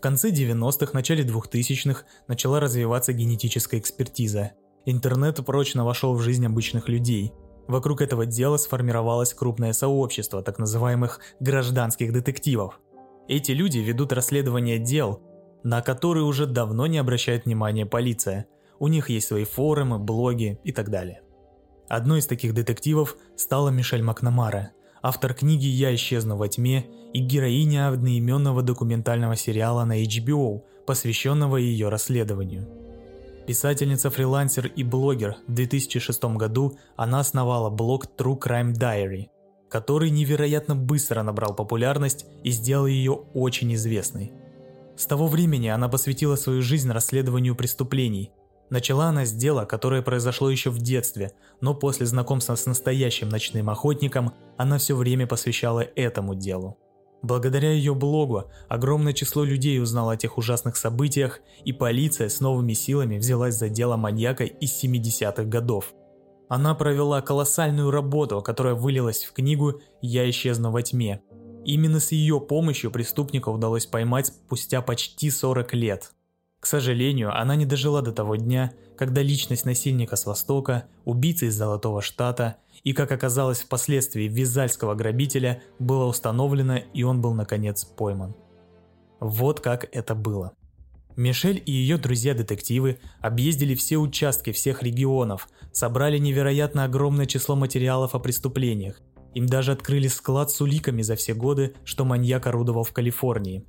в 0.00 0.02
конце 0.02 0.30
90-х, 0.30 0.92
начале 0.94 1.24
2000-х 1.24 2.04
начала 2.26 2.58
развиваться 2.58 3.12
генетическая 3.12 3.78
экспертиза. 3.78 4.52
Интернет 4.86 5.44
прочно 5.44 5.84
вошел 5.84 6.14
в 6.14 6.22
жизнь 6.22 6.46
обычных 6.46 6.88
людей. 6.88 7.34
Вокруг 7.68 8.00
этого 8.00 8.24
дела 8.24 8.56
сформировалось 8.56 9.34
крупное 9.34 9.74
сообщество 9.74 10.42
так 10.42 10.58
называемых 10.58 11.20
гражданских 11.40 12.14
детективов. 12.14 12.80
Эти 13.28 13.52
люди 13.52 13.76
ведут 13.76 14.14
расследование 14.14 14.78
дел, 14.78 15.20
на 15.64 15.82
которые 15.82 16.24
уже 16.24 16.46
давно 16.46 16.86
не 16.86 16.96
обращает 16.96 17.44
внимания 17.44 17.84
полиция. 17.84 18.46
У 18.80 18.88
них 18.88 19.10
есть 19.10 19.28
свои 19.28 19.44
форумы, 19.44 20.00
блоги 20.00 20.58
и 20.64 20.72
так 20.72 20.90
далее. 20.90 21.22
Одной 21.88 22.18
из 22.18 22.26
таких 22.26 22.54
детективов 22.54 23.16
стала 23.36 23.68
Мишель 23.68 24.02
Макнамара– 24.02 24.72
автор 25.02 25.34
книги 25.34 25.66
«Я 25.66 25.94
исчезну 25.94 26.36
во 26.36 26.48
тьме» 26.48 26.86
и 27.12 27.20
героиня 27.20 27.88
одноименного 27.88 28.62
документального 28.62 29.36
сериала 29.36 29.84
на 29.84 30.02
HBO, 30.02 30.62
посвященного 30.86 31.56
ее 31.56 31.88
расследованию. 31.88 32.68
Писательница-фрилансер 33.46 34.66
и 34.66 34.84
блогер 34.84 35.36
в 35.46 35.52
2006 35.52 36.24
году 36.36 36.78
она 36.96 37.20
основала 37.20 37.70
блог 37.70 38.06
True 38.16 38.38
Crime 38.38 38.72
Diary, 38.72 39.28
который 39.68 40.10
невероятно 40.10 40.76
быстро 40.76 41.22
набрал 41.22 41.54
популярность 41.54 42.26
и 42.44 42.50
сделал 42.50 42.86
ее 42.86 43.12
очень 43.34 43.74
известной. 43.74 44.32
С 44.96 45.06
того 45.06 45.26
времени 45.26 45.68
она 45.68 45.88
посвятила 45.88 46.36
свою 46.36 46.62
жизнь 46.62 46.90
расследованию 46.90 47.56
преступлений, 47.56 48.30
Начала 48.70 49.06
она 49.06 49.26
с 49.26 49.32
дела, 49.32 49.64
которое 49.64 50.00
произошло 50.00 50.48
еще 50.48 50.70
в 50.70 50.78
детстве, 50.78 51.32
но 51.60 51.74
после 51.74 52.06
знакомства 52.06 52.54
с 52.54 52.66
настоящим 52.66 53.28
ночным 53.28 53.68
охотником 53.68 54.32
она 54.56 54.78
все 54.78 54.94
время 54.94 55.26
посвящала 55.26 55.80
этому 55.80 56.36
делу. 56.36 56.78
Благодаря 57.22 57.72
ее 57.72 57.94
блогу 57.94 58.44
огромное 58.68 59.12
число 59.12 59.44
людей 59.44 59.80
узнало 59.80 60.12
о 60.12 60.16
тех 60.16 60.38
ужасных 60.38 60.76
событиях, 60.76 61.40
и 61.64 61.72
полиция 61.72 62.28
с 62.28 62.40
новыми 62.40 62.72
силами 62.72 63.18
взялась 63.18 63.56
за 63.56 63.68
дело 63.68 63.96
маньяка 63.96 64.44
из 64.44 64.82
70-х 64.82 65.44
годов. 65.44 65.92
Она 66.48 66.74
провела 66.74 67.20
колоссальную 67.20 67.90
работу, 67.90 68.40
которая 68.40 68.74
вылилась 68.74 69.24
в 69.24 69.32
книгу 69.32 69.80
«Я 70.00 70.28
исчезну 70.30 70.70
во 70.70 70.82
тьме». 70.82 71.20
Именно 71.64 72.00
с 72.00 72.12
ее 72.12 72.40
помощью 72.40 72.90
преступника 72.90 73.50
удалось 73.50 73.86
поймать 73.86 74.28
спустя 74.28 74.80
почти 74.80 75.30
40 75.30 75.74
лет. 75.74 76.12
К 76.60 76.66
сожалению, 76.66 77.34
она 77.34 77.56
не 77.56 77.64
дожила 77.64 78.02
до 78.02 78.12
того 78.12 78.36
дня, 78.36 78.72
когда 78.96 79.22
личность 79.22 79.64
насильника 79.64 80.16
с 80.16 80.26
Востока, 80.26 80.84
убийцы 81.06 81.46
из 81.46 81.54
Золотого 81.54 82.02
Штата 82.02 82.56
и, 82.84 82.92
как 82.92 83.10
оказалось 83.12 83.60
впоследствии, 83.60 84.28
визальского 84.28 84.94
грабителя 84.94 85.62
было 85.78 86.04
установлено 86.04 86.76
и 86.92 87.02
он 87.02 87.22
был 87.22 87.32
наконец 87.32 87.84
пойман. 87.84 88.34
Вот 89.20 89.60
как 89.60 89.88
это 89.92 90.14
было. 90.14 90.52
Мишель 91.16 91.62
и 91.64 91.72
ее 91.72 91.96
друзья-детективы 91.96 93.00
объездили 93.20 93.74
все 93.74 93.96
участки 93.96 94.52
всех 94.52 94.82
регионов, 94.82 95.48
собрали 95.72 96.18
невероятно 96.18 96.84
огромное 96.84 97.26
число 97.26 97.56
материалов 97.56 98.14
о 98.14 98.18
преступлениях. 98.18 99.00
Им 99.34 99.46
даже 99.46 99.72
открыли 99.72 100.08
склад 100.08 100.50
с 100.50 100.60
уликами 100.60 101.02
за 101.02 101.16
все 101.16 101.34
годы, 101.34 101.74
что 101.84 102.04
маньяк 102.04 102.46
орудовал 102.46 102.84
в 102.84 102.92
Калифорнии. 102.92 103.64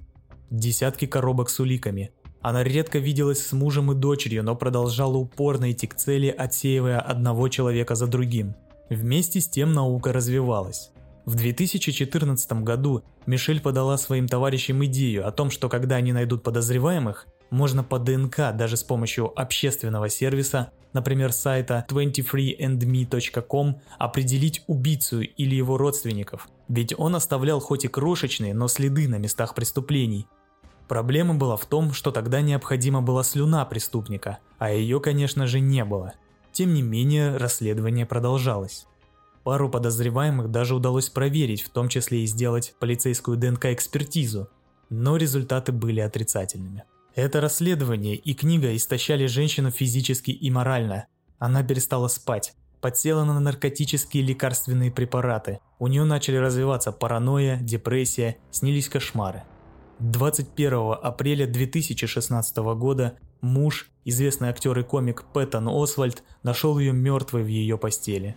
Десятки 0.49 1.05
коробок 1.05 1.49
с 1.49 1.59
уликами, 1.59 2.11
она 2.41 2.63
редко 2.63 2.99
виделась 2.99 3.45
с 3.45 3.51
мужем 3.53 3.91
и 3.91 3.95
дочерью, 3.95 4.43
но 4.43 4.55
продолжала 4.55 5.17
упорно 5.17 5.71
идти 5.71 5.87
к 5.87 5.95
цели, 5.95 6.27
отсеивая 6.27 6.99
одного 6.99 7.47
человека 7.49 7.95
за 7.95 8.07
другим. 8.07 8.55
Вместе 8.89 9.39
с 9.39 9.47
тем 9.47 9.73
наука 9.73 10.11
развивалась. 10.11 10.91
В 11.25 11.35
2014 11.35 12.51
году 12.63 13.03
Мишель 13.27 13.61
подала 13.61 13.97
своим 13.97 14.27
товарищам 14.27 14.83
идею 14.85 15.27
о 15.27 15.31
том, 15.31 15.51
что 15.51 15.69
когда 15.69 15.97
они 15.97 16.11
найдут 16.13 16.41
подозреваемых, 16.41 17.27
можно 17.51 17.83
по 17.83 17.99
ДНК 17.99 18.55
даже 18.55 18.75
с 18.75 18.83
помощью 18.83 19.31
общественного 19.39 20.09
сервиса, 20.09 20.71
например 20.93 21.31
сайта 21.31 21.85
23andme.com, 21.89 23.81
определить 23.99 24.63
убийцу 24.67 25.21
или 25.21 25.53
его 25.53 25.77
родственников. 25.77 26.49
Ведь 26.67 26.93
он 26.97 27.15
оставлял 27.15 27.59
хоть 27.59 27.85
и 27.85 27.87
крошечные, 27.87 28.55
но 28.55 28.67
следы 28.67 29.07
на 29.07 29.17
местах 29.17 29.53
преступлений, 29.53 30.27
Проблема 30.91 31.35
была 31.35 31.55
в 31.55 31.65
том, 31.67 31.93
что 31.93 32.11
тогда 32.11 32.41
необходима 32.41 33.01
была 33.01 33.23
слюна 33.23 33.63
преступника, 33.63 34.39
а 34.59 34.73
ее, 34.73 34.99
конечно 34.99 35.47
же, 35.47 35.61
не 35.61 35.85
было. 35.85 36.15
Тем 36.51 36.73
не 36.73 36.81
менее, 36.81 37.37
расследование 37.37 38.05
продолжалось. 38.05 38.87
Пару 39.45 39.69
подозреваемых 39.69 40.51
даже 40.51 40.75
удалось 40.75 41.07
проверить, 41.07 41.61
в 41.61 41.69
том 41.69 41.87
числе 41.87 42.23
и 42.23 42.25
сделать 42.25 42.75
полицейскую 42.77 43.37
ДНК-экспертизу, 43.37 44.49
но 44.89 45.15
результаты 45.15 45.71
были 45.71 46.01
отрицательными. 46.01 46.83
Это 47.15 47.39
расследование 47.39 48.17
и 48.17 48.33
книга 48.33 48.75
истощали 48.75 49.27
женщину 49.27 49.71
физически 49.71 50.31
и 50.31 50.51
морально. 50.51 51.05
Она 51.39 51.63
перестала 51.63 52.09
спать, 52.09 52.53
подсела 52.81 53.23
на 53.23 53.39
наркотические 53.39 54.23
лекарственные 54.23 54.91
препараты. 54.91 55.61
У 55.79 55.87
нее 55.87 56.03
начали 56.03 56.35
развиваться 56.35 56.91
паранойя, 56.91 57.55
депрессия, 57.61 58.35
снились 58.51 58.89
кошмары. 58.89 59.43
21 60.01 60.97
апреля 60.99 61.45
2016 61.45 62.57
года 62.57 63.19
муж, 63.41 63.87
известный 64.03 64.49
актер 64.49 64.79
и 64.79 64.81
комик 64.81 65.25
Пэттон 65.31 65.67
Освальд, 65.69 66.23
нашел 66.41 66.79
ее 66.79 66.91
мертвой 66.91 67.43
в 67.43 67.47
ее 67.47 67.77
постели. 67.77 68.35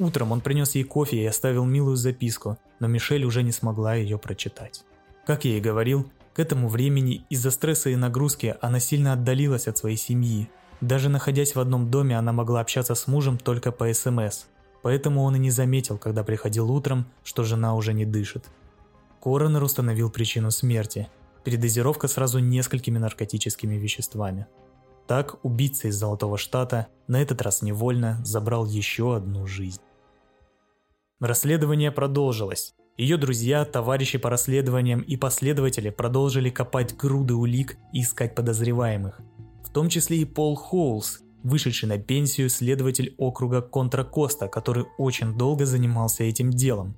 Утром 0.00 0.32
он 0.32 0.40
принес 0.40 0.74
ей 0.74 0.82
кофе 0.82 1.18
и 1.18 1.26
оставил 1.26 1.64
милую 1.64 1.94
записку, 1.94 2.58
но 2.80 2.88
Мишель 2.88 3.24
уже 3.24 3.44
не 3.44 3.52
смогла 3.52 3.94
ее 3.94 4.18
прочитать. 4.18 4.82
Как 5.24 5.44
я 5.44 5.56
и 5.56 5.60
говорил, 5.60 6.10
к 6.34 6.40
этому 6.40 6.68
времени 6.68 7.24
из-за 7.30 7.52
стресса 7.52 7.90
и 7.90 7.96
нагрузки 7.96 8.56
она 8.60 8.80
сильно 8.80 9.12
отдалилась 9.12 9.68
от 9.68 9.78
своей 9.78 9.96
семьи. 9.96 10.50
Даже 10.80 11.08
находясь 11.08 11.54
в 11.54 11.60
одном 11.60 11.88
доме, 11.88 12.18
она 12.18 12.32
могла 12.32 12.60
общаться 12.60 12.96
с 12.96 13.06
мужем 13.06 13.38
только 13.38 13.70
по 13.70 13.92
СМС, 13.94 14.46
поэтому 14.82 15.22
он 15.22 15.36
и 15.36 15.38
не 15.38 15.52
заметил, 15.52 15.98
когда 15.98 16.24
приходил 16.24 16.68
утром, 16.68 17.06
что 17.22 17.44
жена 17.44 17.76
уже 17.76 17.94
не 17.94 18.04
дышит. 18.04 18.44
Коронер 19.26 19.64
установил 19.64 20.08
причину 20.08 20.52
смерти– 20.52 21.08
передозировка 21.44 22.06
сразу 22.06 22.38
несколькими 22.38 22.98
наркотическими 22.98 23.74
веществами. 23.74 24.46
Так 25.08 25.44
убийца 25.44 25.88
из 25.88 25.96
Золотого 25.96 26.38
Штата 26.38 26.86
на 27.08 27.20
этот 27.20 27.42
раз 27.42 27.60
невольно 27.60 28.20
забрал 28.24 28.66
еще 28.66 29.16
одну 29.16 29.48
жизнь. 29.48 29.80
Расследование 31.18 31.90
продолжилось. 31.90 32.76
Ее 32.96 33.16
друзья, 33.16 33.64
товарищи 33.64 34.16
по 34.16 34.30
расследованиям 34.30 35.00
и 35.00 35.16
последователи 35.16 35.90
продолжили 35.90 36.48
копать 36.48 36.96
груды 36.96 37.34
улик 37.34 37.78
и 37.92 38.02
искать 38.02 38.36
подозреваемых. 38.36 39.20
В 39.64 39.72
том 39.72 39.88
числе 39.88 40.18
и 40.18 40.24
Пол 40.24 40.54
Хоулс, 40.54 41.22
вышедший 41.42 41.88
на 41.88 41.98
пенсию 41.98 42.48
следователь 42.48 43.12
округа 43.18 43.60
Контра 43.60 44.04
Коста, 44.04 44.46
который 44.46 44.84
очень 44.98 45.36
долго 45.36 45.66
занимался 45.66 46.22
этим 46.22 46.52
делом. 46.52 46.94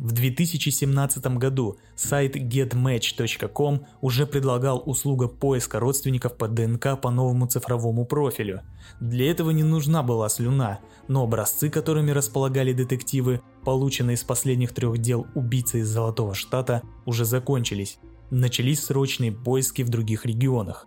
В 0.00 0.12
2017 0.12 1.26
году 1.36 1.76
сайт 1.94 2.34
getmatch.com 2.34 3.84
уже 4.00 4.26
предлагал 4.26 4.82
услугу 4.86 5.28
поиска 5.28 5.78
родственников 5.78 6.38
по 6.38 6.48
ДНК 6.48 6.98
по 6.98 7.10
новому 7.10 7.46
цифровому 7.46 8.06
профилю. 8.06 8.62
Для 8.98 9.30
этого 9.30 9.50
не 9.50 9.62
нужна 9.62 10.02
была 10.02 10.30
слюна, 10.30 10.80
но 11.06 11.22
образцы, 11.22 11.68
которыми 11.68 12.12
располагали 12.12 12.72
детективы, 12.72 13.42
полученные 13.62 14.14
из 14.14 14.24
последних 14.24 14.72
трех 14.72 14.96
дел 14.96 15.26
убийцы 15.34 15.80
из 15.80 15.88
Золотого 15.88 16.34
Штата, 16.34 16.80
уже 17.04 17.26
закончились. 17.26 17.98
Начались 18.30 18.82
срочные 18.82 19.32
поиски 19.32 19.82
в 19.82 19.90
других 19.90 20.24
регионах. 20.24 20.86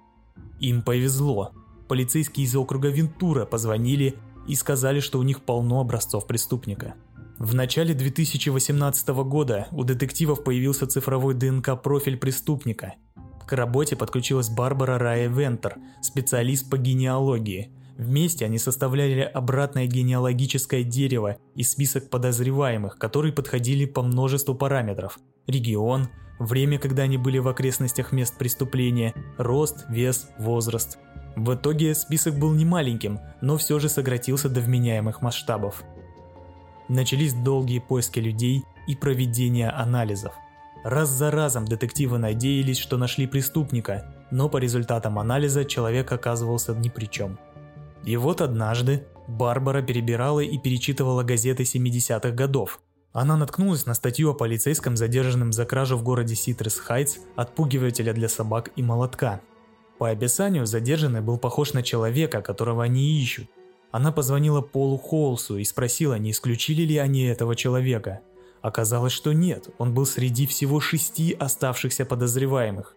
Им 0.59 0.81
повезло. 0.81 1.51
Полицейские 1.87 2.47
из 2.47 2.55
округа 2.55 2.89
Вентура 2.89 3.45
позвонили 3.45 4.15
и 4.47 4.55
сказали, 4.55 5.01
что 5.01 5.19
у 5.19 5.23
них 5.23 5.41
полно 5.41 5.81
образцов 5.81 6.25
преступника. 6.25 6.95
В 7.39 7.55
начале 7.55 7.93
2018 7.93 9.07
года 9.09 9.67
у 9.71 9.83
детективов 9.83 10.43
появился 10.43 10.85
цифровой 10.85 11.33
ДНК-профиль 11.33 12.17
преступника. 12.17 12.93
К 13.47 13.53
работе 13.53 13.95
подключилась 13.95 14.49
Барбара 14.49 14.99
Рая 14.99 15.27
Вентер, 15.27 15.77
специалист 16.01 16.69
по 16.69 16.77
генеалогии. 16.77 17.71
Вместе 17.97 18.45
они 18.45 18.59
составляли 18.59 19.21
обратное 19.21 19.87
генеалогическое 19.87 20.83
дерево 20.83 21.37
и 21.55 21.63
список 21.63 22.09
подозреваемых, 22.09 22.97
которые 22.97 23.33
подходили 23.33 23.85
по 23.85 24.03
множеству 24.03 24.55
параметров. 24.55 25.19
Регион, 25.47 26.09
время, 26.39 26.77
когда 26.77 27.03
они 27.03 27.17
были 27.17 27.39
в 27.39 27.47
окрестностях 27.47 28.11
мест 28.11 28.37
преступления, 28.37 29.13
рост, 29.37 29.85
вес, 29.89 30.29
возраст. 30.37 30.99
В 31.35 31.55
итоге 31.55 31.95
список 31.95 32.37
был 32.37 32.53
немаленьким, 32.53 33.19
но 33.41 33.57
все 33.57 33.79
же 33.79 33.89
сократился 33.89 34.49
до 34.49 34.61
вменяемых 34.61 35.21
масштабов. 35.21 35.83
Начались 36.89 37.33
долгие 37.33 37.79
поиски 37.79 38.19
людей 38.19 38.63
и 38.87 38.95
проведение 38.95 39.69
анализов. 39.69 40.33
Раз 40.83 41.09
за 41.09 41.31
разом 41.31 41.65
детективы 41.65 42.17
надеялись, 42.17 42.77
что 42.77 42.97
нашли 42.97 43.25
преступника, 43.25 44.13
но 44.31 44.49
по 44.49 44.57
результатам 44.57 45.17
анализа 45.17 45.63
человек 45.63 46.11
оказывался 46.11 46.75
ни 46.75 46.89
при 46.89 47.05
чем. 47.05 47.39
И 48.03 48.17
вот 48.17 48.41
однажды 48.41 49.07
Барбара 49.27 49.81
перебирала 49.81 50.41
и 50.41 50.57
перечитывала 50.57 51.23
газеты 51.23 51.63
70-х 51.63 52.31
годов. 52.31 52.81
Она 53.13 53.37
наткнулась 53.37 53.85
на 53.85 53.93
статью 53.93 54.31
о 54.31 54.33
полицейском, 54.33 54.97
задержанном 54.97 55.53
за 55.53 55.65
кражу 55.65 55.97
в 55.97 56.03
городе 56.03 56.35
Ситрес 56.35 56.77
Хайтс, 56.79 57.17
отпугивателя 57.35 58.11
для 58.11 58.27
собак 58.27 58.71
и 58.75 58.83
молотка. 58.83 59.39
По 59.99 60.09
описанию 60.09 60.65
задержанный 60.65 61.21
был 61.21 61.37
похож 61.37 61.73
на 61.73 61.83
человека, 61.83 62.41
которого 62.41 62.83
они 62.83 63.21
ищут, 63.21 63.49
она 63.93 64.11
позвонила 64.11 64.61
Полу 64.61 64.97
Холсу 64.97 65.59
и 65.59 65.63
спросила, 65.63 66.15
не 66.15 66.31
исключили 66.31 66.81
ли 66.81 66.97
они 66.97 67.25
этого 67.25 67.55
человека. 67.55 68.21
Оказалось, 68.63 69.13
что 69.13 69.33
нет, 69.33 69.69
он 69.77 69.93
был 69.93 70.07
среди 70.07 70.47
всего 70.47 70.79
шести 70.79 71.31
оставшихся 71.31 72.03
подозреваемых. 72.03 72.95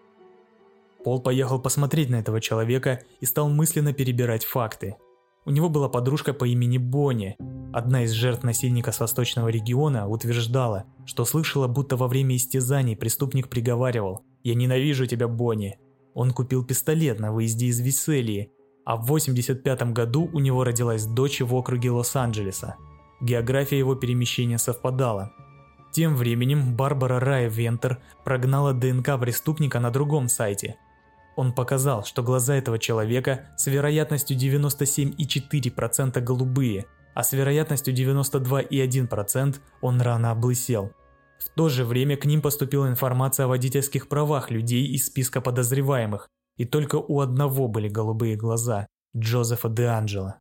Пол 1.04 1.20
поехал 1.20 1.60
посмотреть 1.60 2.08
на 2.08 2.16
этого 2.16 2.40
человека 2.40 3.02
и 3.20 3.26
стал 3.26 3.50
мысленно 3.50 3.92
перебирать 3.92 4.46
факты. 4.46 4.96
У 5.44 5.50
него 5.50 5.68
была 5.68 5.90
подружка 5.90 6.32
по 6.32 6.46
имени 6.46 6.78
Бонни. 6.78 7.36
Одна 7.74 8.04
из 8.04 8.12
жертв 8.12 8.42
насильника 8.42 8.90
с 8.90 8.98
восточного 8.98 9.48
региона 9.48 10.08
утверждала, 10.08 10.86
что 11.04 11.26
слышала, 11.26 11.68
будто 11.68 11.98
во 11.98 12.08
время 12.08 12.36
истязаний 12.36 12.96
преступник 12.96 13.50
приговаривал 13.50 14.22
«Я 14.42 14.54
ненавижу 14.54 15.04
тебя, 15.04 15.28
Бонни». 15.28 15.78
Он 16.14 16.30
купил 16.30 16.64
пистолет 16.64 17.20
на 17.20 17.32
выезде 17.32 17.66
из 17.66 17.80
Виселии 17.80 18.50
а 18.86 18.96
в 18.96 19.02
1985 19.02 19.92
году 19.92 20.30
у 20.32 20.38
него 20.38 20.62
родилась 20.62 21.04
дочь 21.04 21.40
в 21.40 21.52
округе 21.54 21.90
Лос-Анджелеса. 21.90 22.76
География 23.20 23.78
его 23.78 23.96
перемещения 23.96 24.58
совпадала. 24.58 25.32
Тем 25.90 26.14
временем 26.14 26.76
Барбара 26.76 27.18
Рай 27.18 27.48
Вентер 27.48 27.98
прогнала 28.24 28.72
ДНК 28.72 29.18
преступника 29.18 29.80
на 29.80 29.90
другом 29.90 30.28
сайте. 30.28 30.76
Он 31.34 31.52
показал, 31.52 32.04
что 32.04 32.22
глаза 32.22 32.54
этого 32.54 32.78
человека 32.78 33.48
с 33.56 33.66
вероятностью 33.66 34.38
97,4% 34.38 36.20
голубые, 36.20 36.86
а 37.14 37.24
с 37.24 37.32
вероятностью 37.32 37.92
92,1% 37.92 39.56
он 39.80 40.00
рано 40.00 40.30
облысел. 40.30 40.92
В 41.40 41.48
то 41.56 41.68
же 41.68 41.84
время 41.84 42.16
к 42.16 42.24
ним 42.24 42.40
поступила 42.40 42.86
информация 42.86 43.46
о 43.46 43.48
водительских 43.48 44.08
правах 44.08 44.50
людей 44.50 44.86
из 44.86 45.06
списка 45.06 45.40
подозреваемых, 45.40 46.28
и 46.56 46.64
только 46.64 46.96
у 46.96 47.20
одного 47.20 47.68
были 47.68 47.88
голубые 47.88 48.36
глаза– 48.36 48.86
Джозефа 49.16 49.68
Де 49.68 49.84
Анджело. 49.84 50.34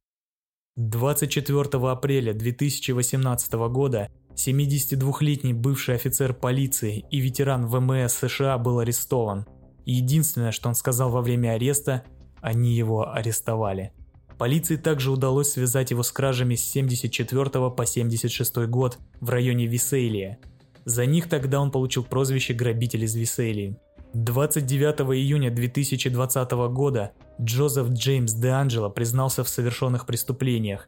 24 0.76 1.61
апреля 1.89 2.34
2018 2.34 3.53
года 3.53 4.09
72-летний 4.34 5.53
бывший 5.53 5.95
офицер 5.95 6.34
полиции 6.34 7.05
и 7.09 7.20
ветеран 7.20 7.68
ВМС 7.68 8.13
США 8.13 8.57
был 8.57 8.80
арестован. 8.80 9.45
Единственное, 9.86 10.51
что 10.51 10.68
он 10.68 10.76
сказал 10.76 11.09
во 11.09 11.22
время 11.22 11.51
ареста– 11.53 12.03
они 12.45 12.74
его 12.74 13.11
арестовали. 13.11 13.91
Полиции 14.38 14.76
также 14.76 15.09
удалось 15.09 15.49
связать 15.49 15.89
его 15.89 16.03
с 16.03 16.11
кражами 16.11 16.53
с 16.53 16.63
74 16.63 17.72
по 17.72 17.86
76 17.88 18.57
год 18.68 18.99
в 19.20 19.32
районе 19.32 19.66
Висейлия. 19.66 20.38
За 20.84 21.07
них 21.07 21.28
тогда 21.28 21.59
он 21.59 21.72
получил 21.72 22.03
прозвище 22.03 22.53
«грабитель 22.53 23.03
из 23.05 23.16
Висейлии». 23.16 23.80
29 24.16 25.13
июня 25.13 25.51
2020 25.51 26.51
года 26.72 27.11
Джозеф 27.41 27.89
Джеймс 27.89 28.32
Де 28.32 28.47
Анджело 28.47 28.89
признался 28.89 29.43
в 29.43 29.49
совершенных 29.49 30.05
преступлениях. 30.05 30.88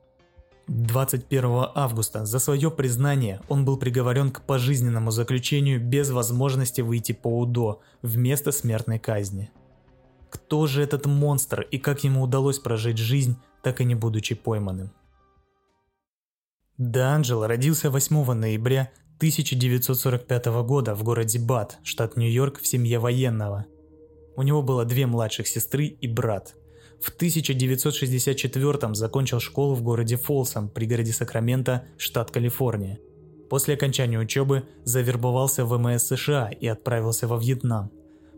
21 0.67 1.65
августа 1.75 2.25
за 2.25 2.39
свое 2.39 2.71
признание 2.71 3.41
он 3.49 3.65
был 3.65 3.75
приговорен 3.75 4.31
к 4.31 4.43
пожизненному 4.43 5.11
заключению 5.11 5.83
без 5.83 6.09
возможности 6.09 6.79
выйти 6.79 7.11
по 7.11 7.39
УДО 7.39 7.81
вместо 8.01 8.53
смертной 8.53 8.97
казни. 8.97 9.51
Кто 10.29 10.65
же 10.65 10.81
этот 10.81 11.05
монстр 11.05 11.67
и 11.69 11.79
как 11.79 12.05
ему 12.05 12.21
удалось 12.21 12.59
прожить 12.59 12.97
жизнь, 12.97 13.35
так 13.61 13.81
и 13.81 13.83
не 13.83 13.95
будучи 13.95 14.35
пойманным? 14.35 14.91
Де 16.77 17.01
Анджело 17.01 17.45
родился 17.45 17.89
8 17.89 18.31
ноября 18.31 18.89
1945 19.17 20.45
года 20.63 20.93
в 20.93 21.03
городе 21.03 21.39
Бат, 21.39 21.79
штат 21.81 22.17
Нью-Йорк, 22.17 22.59
в 22.61 22.67
семье 22.67 22.99
военного. 22.99 23.65
У 24.35 24.43
него 24.43 24.61
было 24.61 24.85
две 24.85 25.07
младших 25.07 25.47
сестры 25.47 25.87
и 25.87 26.07
брат. 26.07 26.53
В 27.01 27.09
1964 27.09 28.93
закончил 28.93 29.39
школу 29.39 29.73
в 29.73 29.81
городе 29.81 30.17
Фолсом, 30.17 30.69
пригороде 30.69 31.13
Сакраменто, 31.13 31.85
штат 31.97 32.29
Калифорния. 32.29 32.99
После 33.49 33.73
окончания 33.73 34.19
учебы 34.19 34.67
завербовался 34.83 35.65
в 35.65 35.69
ВМС 35.69 36.03
США 36.03 36.51
и 36.51 36.67
отправился 36.67 37.27
во 37.27 37.39
Вьетнам. 37.39 37.89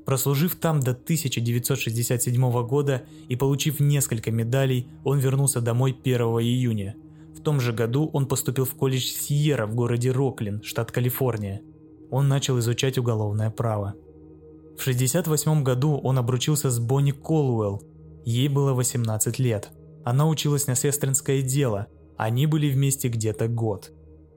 Прослужив 0.06 0.56
там 0.56 0.80
до 0.80 0.92
1967 0.92 2.66
года 2.66 3.04
и 3.28 3.36
получив 3.36 3.82
несколько 3.82 4.32
медалей, 4.32 4.88
он 5.04 5.20
вернулся 5.20 5.60
домой 5.60 5.94
1 6.06 6.22
июня– 6.22 6.96
в 7.36 7.42
том 7.42 7.60
же 7.60 7.74
году 7.74 8.10
он 8.14 8.28
поступил 8.28 8.66
в 8.66 8.76
колледж 8.76 9.04
Сиера 9.04 9.66
в 9.66 9.76
городе 9.76 10.12
Роклин, 10.12 10.62
штат 10.64 10.92
Калифорния. 10.92 11.62
Он 12.10 12.28
начал 12.28 12.60
изучать 12.60 12.98
уголовное 12.98 13.50
право. 13.50 13.96
В 14.78 14.82
1968 14.82 15.64
году 15.64 15.98
он 15.98 16.18
обручился 16.18 16.70
с 16.70 16.80
Бонни 16.80 17.12
Колуэлл. 17.12 17.84
Ей 18.26 18.48
было 18.48 18.74
18 18.74 19.40
лет. 19.40 19.72
Она 20.04 20.28
училась 20.28 20.68
на 20.68 20.76
сестринское 20.76 21.42
дело. 21.42 21.88
Они 22.18 22.46
были 22.46 22.70
вместе 22.70 23.10
где-то 23.10 23.48
год. 23.48 23.92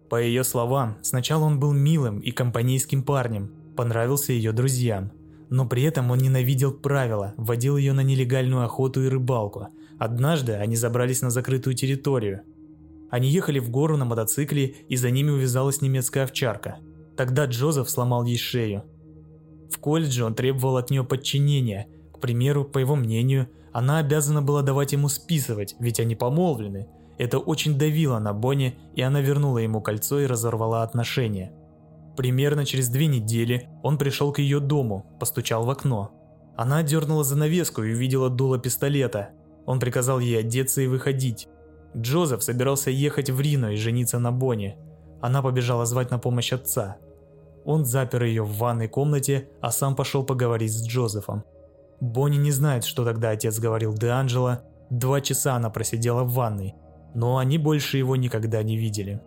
По 0.09 0.21
ее 0.21 0.45
словам, 0.45 0.99
сначала 1.03 1.45
он 1.45 1.59
был 1.59 1.73
милым 1.73 2.19
и 2.21 2.33
компанейским 2.33 3.03
парнем, 3.03 3.51
понравился 3.77 4.33
ее 4.33 4.53
друзьям. 4.53 5.13
Но 5.49 5.67
при 5.67 5.83
этом 5.85 6.11
он 6.11 6.19
ненавидел 6.19 6.73
правила, 6.73 7.35
водил 7.37 7.77
ее 7.77 7.93
на 7.93 8.03
нелегальную 8.03 8.65
охоту 8.65 9.03
и 9.03 9.09
рыбалку. 9.09 9.69
Однажды 9.99 10.53
они 10.53 10.77
забрались 10.77 11.23
на 11.23 11.31
закрытую 11.31 11.75
территорию, 11.75 12.43
они 13.13 13.29
ехали 13.29 13.59
в 13.59 13.69
гору 13.69 13.99
на 13.99 14.07
мотоцикле, 14.07 14.65
и 14.89 14.97
за 14.97 15.11
ними 15.11 15.29
увязалась 15.29 15.83
немецкая 15.83 16.25
овчарка. 16.25 16.79
Тогда 17.15 17.45
Джозеф 17.45 17.91
сломал 17.91 18.25
ей 18.25 18.39
шею. 18.39 18.85
В 19.71 19.79
колледже 19.79 20.25
он 20.25 20.35
требовал 20.35 20.79
от 20.79 20.89
нее 20.89 21.05
подчинения. 21.05 21.89
К 22.15 22.21
примеру, 22.21 22.65
по 22.65 22.79
его 22.79 22.97
мнению, 22.97 23.51
она 23.71 23.99
обязана 23.99 24.41
была 24.41 24.63
давать 24.63 24.93
ему 24.93 25.11
списывать, 25.11 25.77
ведь 25.79 26.01
они 26.01 26.15
помолвлены. 26.15 26.89
Это 27.19 27.39
очень 27.39 27.77
давило 27.77 28.19
на 28.19 28.33
Бонни, 28.33 28.79
и 28.95 29.03
она 29.03 29.21
вернула 29.21 29.59
ему 29.59 29.83
кольцо 29.83 30.21
и 30.21 30.27
разорвала 30.27 30.83
отношения. 30.83 31.53
Примерно 32.17 32.65
через 32.65 32.89
две 32.89 33.09
недели 33.09 33.69
он 33.83 33.99
пришел 33.99 34.33
к 34.33 34.39
ее 34.39 34.59
дому, 34.59 35.05
постучал 35.21 35.67
в 35.67 35.71
окно. 35.71 36.13
Она 36.57 36.83
дернула 36.83 37.25
занавеску 37.25 37.83
и 37.83 37.93
увидела 37.93 38.31
дуло 38.31 38.59
пистолета. 38.59 39.33
Он 39.67 39.79
приказал 39.79 40.19
ей 40.19 40.41
одеться 40.41 40.81
и 40.81 40.87
выходить. 40.87 41.47
Джозеф 41.97 42.43
собирался 42.43 42.91
ехать 42.91 43.31
в 43.31 43.41
Рино 43.41 43.73
и 43.73 43.77
жениться 43.77 44.19
на 44.19 44.33
Бонни. 44.33 44.77
Она 45.21 45.43
побежала 45.43 45.87
звать 45.87 46.11
на 46.11 46.19
помощь 46.19 46.53
отца. 46.53 46.97
Он 47.65 47.85
запер 47.85 48.25
ее 48.25 48.43
в 48.43 48.57
ванной 48.57 48.89
комнате, 48.89 49.49
а 49.61 49.71
сам 49.71 49.95
пошел 49.95 50.25
поговорить 50.25 50.73
с 50.73 50.87
Джозефом. 50.87 51.45
Бонни 52.01 52.37
не 52.37 52.51
знает, 52.51 52.85
что 52.85 53.05
тогда 53.05 53.31
отец 53.31 53.59
говорил 53.59 53.95
Де 53.95 54.09
Анджело. 54.09 54.63
Два 54.91 55.21
часа 55.21 55.55
она 55.55 55.71
просидела 55.71 56.25
в 56.25 56.33
ванной, 56.33 56.75
но 57.15 57.39
они 57.39 57.59
больше 57.59 57.99
его 57.99 58.17
никогда 58.17 58.63
не 58.63 58.77
видели. 58.77 59.21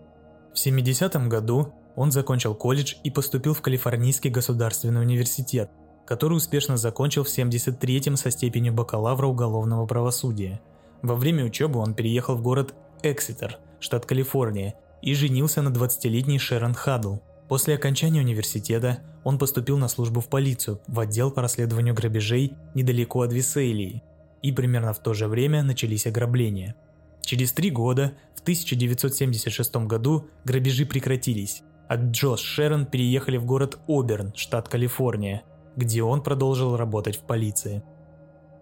В 0.53 0.57
70-м 0.57 1.30
году 1.30 1.74
Он 1.95 2.11
закончил 2.11 2.55
колледж 2.55 2.95
и 3.03 3.09
поступил 3.09 3.53
в 3.53 3.61
Калифорнийский 3.61 4.30
государственный 4.30 5.01
университет, 5.01 5.72
который 6.05 6.36
успешно 6.36 6.76
закончил 6.76 7.24
в 7.24 7.28
73-м 7.28 8.18
со 8.18 8.32
степенью 8.32 8.74
бакалавра 8.74 9.28
уголовного 9.28 9.86
правосудия. 9.86 10.59
Во 11.02 11.16
время 11.16 11.46
учебы 11.46 11.80
он 11.80 11.93
переехал 11.93 12.36
в 12.36 12.41
город 12.41 12.74
Экситер, 13.04 13.60
штат 13.80 14.06
Калифорния, 14.06 14.76
и 15.02 15.14
женился 15.14 15.62
на 15.62 15.70
20-летней 15.70 16.39
Шерон 16.39 16.74
Хадл. 16.74 17.18
После 17.48 17.76
окончания 17.76 18.22
университета 18.22 19.00
он 19.24 19.38
поступил 19.38 19.78
на 19.78 19.88
службу 19.88 20.20
в 20.20 20.30
полицию, 20.30 20.82
в 20.88 21.00
отдел 21.00 21.30
по 21.32 21.41
расследованию 21.41 21.93
грабежей 21.93 22.54
недалеко 22.74 23.22
от 23.22 23.32
Виселии. 23.32 24.02
И 24.41 24.52
примерно 24.52 24.93
в 24.93 25.00
то 25.00 25.14
же 25.14 25.28
время 25.28 25.64
начались 25.64 26.08
ограбления. 26.08 26.76
Через 27.22 27.52
три 27.52 27.70
года, 27.70 28.14
в 28.36 28.41
1976 28.41 29.76
году, 29.88 30.28
грабежи 30.43 30.86
прекратились, 30.86 31.64
а 31.88 31.96
Джо 31.96 32.36
с 32.36 32.39
Шерон 32.39 32.86
переехали 32.86 33.38
в 33.38 33.46
город 33.46 33.80
Оберн, 33.88 34.34
штат 34.36 34.70
Калифорния, 34.70 35.43
где 35.76 36.04
он 36.04 36.22
продолжил 36.22 36.78
работать 36.78 37.18
в 37.18 37.22
полиции. 37.22 37.84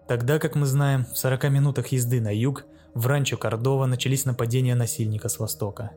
Тогда, 0.06 0.38
как 0.38 0.54
мы 0.54 0.66
знаем, 0.66 1.06
в 1.06 1.16
40 1.16 1.50
минутах 1.50 1.88
езды 1.88 2.20
на 2.20 2.34
юг 2.34 2.66
в 2.94 3.06
ранчо 3.06 3.36
Кордова 3.36 3.86
начались 3.86 4.24
нападения 4.24 4.74
насильника 4.74 5.28
с 5.28 5.38
востока. 5.38 5.92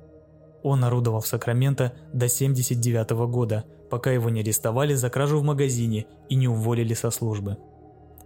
Он 0.64 0.84
орудовал 0.84 1.22
в 1.22 1.28
Сакраменто 1.28 1.94
до 2.14 2.28
79 2.28 3.12
года, 3.30 3.66
пока 3.90 4.12
его 4.12 4.30
не 4.30 4.42
арестовали 4.42 4.94
за 4.96 5.10
кражу 5.10 5.40
в 5.40 5.44
магазине 5.44 6.08
и 6.30 6.36
не 6.36 6.48
уволили 6.48 6.94
со 6.94 7.12
службы. 7.12 7.58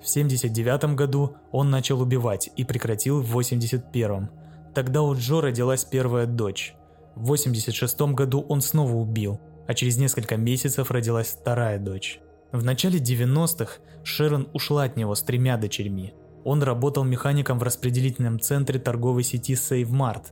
В 0.01 0.07
79 0.07 0.95
году 0.95 1.35
он 1.51 1.69
начал 1.69 2.01
убивать 2.01 2.49
и 2.55 2.63
прекратил 2.63 3.21
в 3.21 3.27
81 3.31 4.29
Тогда 4.73 5.01
у 5.01 5.13
Джо 5.15 5.41
родилась 5.41 5.83
первая 5.83 6.25
дочь. 6.25 6.75
В 7.15 7.25
86 7.25 8.01
году 8.13 8.45
он 8.47 8.61
снова 8.61 8.95
убил, 8.95 9.39
а 9.67 9.73
через 9.73 9.97
несколько 9.97 10.37
месяцев 10.37 10.89
родилась 10.91 11.27
вторая 11.27 11.77
дочь. 11.77 12.21
В 12.51 12.63
начале 12.63 12.99
90-х 12.99 13.79
Шерон 14.03 14.49
ушла 14.53 14.83
от 14.83 14.97
него 14.97 15.15
с 15.15 15.23
тремя 15.23 15.57
дочерьми. 15.57 16.13
Он 16.43 16.61
работал 16.61 17.03
механиком 17.03 17.59
в 17.59 17.63
распределительном 17.63 18.39
центре 18.39 18.79
торговой 18.79 19.23
сети 19.23 19.53
SaveMart. 19.53 20.27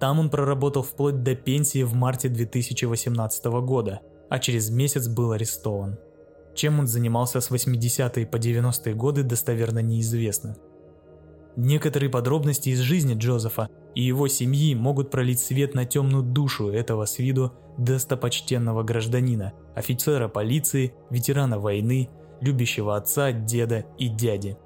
Там 0.00 0.18
он 0.18 0.30
проработал 0.30 0.82
вплоть 0.82 1.22
до 1.22 1.34
пенсии 1.34 1.82
в 1.82 1.92
марте 1.94 2.28
2018 2.28 3.44
года, 3.62 4.00
а 4.30 4.38
через 4.38 4.70
месяц 4.70 5.08
был 5.08 5.32
арестован. 5.32 5.98
Чем 6.54 6.78
он 6.78 6.86
занимался 6.86 7.40
с 7.40 7.50
80-е 7.50 8.26
по 8.26 8.36
90-е 8.36 8.94
годы 8.94 9.22
достоверно 9.22 9.80
неизвестно. 9.80 10.56
Некоторые 11.56 12.10
подробности 12.10 12.70
из 12.70 12.78
жизни 12.80 13.14
Джозефа 13.14 13.68
и 13.94 14.02
его 14.02 14.28
семьи 14.28 14.74
могут 14.74 15.10
пролить 15.10 15.40
свет 15.40 15.74
на 15.74 15.84
темную 15.84 16.22
душу 16.22 16.68
этого 16.68 17.04
с 17.04 17.18
виду 17.18 17.52
достопочтенного 17.78 18.82
гражданина, 18.82 19.54
офицера 19.74 20.28
полиции, 20.28 20.94
ветерана 21.10 21.58
войны, 21.58 22.10
любящего 22.40 22.96
отца, 22.96 23.32
деда 23.32 23.86
и 23.98 24.08
дяди. 24.08 24.56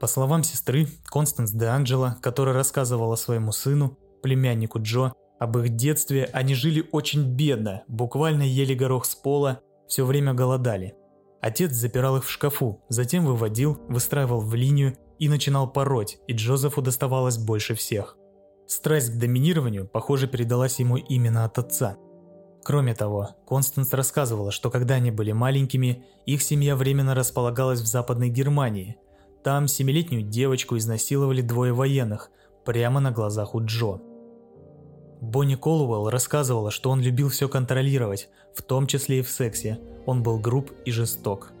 По 0.00 0.06
словам 0.06 0.44
сестры, 0.44 0.86
Констанс 1.04 1.50
де 1.50 1.66
Анджело, 1.66 2.16
которая 2.22 2.54
рассказывала 2.54 3.16
своему 3.16 3.52
сыну, 3.52 3.98
племяннику 4.22 4.80
Джо, 4.80 5.12
об 5.38 5.58
их 5.58 5.76
детстве, 5.76 6.28
они 6.32 6.54
жили 6.54 6.88
очень 6.92 7.34
бедно, 7.34 7.82
буквально 7.88 8.42
ели 8.42 8.74
горох 8.74 9.04
с 9.04 9.14
пола, 9.14 9.60
все 9.86 10.04
время 10.04 10.34
голодали. 10.34 10.94
Отец 11.40 11.72
запирал 11.72 12.16
их 12.16 12.24
в 12.24 12.30
шкафу, 12.30 12.80
затем 12.88 13.24
выводил, 13.24 13.78
выстраивал 13.88 14.40
в 14.40 14.54
линию 14.54 14.96
и 15.18 15.28
начинал 15.28 15.70
пороть, 15.70 16.18
и 16.26 16.32
Джозефу 16.32 16.82
доставалось 16.82 17.38
больше 17.38 17.74
всех. 17.74 18.16
Страсть 18.66 19.10
к 19.12 19.18
доминированию, 19.18 19.86
похоже, 19.86 20.28
передалась 20.28 20.78
ему 20.78 20.96
именно 20.96 21.44
от 21.44 21.58
отца. 21.58 21.96
Кроме 22.62 22.94
того, 22.94 23.30
Констанс 23.46 23.92
рассказывала, 23.94 24.50
что 24.50 24.70
когда 24.70 24.96
они 24.96 25.10
были 25.10 25.32
маленькими, 25.32 26.04
их 26.26 26.42
семья 26.42 26.76
временно 26.76 27.14
располагалась 27.14 27.80
в 27.80 27.86
Западной 27.86 28.28
Германии. 28.28 28.96
Там 29.42 29.68
семилетнюю 29.68 30.22
девочку 30.22 30.76
изнасиловали 30.76 31.40
двое 31.40 31.72
военных, 31.72 32.30
прямо 32.66 33.00
на 33.00 33.10
глазах 33.10 33.54
у 33.54 33.64
Джо. 33.64 34.00
Бонни 35.20 35.54
Колуэлл 35.54 36.10
рассказывала, 36.10 36.70
что 36.70 36.90
он 36.90 37.00
любил 37.00 37.30
все 37.30 37.48
контролировать, 37.48 38.28
в 38.54 38.62
том 38.62 38.86
числе 38.86 39.20
и 39.20 39.22
в 39.22 39.30
сексе. 39.30 39.80
Он 40.04 40.22
был 40.22 40.38
груб 40.38 40.70
и 40.84 40.92
жесток. 40.92 41.52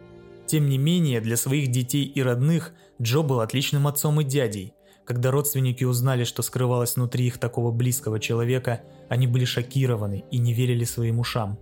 Тем 0.46 0.68
не 0.68 0.78
менее, 0.78 1.20
для 1.20 1.36
своих 1.36 1.70
детей 1.70 2.04
и 2.04 2.22
родных 2.22 2.72
Джо 3.00 3.22
был 3.22 3.40
отличным 3.40 3.86
отцом 3.86 4.20
и 4.20 4.24
дядей. 4.24 4.74
Когда 5.04 5.30
родственники 5.30 5.84
узнали, 5.84 6.24
что 6.24 6.42
скрывалось 6.42 6.96
внутри 6.96 7.26
их 7.26 7.38
такого 7.38 7.70
близкого 7.70 8.20
человека, 8.20 8.82
они 9.08 9.26
были 9.26 9.44
шокированы 9.44 10.24
и 10.30 10.38
не 10.38 10.52
верили 10.52 10.84
своим 10.84 11.20
ушам. 11.20 11.58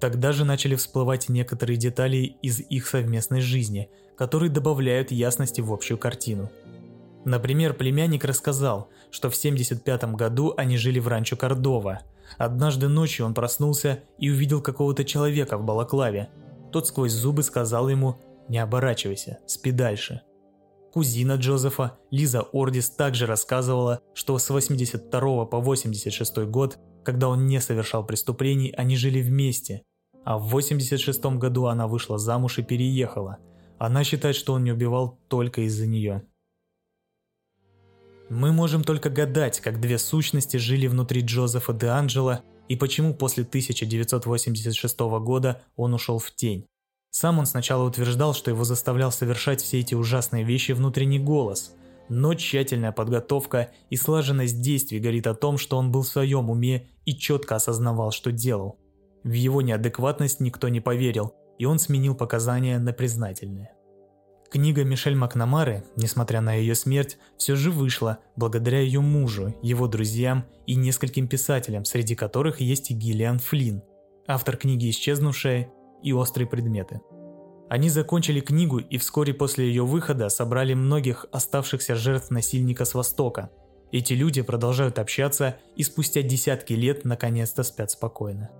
Тогда 0.00 0.32
же 0.32 0.44
начали 0.44 0.74
всплывать 0.74 1.28
некоторые 1.28 1.76
детали 1.76 2.36
из 2.42 2.58
их 2.58 2.88
совместной 2.88 3.40
жизни, 3.40 3.88
которые 4.16 4.50
добавляют 4.50 5.12
ясности 5.12 5.60
в 5.60 5.72
общую 5.72 5.96
картину. 5.96 6.50
Например, 7.24 7.72
племянник 7.72 8.24
рассказал, 8.24 8.88
что 9.12 9.30
в 9.30 9.36
75 9.36 10.04
году 10.14 10.54
они 10.56 10.76
жили 10.76 10.98
в 10.98 11.06
ранчо 11.06 11.36
Кордова. 11.36 12.00
Однажды 12.36 12.88
ночью 12.88 13.26
он 13.26 13.34
проснулся 13.34 14.00
и 14.18 14.30
увидел 14.30 14.60
какого-то 14.60 15.04
человека 15.04 15.56
в 15.56 15.64
балаклаве. 15.64 16.30
Тот 16.72 16.88
сквозь 16.88 17.12
зубы 17.12 17.44
сказал 17.44 17.88
ему 17.88 18.16
«Не 18.48 18.58
оборачивайся, 18.58 19.38
спи 19.46 19.70
дальше». 19.70 20.22
Кузина 20.92 21.36
Джозефа, 21.36 21.98
Лиза 22.10 22.42
Ордис, 22.52 22.90
также 22.90 23.24
рассказывала, 23.24 24.02
что 24.12 24.36
с 24.38 24.50
82 24.50 25.46
по 25.46 25.58
86 25.58 26.38
год, 26.50 26.78
когда 27.02 27.28
он 27.28 27.46
не 27.46 27.60
совершал 27.62 28.04
преступлений, 28.04 28.74
они 28.76 28.96
жили 28.96 29.22
вместе. 29.22 29.84
А 30.24 30.36
в 30.36 30.48
86 30.48 31.24
году 31.38 31.64
она 31.64 31.88
вышла 31.88 32.18
замуж 32.18 32.58
и 32.58 32.62
переехала. 32.62 33.38
Она 33.78 34.04
считает, 34.04 34.36
что 34.36 34.52
он 34.52 34.64
не 34.64 34.72
убивал 34.72 35.18
только 35.28 35.62
из-за 35.62 35.86
нее. 35.86 36.24
Мы 38.28 38.52
можем 38.52 38.84
только 38.84 39.08
гадать, 39.08 39.60
как 39.60 39.80
две 39.80 39.98
сущности 39.98 40.58
жили 40.58 40.86
внутри 40.88 41.22
Джозефа 41.22 41.72
де 41.72 41.86
Анджело 41.86 42.40
и 42.68 42.76
почему 42.76 43.14
после 43.14 43.44
1986 43.44 44.98
года 45.20 45.62
он 45.74 45.94
ушел 45.94 46.18
в 46.18 46.30
тень. 46.30 46.66
Сам 47.12 47.38
он 47.38 47.44
сначала 47.44 47.86
утверждал, 47.86 48.32
что 48.32 48.50
его 48.50 48.64
заставлял 48.64 49.12
совершать 49.12 49.60
все 49.60 49.80
эти 49.80 49.94
ужасные 49.94 50.44
вещи 50.44 50.72
внутренний 50.72 51.18
голос, 51.18 51.74
но 52.08 52.34
тщательная 52.34 52.90
подготовка 52.90 53.70
и 53.90 53.96
слаженность 53.96 54.62
действий 54.62 54.98
говорит 54.98 55.26
о 55.26 55.34
том, 55.34 55.58
что 55.58 55.76
он 55.76 55.92
был 55.92 56.02
в 56.02 56.08
своем 56.08 56.48
уме 56.48 56.88
и 57.04 57.14
четко 57.14 57.56
осознавал, 57.56 58.12
что 58.12 58.32
делал. 58.32 58.78
В 59.24 59.32
его 59.32 59.60
неадекватность 59.60 60.40
никто 60.40 60.70
не 60.70 60.80
поверил, 60.80 61.34
и 61.58 61.66
он 61.66 61.78
сменил 61.78 62.14
показания 62.14 62.78
на 62.78 62.94
признательные. 62.94 63.72
Книга 64.50 64.82
Мишель 64.82 65.14
Макнамары, 65.14 65.84
несмотря 65.96 66.40
на 66.40 66.54
ее 66.54 66.74
смерть, 66.74 67.18
все 67.36 67.56
же 67.56 67.70
вышла 67.70 68.18
благодаря 68.36 68.80
ее 68.80 69.00
мужу, 69.00 69.54
его 69.62 69.86
друзьям 69.86 70.46
и 70.66 70.76
нескольким 70.76 71.28
писателям, 71.28 71.84
среди 71.84 72.14
которых 72.14 72.60
есть 72.60 72.90
и 72.90 72.94
Гиллиан 72.94 73.38
Флинн, 73.38 73.82
автор 74.26 74.56
книги 74.56 74.88
«Исчезнувшая» 74.88 75.70
и 76.02 76.12
острые 76.12 76.46
предметы. 76.46 77.00
Они 77.68 77.88
закончили 77.88 78.40
книгу 78.40 78.78
и 78.78 78.98
вскоре 78.98 79.32
после 79.32 79.66
ее 79.66 79.86
выхода 79.86 80.28
собрали 80.28 80.74
многих 80.74 81.24
оставшихся 81.32 81.94
жертв 81.94 82.30
насильника 82.30 82.84
с 82.84 82.92
Востока. 82.92 83.50
Эти 83.92 84.12
люди 84.12 84.42
продолжают 84.42 84.98
общаться 84.98 85.56
и 85.74 85.82
спустя 85.82 86.22
десятки 86.22 86.74
лет 86.74 87.04
наконец-то 87.04 87.62
спят 87.62 87.90
спокойно. 87.90 88.50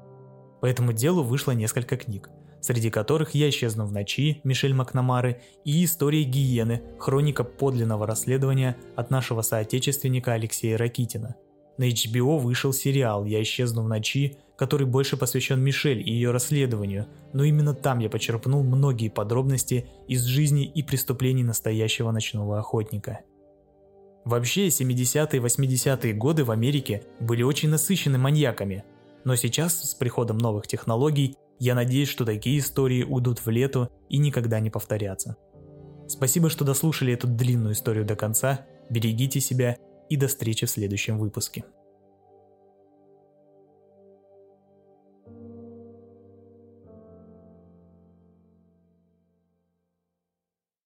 По 0.63 0.67
этому 0.67 0.93
делу 0.93 1.23
вышло 1.23 1.53
несколько 1.53 1.97
книг, 1.97 2.31
среди 2.63 2.89
которых 2.89 3.35
«Я 3.35 3.51
исчезну 3.51 3.85
в 3.85 3.93
ночи» 3.93 4.41
Мишель 4.45 4.73
Макнамары 4.73 5.43
и 5.65 5.85
«История 5.85 6.23
гиены»– 6.23 6.83
хроника 6.99 7.45
подлинного 7.45 8.07
расследования 8.07 8.77
от 8.97 9.11
нашего 9.11 9.43
соотечественника 9.43 10.33
Алексея 10.33 10.79
Ракитина. 10.79 11.35
На 11.77 11.89
HBO 11.89 12.39
вышел 12.39 12.73
сериал 12.73 13.25
«Я 13.25 13.43
исчезну 13.43 13.83
в 13.83 13.89
ночи», 13.89 14.39
который 14.63 14.87
больше 14.87 15.17
посвящен 15.17 15.61
Мишель 15.61 16.09
и 16.09 16.13
ее 16.13 16.31
расследованию, 16.31 17.09
но 17.33 17.43
именно 17.43 17.75
там 17.75 17.99
я 17.99 18.09
почерпнул 18.09 18.63
многие 18.63 19.09
подробности 19.09 19.89
из 20.07 20.23
жизни 20.23 20.65
и 20.65 20.85
преступлений 20.85 21.43
настоящего 21.43 22.13
ночного 22.13 22.61
охотника. 22.61 23.23
Вообще, 24.25 24.69
70-е 24.69 25.41
и 25.41 25.43
80-е 25.43 26.13
годы 26.13 26.45
в 26.45 26.53
Америке 26.53 27.03
были 27.19 27.43
очень 27.43 27.71
насыщены 27.71 28.19
маньяками, 28.19 28.85
но 29.25 29.35
сейчас, 29.35 29.83
с 29.83 29.97
приходом 29.97 30.39
новых 30.39 30.69
технологий, 30.69 31.35
я 31.59 31.75
надеюсь, 31.75 32.09
что 32.09 32.25
такие 32.25 32.61
истории 32.61 33.03
уйдут 33.03 33.45
в 33.45 33.51
лету 33.51 33.91
и 34.09 34.19
никогда 34.19 34.61
не 34.61 34.71
повторятся. 34.71 35.37
Спасибо, 36.07 36.51
что 36.51 36.65
дослушали 36.65 37.13
эту 37.15 37.27
длинную 37.27 37.75
историю 37.75 38.05
до 38.05 38.15
конца, 38.15 38.65
берегите 38.91 39.41
себя 39.41 39.77
и 40.09 40.15
до 40.15 40.29
встречи 40.29 40.67
в 40.67 40.71
следующем 40.71 41.19
выпуске. 41.19 41.65